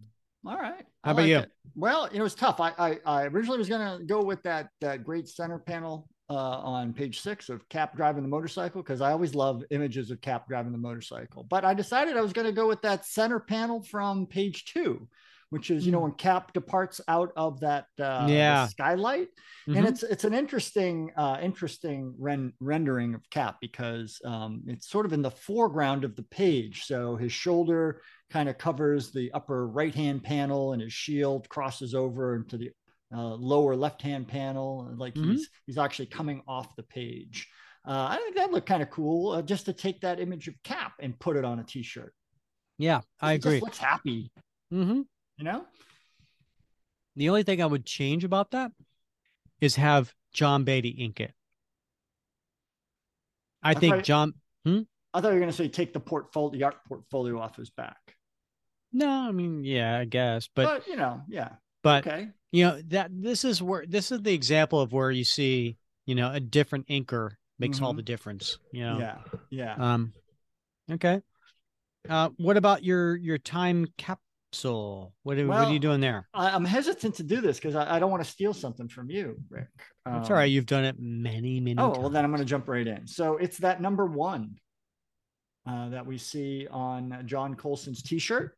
[0.45, 0.85] all right.
[1.03, 1.39] How about you?
[1.39, 1.51] It.
[1.75, 2.59] Well, it was tough.
[2.59, 6.33] I, I, I originally was going to go with that that great center panel uh,
[6.33, 10.47] on page six of Cap driving the motorcycle because I always love images of Cap
[10.47, 11.43] driving the motorcycle.
[11.43, 15.07] But I decided I was going to go with that center panel from page two,
[15.53, 16.05] which is you know hmm.
[16.05, 19.27] when Cap departs out of that uh, yeah skylight,
[19.67, 19.77] mm-hmm.
[19.77, 25.05] and it's it's an interesting uh, interesting ren- rendering of Cap because um, it's sort
[25.05, 28.01] of in the foreground of the page, so his shoulder
[28.31, 32.71] kind of covers the upper right hand panel and his shield crosses over into the
[33.15, 35.33] uh, lower left hand panel like mm-hmm.
[35.33, 37.47] he's he's actually coming off the page
[37.87, 40.55] uh, i think that looked kind of cool uh, just to take that image of
[40.63, 42.11] cap and put it on a t-shirt
[42.79, 44.31] yeah i agree looks happy
[44.73, 45.01] mm-hmm.
[45.37, 45.65] You know
[47.15, 48.71] the only thing i would change about that
[49.61, 51.33] is have john beatty ink it
[53.61, 54.33] I, I think thought- John.
[54.65, 57.69] I thought you were going to say take the portfolio, the art portfolio off his
[57.69, 58.15] back.
[58.91, 61.49] No, I mean, yeah, I guess, but But, you know, yeah.
[61.83, 62.29] but okay.
[62.51, 65.77] you know that this is where this is the example of where you see
[66.07, 67.97] you know a different inker makes all Mhm.
[67.97, 68.57] the difference.
[68.71, 68.97] You know.
[68.99, 69.17] Yeah.
[69.51, 69.75] Yeah.
[69.93, 70.13] Um.
[70.91, 71.21] Okay.
[72.09, 73.87] Uh, what about your your time
[74.53, 75.13] capsule?
[75.23, 76.27] What are, what are you doing there?
[76.33, 79.09] I, I'm hesitant to do this because I, I don't want to steal something from
[79.09, 79.67] you, Rick.
[79.77, 80.45] It's Um, all right.
[80.45, 81.75] You've done it many, many.
[81.79, 81.99] Oh, times.
[81.99, 83.07] well, then I'm going to jump right in.
[83.07, 84.55] So it's that number one
[85.67, 88.55] uh, that we see on John Colson's t shirt.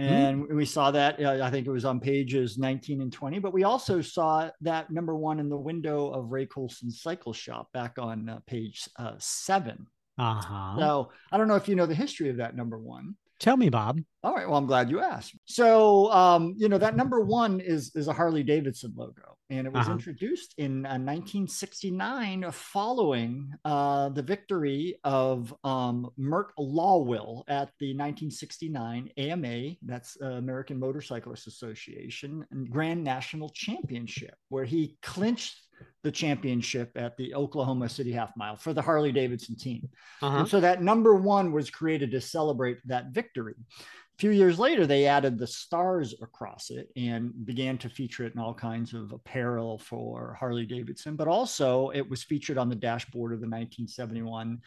[0.00, 3.52] And we saw that, uh, I think it was on pages 19 and 20, but
[3.52, 7.98] we also saw that number one in the window of Ray Colson's cycle shop back
[7.98, 9.88] on uh, page uh, seven.
[10.16, 10.78] Uh huh.
[10.78, 13.16] So I don't know if you know the history of that number one.
[13.40, 14.00] Tell me, Bob.
[14.24, 14.48] All right.
[14.48, 15.36] Well, I'm glad you asked.
[15.44, 19.72] So, um, you know, that number one is is a Harley Davidson logo, and it
[19.72, 19.92] was Uh-huh.
[19.92, 29.10] introduced in uh, 1969 following uh, the victory of um, Mert Lawwill at the 1969
[29.16, 35.56] AMA, that's uh, American Motorcyclists Association, Grand National Championship, where he clinched
[36.02, 39.88] the championship at the Oklahoma City Half Mile for the Harley Davidson team.
[40.22, 40.36] Uh huh.
[40.38, 43.54] And so that number one was created to celebrate that victory.
[43.58, 48.34] A few years later, they added the stars across it and began to feature it
[48.34, 52.74] in all kinds of apparel for Harley Davidson, but also it was featured on the
[52.74, 54.60] dashboard of the 1971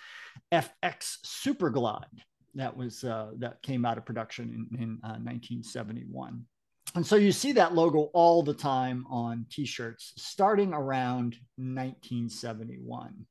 [0.54, 2.06] FX Super Glide
[2.56, 6.46] that was uh, that came out of production in, in uh, 1971.
[6.95, 13.26] And so you see that logo all the time on t-shirts starting around 1971.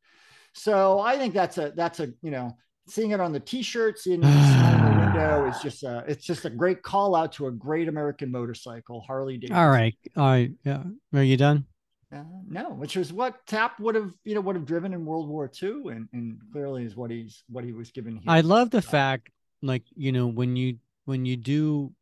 [0.53, 2.57] So I think that's a that's a you know
[2.89, 6.45] seeing it on the t-shirt, seeing it on the window is just a it's just
[6.45, 9.57] a great call out to a great American motorcycle, Harley Davidson.
[9.57, 9.95] All right.
[10.17, 10.51] All right.
[10.65, 10.83] Yeah.
[11.15, 11.67] Are you done?
[12.13, 15.29] Uh, no, which was what Cap would have you know would have driven in World
[15.29, 18.25] War II, and and clearly is what he's what he was given here.
[18.27, 19.31] I love the fact,
[19.63, 21.93] like you know, when you when you do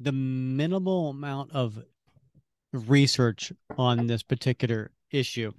[0.00, 1.78] the minimal amount of
[2.72, 5.52] research on this particular issue,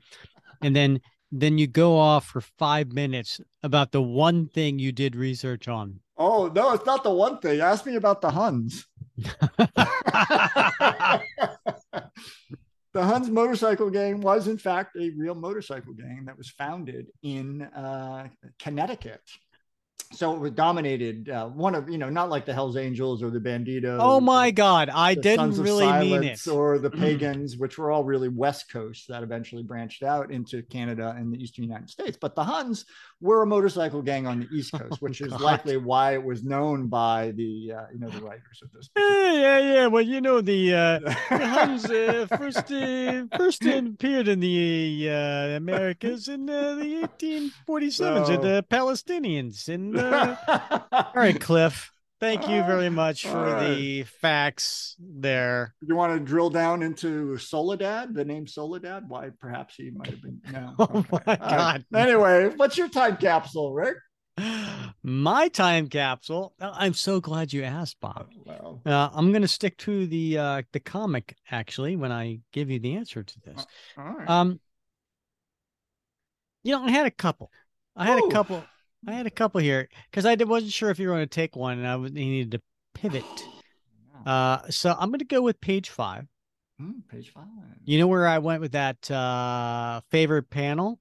[0.61, 1.01] and then
[1.31, 5.99] then you go off for five minutes about the one thing you did research on.
[6.17, 7.61] Oh no, it's not the one thing.
[7.61, 8.85] Ask me about the Huns.
[12.93, 17.61] the Huns motorcycle gang was, in fact, a real motorcycle gang that was founded in
[17.61, 18.27] uh,
[18.59, 19.21] Connecticut.
[20.11, 21.29] So it was dominated.
[21.29, 23.99] Uh, one of you know, not like the Hell's Angels or the Bandidos.
[24.01, 24.89] oh my God!
[24.89, 26.47] I didn't Sons really mean it.
[26.47, 31.13] Or the pagans, which were all really West Coast that eventually branched out into Canada
[31.15, 32.17] and the Eastern United States.
[32.19, 32.85] But the Huns
[33.21, 35.41] were a motorcycle gang on the East Coast, which is Oh God.
[35.41, 38.89] likely why it was known by the uh, you know the writers of this.
[38.97, 39.87] Yeah, yeah, yeah.
[39.87, 45.57] Well, you know the uh, the Huns uh, first uh, first appeared in the uh,
[45.57, 49.67] Americas in uh, the 1847s So- the Palestinians.
[49.67, 50.35] And uh,
[50.91, 53.69] all right, Cliff, thank you very much for right.
[53.75, 55.75] the facts there.
[55.81, 59.03] you want to drill down into Soledad, the name Soledad?
[59.07, 60.41] Why perhaps he might have been.
[60.51, 60.73] No.
[60.79, 61.07] Oh Okay.
[61.11, 61.83] my All right.
[61.83, 61.85] God.
[61.95, 63.97] Anyway, what's your time capsule, Rick?
[65.03, 66.53] My time capsule.
[66.61, 68.27] uh, I'm so glad you asked, Bob.
[68.45, 72.69] Well, Uh, I'm going to stick to the uh, the comic actually when I give
[72.69, 73.65] you the answer to this.
[73.97, 74.29] all right.
[74.29, 74.59] Um,
[76.63, 77.51] you know, I had a couple.
[77.95, 78.27] I had Ooh.
[78.27, 78.63] a couple.
[79.07, 81.55] I had a couple here because I wasn't sure if you were going to take
[81.55, 82.61] one, and I needed to
[82.93, 83.25] pivot.
[84.25, 86.27] Uh, so I'm going to go with page five.
[86.77, 87.45] Hmm, page five.
[87.85, 90.99] You know where I went with that uh favorite panel,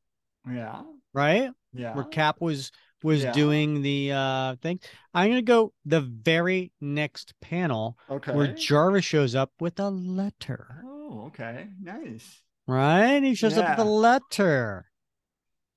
[0.49, 0.83] Yeah.
[1.13, 1.51] right?
[1.73, 1.95] Yeah.
[1.95, 2.71] Where Cap was
[3.03, 3.33] was Yeah.
[3.33, 4.79] doing the uh thing.
[5.13, 8.33] I'm going to go the very next panel Okay.
[8.33, 10.85] where Jarvis shows up with a letter.
[10.87, 11.67] Oh, okay.
[11.83, 12.43] Nice.
[12.69, 13.21] right?
[13.21, 14.88] He shows up with a letter.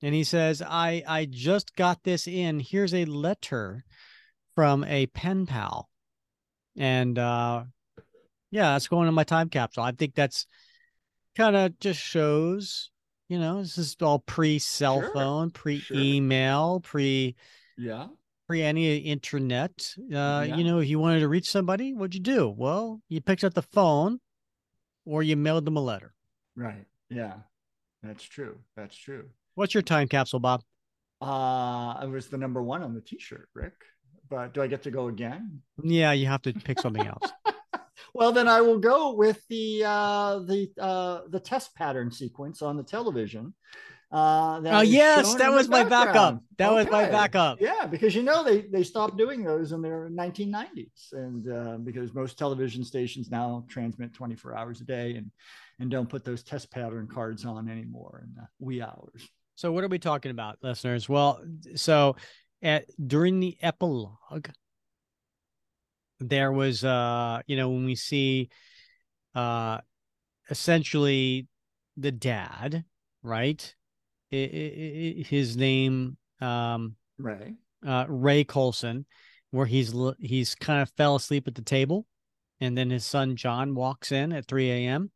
[0.02, 2.60] And he says, I I just got this in.
[2.60, 3.84] Here's a letter
[4.54, 5.88] from a pen pal.
[6.76, 7.64] And uh
[8.50, 9.84] yeah, that's going in my time capsule.
[9.84, 10.46] I think that's
[11.36, 12.90] kind of just shows,
[13.28, 17.34] you know, this is all pre cell Sure, phone, pre email, pre
[17.78, 18.08] Yeah.
[18.46, 19.94] pre any internet.
[19.98, 20.56] Uh, Yeah.
[20.56, 22.50] you know, if you wanted to reach somebody, what'd you do?
[22.50, 24.20] Well, you picked up the phone
[25.06, 26.12] or you mailed them a letter.
[26.54, 26.84] Right.
[27.08, 27.38] Yeah.
[28.02, 28.58] That's true.
[28.76, 29.30] That's true.
[29.54, 30.62] What's your time capsule, Bob?
[31.20, 33.74] Uh, it was the number one on the t-shirt, Rick.
[34.28, 35.60] But do I get to go again?
[35.82, 37.30] Yeah, you have to pick something else.
[38.14, 42.76] Well, then I will go with the uh, the uh, the test pattern sequence on
[42.76, 43.54] the television.
[44.10, 46.42] Uh, that Oh, yes, that was my backup.
[46.58, 47.58] That was my backup.
[47.60, 52.12] Yeah, because you know they they stopped doing those in their 1990s, and uh, because
[52.12, 55.30] most television stations now transmit 24 hours a day and
[55.78, 59.26] and don't put those test pattern cards on anymore in the wee hours.
[59.62, 61.08] So what are we talking about, listeners?
[61.08, 61.40] Well,
[61.76, 62.16] so
[62.62, 64.48] at during the epilogue,
[66.18, 68.50] there was uh, you know, when we see
[69.36, 69.78] uh
[70.50, 71.46] essentially
[71.96, 72.84] the dad,
[73.22, 73.72] right?
[74.32, 77.54] I- I- I- his name um Ray.
[77.86, 79.06] uh Ray Colson,
[79.52, 82.04] where he's he's kind of fell asleep at the table,
[82.60, 85.12] and then his son John walks in at 3 a.m.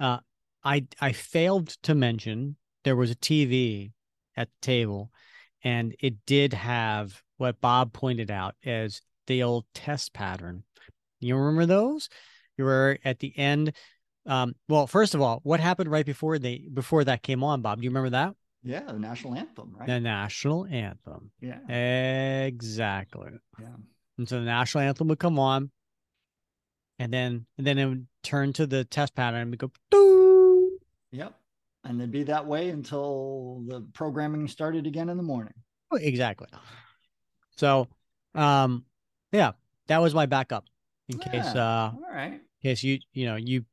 [0.00, 0.20] Uh
[0.64, 3.90] I I failed to mention there was a TV
[4.36, 5.10] at the table,
[5.64, 10.62] and it did have what Bob pointed out as the old test pattern.
[11.18, 12.08] You remember those?
[12.56, 13.72] You were at the end.
[14.24, 17.78] Um, well, first of all, what happened right before they before that came on, Bob?
[17.78, 18.36] Do you remember that?
[18.62, 19.88] Yeah, the national anthem, right?
[19.88, 21.32] The national anthem.
[21.40, 22.46] yeah.
[22.46, 23.30] Exactly.
[23.60, 23.66] Yeah.
[24.16, 25.72] And so the national anthem would come on,
[27.00, 30.78] and then and then it would turn to the test pattern and we go doo.
[31.10, 31.34] Yep.
[31.88, 35.54] And it'd be that way until the programming started again in the morning.
[35.90, 36.48] Oh, Exactly.
[37.56, 37.88] So,
[38.34, 38.84] um,
[39.32, 39.52] yeah,
[39.86, 40.64] that was my backup
[41.08, 42.32] in case uh All right.
[42.32, 43.64] in case you you know you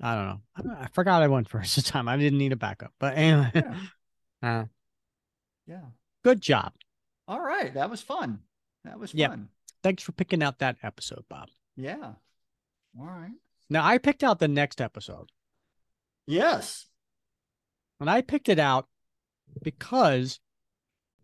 [0.00, 0.40] I don't know
[0.78, 3.50] I, I forgot I went first this time I didn't need a backup but anyway
[3.54, 3.76] Yeah.
[4.42, 4.64] uh,
[5.66, 5.80] yeah.
[6.22, 6.72] good job
[7.26, 7.74] All right.
[7.74, 8.40] That was fun.
[8.84, 9.48] That was fun.
[9.82, 12.12] thanks for picking out that episode Bob Yeah.
[12.98, 13.32] All right.
[13.68, 15.30] now I picked out the next episode
[16.28, 16.85] Yes.
[18.00, 18.86] And I picked it out
[19.62, 20.40] because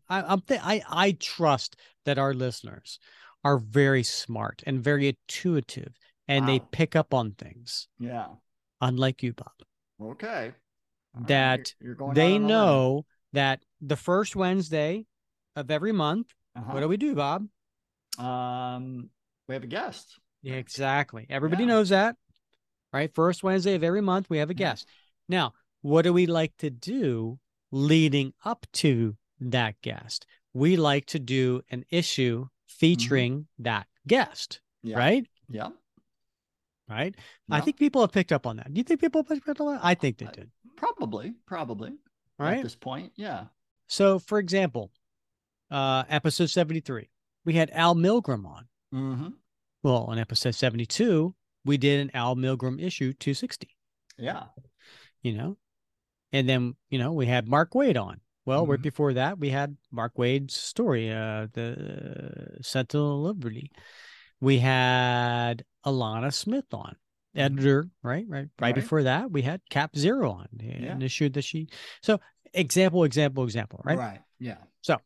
[0.09, 2.99] I, I'm th- I I trust that our listeners
[3.44, 5.93] are very smart and very intuitive
[6.28, 8.28] and they pick up on things Yeah.
[8.81, 9.53] unlike you Bob
[10.01, 10.53] Okay.
[11.15, 15.07] All right, That going they know that the first Wednesday
[15.57, 16.73] of every month Uh-huh.
[16.73, 17.49] what do we do Bob
[18.19, 19.11] Um,
[19.49, 20.19] we have a guest.
[20.43, 21.27] Yeah, exactly.
[21.31, 21.69] Everybody Yeah.
[21.69, 22.16] knows that,
[22.93, 23.12] right?
[23.15, 24.70] First Wednesday of every month, we have a Yeah.
[24.70, 24.89] guest.
[25.28, 27.39] Now, what do we like to do
[27.71, 30.27] leading up to that guest?
[30.55, 34.91] We like to do an issue featuring that guest, Mm-hmm.
[34.91, 34.99] Yeah.
[34.99, 35.27] right?
[35.49, 35.69] Yeah.
[36.89, 37.15] Right.
[37.51, 38.73] I think people have picked up on that.
[38.75, 39.81] Do you think people picked up on that?
[39.85, 40.51] I think they did.
[40.77, 41.35] Probably.
[41.47, 41.89] Probably.
[41.91, 41.95] At
[42.45, 42.63] Right.
[42.63, 43.13] this point.
[43.17, 43.45] Yeah.
[43.87, 44.91] So, for example,
[45.71, 47.09] uh, episode 73,
[47.45, 48.67] we had Al Milgrom on.
[48.93, 49.29] Mm-hmm.
[49.83, 51.35] Well, on episode 72,
[51.65, 53.69] we did an Al Milgrom issue 260.
[54.19, 54.45] Yeah.
[55.23, 55.57] you know
[56.33, 58.83] and then you know we had Mark Waid on well right Mhm.
[58.83, 63.71] before that we had Mark Waid's story uh the sentinel of liberty
[64.41, 66.97] we had Alanna Smith on
[67.35, 68.75] editor right right right, Right.
[68.75, 70.93] before that we had cap zero on Yeah.
[70.93, 71.69] an issue that she
[72.03, 72.21] so
[72.53, 74.21] example example example right Right.
[74.39, 74.59] Yeah.
[74.83, 74.97] So,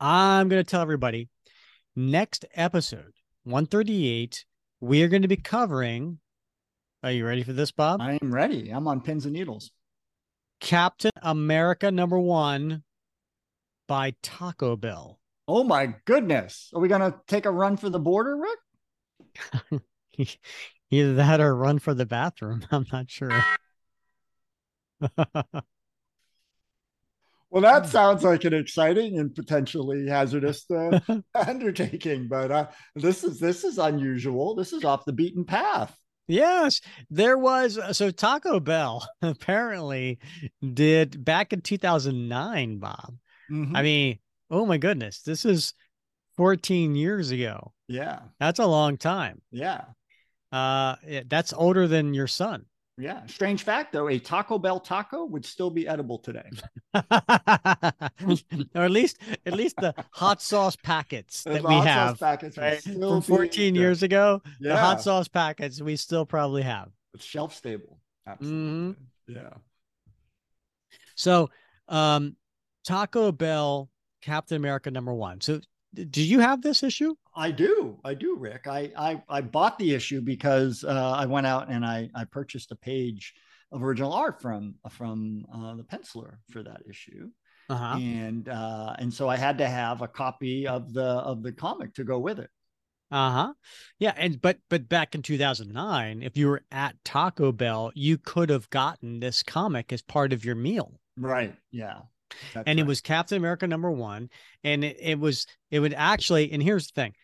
[0.00, 1.28] I'm going to tell everybody
[1.94, 3.12] next episode
[3.44, 4.44] 138
[4.80, 6.18] we are going to be covering
[7.02, 8.70] are you ready for this bob I am ready.
[8.70, 9.70] I'm on pins and needles.
[10.60, 12.82] Captain America number one
[13.88, 15.18] by Taco Bell.
[15.48, 16.70] Oh my goodness.
[16.74, 19.80] Are we gonna take a run for the border, Rick?
[20.90, 22.62] Either that or run for the bathroom.
[22.70, 23.44] I'm not sure.
[27.50, 31.00] Well, that sounds like an exciting and potentially hazardous uh,
[31.34, 34.54] undertaking, but uh, this is this is unusual.
[34.54, 35.92] This is off the beaten path.
[36.30, 36.80] Yes,
[37.10, 37.78] there was.
[37.96, 40.18] So Taco Bell apparently
[40.74, 43.14] did back in 2009, Bob.
[43.50, 43.76] Mhm.
[43.76, 44.18] I mean,
[44.50, 45.74] oh my goodness, this is
[46.36, 47.72] 14 years ago.
[47.88, 49.42] yeah, That's a long time.
[49.50, 49.82] yeah,
[50.52, 52.64] Uh, yeah, that's older than your son.
[52.98, 53.24] Yeah.
[53.26, 56.48] Strange fact, though, a Taco Bell taco would still be edible today.
[56.94, 62.18] or at least at least the hot sauce packets that The we hot sauce have
[62.20, 66.88] packets right, still from 14 years ago the hot sauce packets we still probably have
[67.14, 68.00] It's shelf stable.
[68.28, 68.96] Mhm.
[69.28, 69.50] Yeah.
[71.14, 71.50] so
[71.88, 72.36] um
[72.84, 73.88] taco bell
[74.22, 75.60] captain america number one so
[75.94, 77.98] do you have this issue I do.
[78.04, 78.66] I do, Rick.
[78.66, 82.72] I I, I bought the issue because uh, I went out and I, I purchased
[82.72, 83.34] a page
[83.72, 87.30] of original art from from uh, the penciler for that issue.
[87.68, 91.52] uh-huh and uh, and so I had to have a copy of the of the
[91.52, 92.50] comic to go with it.
[93.12, 93.52] uh-huh
[93.98, 98.50] yeah and but but back in 2009 if you were at taco bell you could
[98.50, 101.54] have gotten this comic as part of your meal Right.
[101.70, 101.98] Yeah.
[102.54, 104.30] That's and it was Captain America number one.
[104.64, 107.14] And it, it was it would actually, and here's the thing,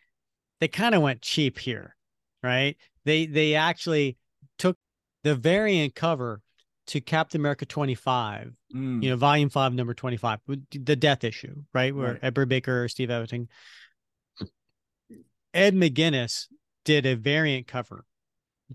[0.60, 1.96] they kind of went cheap here,
[2.42, 2.76] right?
[3.04, 4.16] They they actually
[4.58, 4.76] took
[5.22, 6.40] the variant cover
[6.88, 11.94] to Captain America 25, Mm, you know, volume five, number 25, the death issue, right?
[11.94, 12.18] Where Right.
[12.22, 13.48] Ed Brubaker, Steve Epting,
[15.54, 16.46] Ed McGuinness
[16.84, 18.04] did a variant cover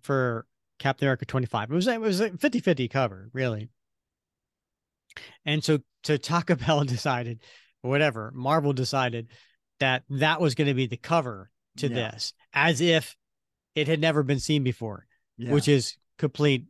[0.02, 0.46] for
[0.80, 1.72] Captain America 25.
[1.72, 3.70] It was it was a 50-50 cover, really.
[5.46, 7.42] And so, so Taco Bell decided,
[7.82, 9.28] whatever, Marvel decided
[9.80, 12.12] that that was going to be the cover to Yeah.
[12.12, 13.16] this, as if
[13.76, 15.06] it had never been seen before,
[15.38, 15.52] Yeah.
[15.52, 16.66] which is complete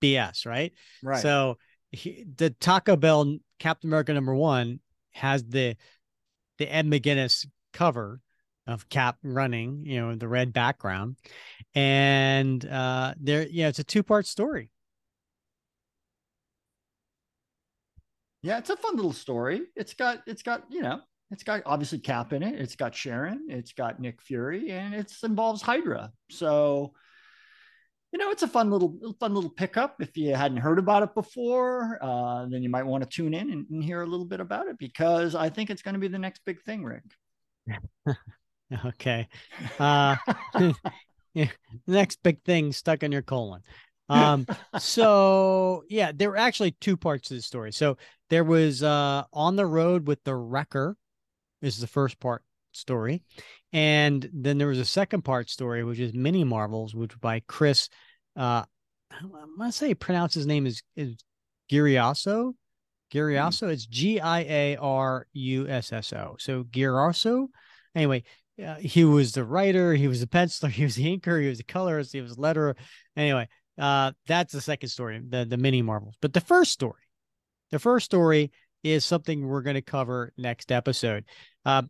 [0.00, 0.72] BS, right?
[1.02, 1.22] right.
[1.22, 1.58] So
[1.90, 4.80] he, the Taco Bell Captain America number one
[5.10, 5.76] has the
[6.58, 8.20] the Ed McGuinness cover
[8.66, 11.16] of Cap running, you know, the red background,
[11.74, 14.70] and uh there, yeah, it's a two part story.
[18.48, 19.60] Yeah, it's a fun little story.
[19.76, 21.00] It's got it's got, you know,
[21.30, 22.58] it's got obviously Cap in it.
[22.58, 26.12] It's got Sharon, it's got Nick Fury, and it involves Hydra.
[26.30, 26.94] So,
[28.10, 29.96] you know, it's a fun little fun little pickup.
[30.00, 33.50] If you hadn't heard about it before, uh, then you might want to tune in
[33.50, 36.08] and, and hear a little bit about it because I think it's going to be
[36.08, 37.04] the next big thing, Rick.
[38.84, 39.26] Okay.
[39.78, 40.16] Uh
[41.32, 41.48] yeah,
[41.86, 43.62] next big thing stuck in your colon.
[44.10, 44.46] Um
[44.78, 47.72] so yeah, there were actually two parts to the story.
[47.72, 47.96] So
[48.30, 50.96] there was uh on the road with the wrecker
[51.62, 52.42] This is the first part
[52.72, 53.22] story.
[53.72, 57.88] And then there was a second part story, which is Mini Marvels, which by Chris
[58.36, 58.64] uh
[59.10, 61.16] I'm gonna say pronounce his name is is
[61.70, 62.54] Giriasso.
[63.12, 63.70] Giriasso.
[63.70, 66.36] It's G I A R U S S O.
[66.38, 67.48] So Girasso.
[67.94, 68.24] Anyway,
[68.64, 71.58] uh, he was the writer, he was the penciler, he was the inker, he was
[71.58, 72.74] the colorist, he was the letterer.
[73.16, 73.48] Anyway,
[73.78, 76.16] uh, that's the second story, the the mini marvels.
[76.20, 77.02] But the first story,
[77.70, 78.50] the first story
[78.82, 81.24] is something we're going to cover next episode.
[81.64, 81.82] Uh,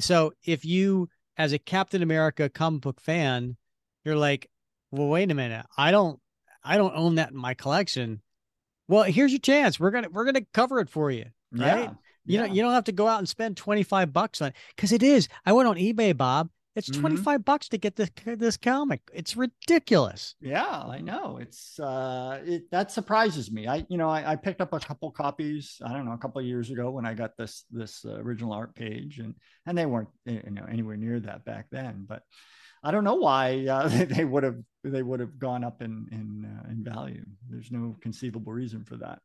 [0.00, 3.56] so if you, as a Captain America comic book fan,
[4.04, 4.48] you're like,
[4.90, 6.20] well, wait a minute, I don't,
[6.62, 8.22] I don't own that in my collection.
[8.88, 9.80] Well, here's your chance.
[9.80, 11.26] We're gonna we're gonna cover it for you.
[11.52, 11.90] Right?
[12.26, 14.92] You know, you don't have to go out and spend 25 bucks on it because
[14.92, 15.28] it is.
[15.44, 16.48] I went on eBay, Bob.
[16.76, 17.00] It's Mhm.
[17.00, 19.02] 25 bucks to get this this comic.
[19.12, 20.34] It's ridiculous.
[20.40, 21.38] Yeah, I know.
[21.38, 23.66] It's uh it that surprises me.
[23.68, 26.40] I you know, I, I picked up a couple copies, I don't know, a couple
[26.40, 29.34] of years ago when I got this this uh, original art page and
[29.66, 32.22] and they weren't you know anywhere near that back then, but
[32.82, 36.06] I don't know why uh, they, they would have they would have gone up in
[36.10, 37.24] in uh, in value.
[37.48, 39.20] There's no conceivable reason for that.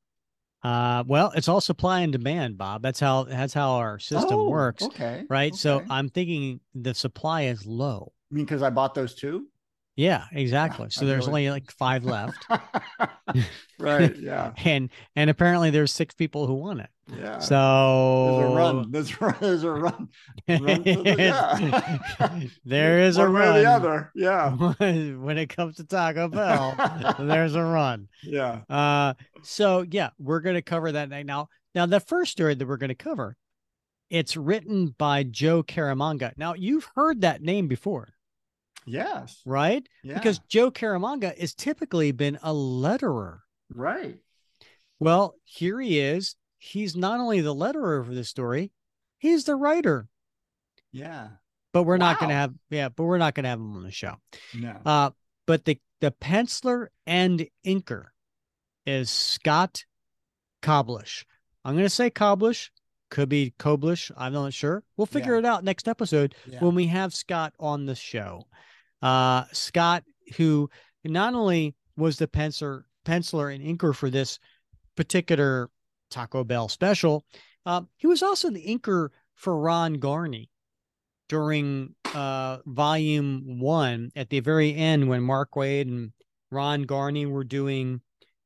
[0.64, 2.81] Uh, well, it's all supply and demand, Bob.
[2.81, 5.23] That's how that's how our system Oh, works, Okay.
[5.30, 5.56] right?
[5.56, 5.84] So.
[5.90, 8.11] I'm thinking the supply is low.
[8.31, 9.48] I mean, because I bought those two.
[9.95, 10.88] Yeah, exactly.
[10.91, 12.45] So I there's really- only like five left,
[13.80, 14.15] right.
[14.19, 14.53] Yeah.
[14.64, 16.89] and and apparently there's six people who want it.
[17.18, 17.39] Yeah.
[17.39, 18.91] So there's a run.
[18.91, 20.10] There's, a- there's a run.
[20.47, 22.39] Run the- yeah.
[22.65, 23.56] there is a One or run.
[23.64, 24.11] the other.
[24.14, 24.51] Yeah.
[25.15, 26.76] when it comes to Taco Bell,
[27.19, 28.07] there's a run.
[28.23, 28.61] Yeah.
[28.69, 31.49] Uh, so yeah, we're going to cover that night now.
[31.76, 33.35] Now, the first story that we're going to cover,
[34.10, 36.34] it's written by Joe Caramagna.
[36.38, 38.10] Now, you've heard that name before,
[38.85, 39.41] Yes.
[39.45, 39.88] right?
[40.03, 40.15] Yeah.
[40.15, 43.39] Because Joe Caramagna has typically been a letterer.
[43.74, 44.18] Right.
[45.00, 46.36] Well, here he is.
[46.58, 48.72] He's not only the letterer for this story,
[49.18, 50.08] he's the writer.
[50.91, 51.30] Yeah.
[51.72, 53.84] But we're not going to have, yeah, but we're not going to have him on
[53.84, 54.16] the show.
[54.54, 54.76] No.
[54.86, 55.12] Uh,
[55.46, 58.06] but the the penciler and inker
[58.86, 59.86] is Scott
[60.62, 61.26] Koblish.
[61.64, 62.70] I'm going to say Koblish,
[63.12, 64.12] could be Koblish.
[64.18, 64.84] I'm not sure.
[64.98, 65.40] We'll figure Yeah.
[65.40, 66.60] it out next episode Yeah.
[66.64, 68.48] when we have Scott on the show.
[69.02, 70.04] Uh, Scott,
[70.38, 70.70] who
[71.04, 74.40] not only was the penciler, penciler and inker for this
[74.95, 75.69] particular
[76.11, 77.26] Taco Bell special,
[77.65, 80.49] uh, he was also the inker for Ron Garney
[81.27, 86.11] during uh, volume one at the very end when Mark Waid and
[86.52, 88.02] Ron Garney were doing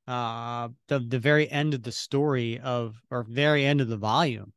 [0.08, 4.52] uh, the the very end of the story of or very end of the volume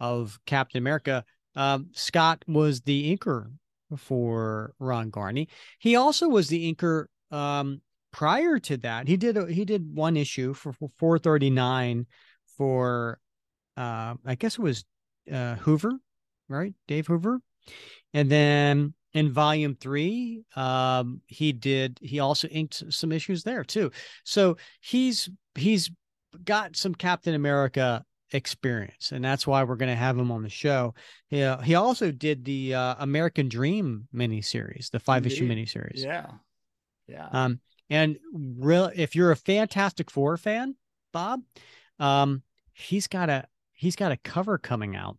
[0.00, 1.24] of Captain America.
[1.54, 3.52] Um, Scott was the inker
[3.96, 5.48] for Ron Garney.
[5.78, 7.80] He also was the inker um,
[8.12, 9.08] prior to that.
[9.08, 12.06] He did he did one issue for, for 439
[12.56, 13.18] for
[13.76, 14.84] uh, I guess it was
[15.32, 15.92] uh, Hoover,
[16.48, 16.74] right?
[16.88, 17.40] Dave Hoover.
[18.12, 23.90] And then in volume three, um, he did he also inked some issues there too.
[24.24, 25.90] So he's he's
[26.44, 30.48] got some Captain America experience, and that's why we're going to have him on the
[30.48, 30.94] show.
[31.28, 35.68] Yeah, he also did the uh, American Dream miniseries, the five issue Indeed.
[35.68, 36.04] miniseries.
[36.04, 36.26] Yeah.
[37.08, 37.28] Yeah.
[37.32, 37.60] Um,
[37.90, 40.76] and real if you're a Fantastic Four fan,
[41.12, 41.42] Bob,
[41.98, 42.42] um,
[42.72, 45.18] he's got a he's got a cover coming out,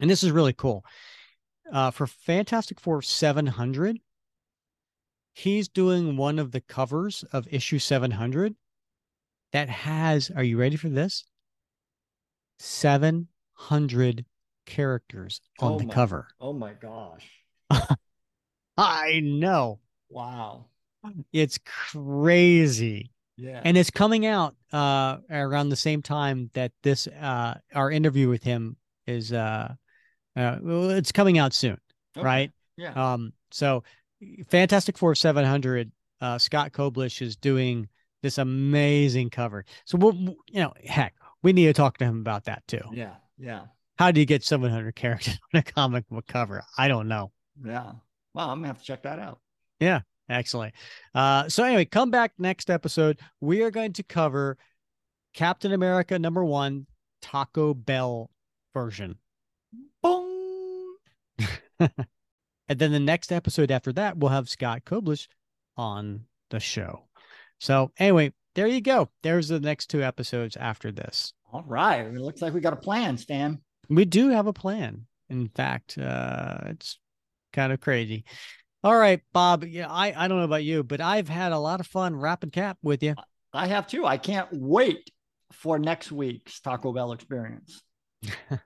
[0.00, 0.84] and this is really cool.
[1.72, 3.98] Uh, for Fantastic Four 700,
[5.32, 8.54] he's doing one of the covers of issue 700
[9.52, 10.30] that has.
[10.30, 11.24] Are you ready for this?
[12.58, 14.24] 700
[14.66, 16.28] characters on Oh the my- cover.
[16.40, 17.28] oh my gosh.
[18.76, 19.80] I know
[20.10, 20.66] Wow.
[21.32, 23.10] It's crazy.
[23.36, 23.60] Yeah.
[23.64, 28.44] and it's coming out uh around the same time that this uh our interview with
[28.44, 28.76] him
[29.08, 29.74] is uh
[30.36, 31.76] uh well, it's coming out soon
[32.16, 32.24] Okay.
[32.24, 32.92] right Yeah.
[33.14, 33.82] um so
[34.48, 35.90] fantastic four 700
[36.20, 37.88] uh scott koblish is doing
[38.22, 42.44] this amazing cover so we'll you know heck we need to talk to him about
[42.44, 43.14] that too yeah.
[43.36, 43.62] Yeah.
[43.98, 47.32] how do you get 700 characters on a comic book cover i don't know
[47.64, 47.94] Yeah.
[48.32, 49.40] Well, I'm gonna have to check that out.
[50.28, 50.74] Excellent.
[51.14, 53.20] Uh, so anyway, come back next episode.
[53.40, 54.56] We are going to cover
[55.34, 56.86] Captain America number one,
[57.20, 58.30] Taco Bell
[58.72, 59.16] version.
[60.02, 60.96] Boom.
[62.68, 65.28] And then the next episode after that, we'll have Scott Koblish
[65.76, 67.08] on the show.
[67.60, 69.10] So anyway, there you go.
[69.22, 71.32] There's the next two episodes after this.
[71.52, 72.06] All right.
[72.06, 73.60] It looks like we got a plan, Stan.
[73.88, 75.06] We do have a plan.
[75.28, 76.98] In fact, uh, it's
[77.52, 78.24] kind of crazy.
[78.84, 79.64] All right, Bob.
[79.64, 82.50] Yeah, I, I don't know about you, but I've had a lot of fun rapping
[82.50, 83.14] cap with you.
[83.54, 84.04] I have too.
[84.04, 85.10] I can't wait
[85.52, 87.82] for next week's Taco Bell experience.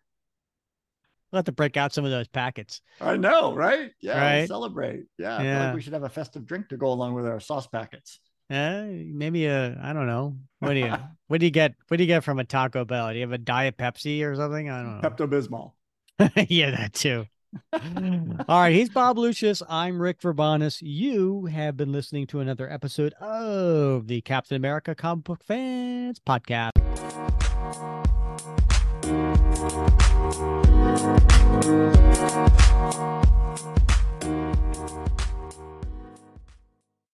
[1.30, 2.80] We'll have to break out some of those packets.
[3.02, 3.90] I know, right?
[4.00, 4.48] Yeah, Right.
[4.48, 5.04] celebrate.
[5.18, 5.66] Yeah, I feel Yeah.
[5.66, 8.18] like we should have a festive drink to go along with our sauce packets.
[8.50, 10.38] Uh, maybe a I don't know.
[10.60, 10.90] What do you
[11.28, 11.74] what do you get?
[11.88, 13.10] What do you get from a Taco Bell?
[13.10, 14.70] Do you have a Diet Pepsi or something?
[14.70, 15.08] I don't know.
[15.10, 15.72] Pepto Bismol.
[16.48, 17.26] yeah, that too.
[17.72, 19.62] All right, he's Bob Lucius.
[19.68, 20.78] I'm Rick Verbanis.
[20.80, 26.72] You have been listening to another episode of the Captain America Comic Book Fans Podcast.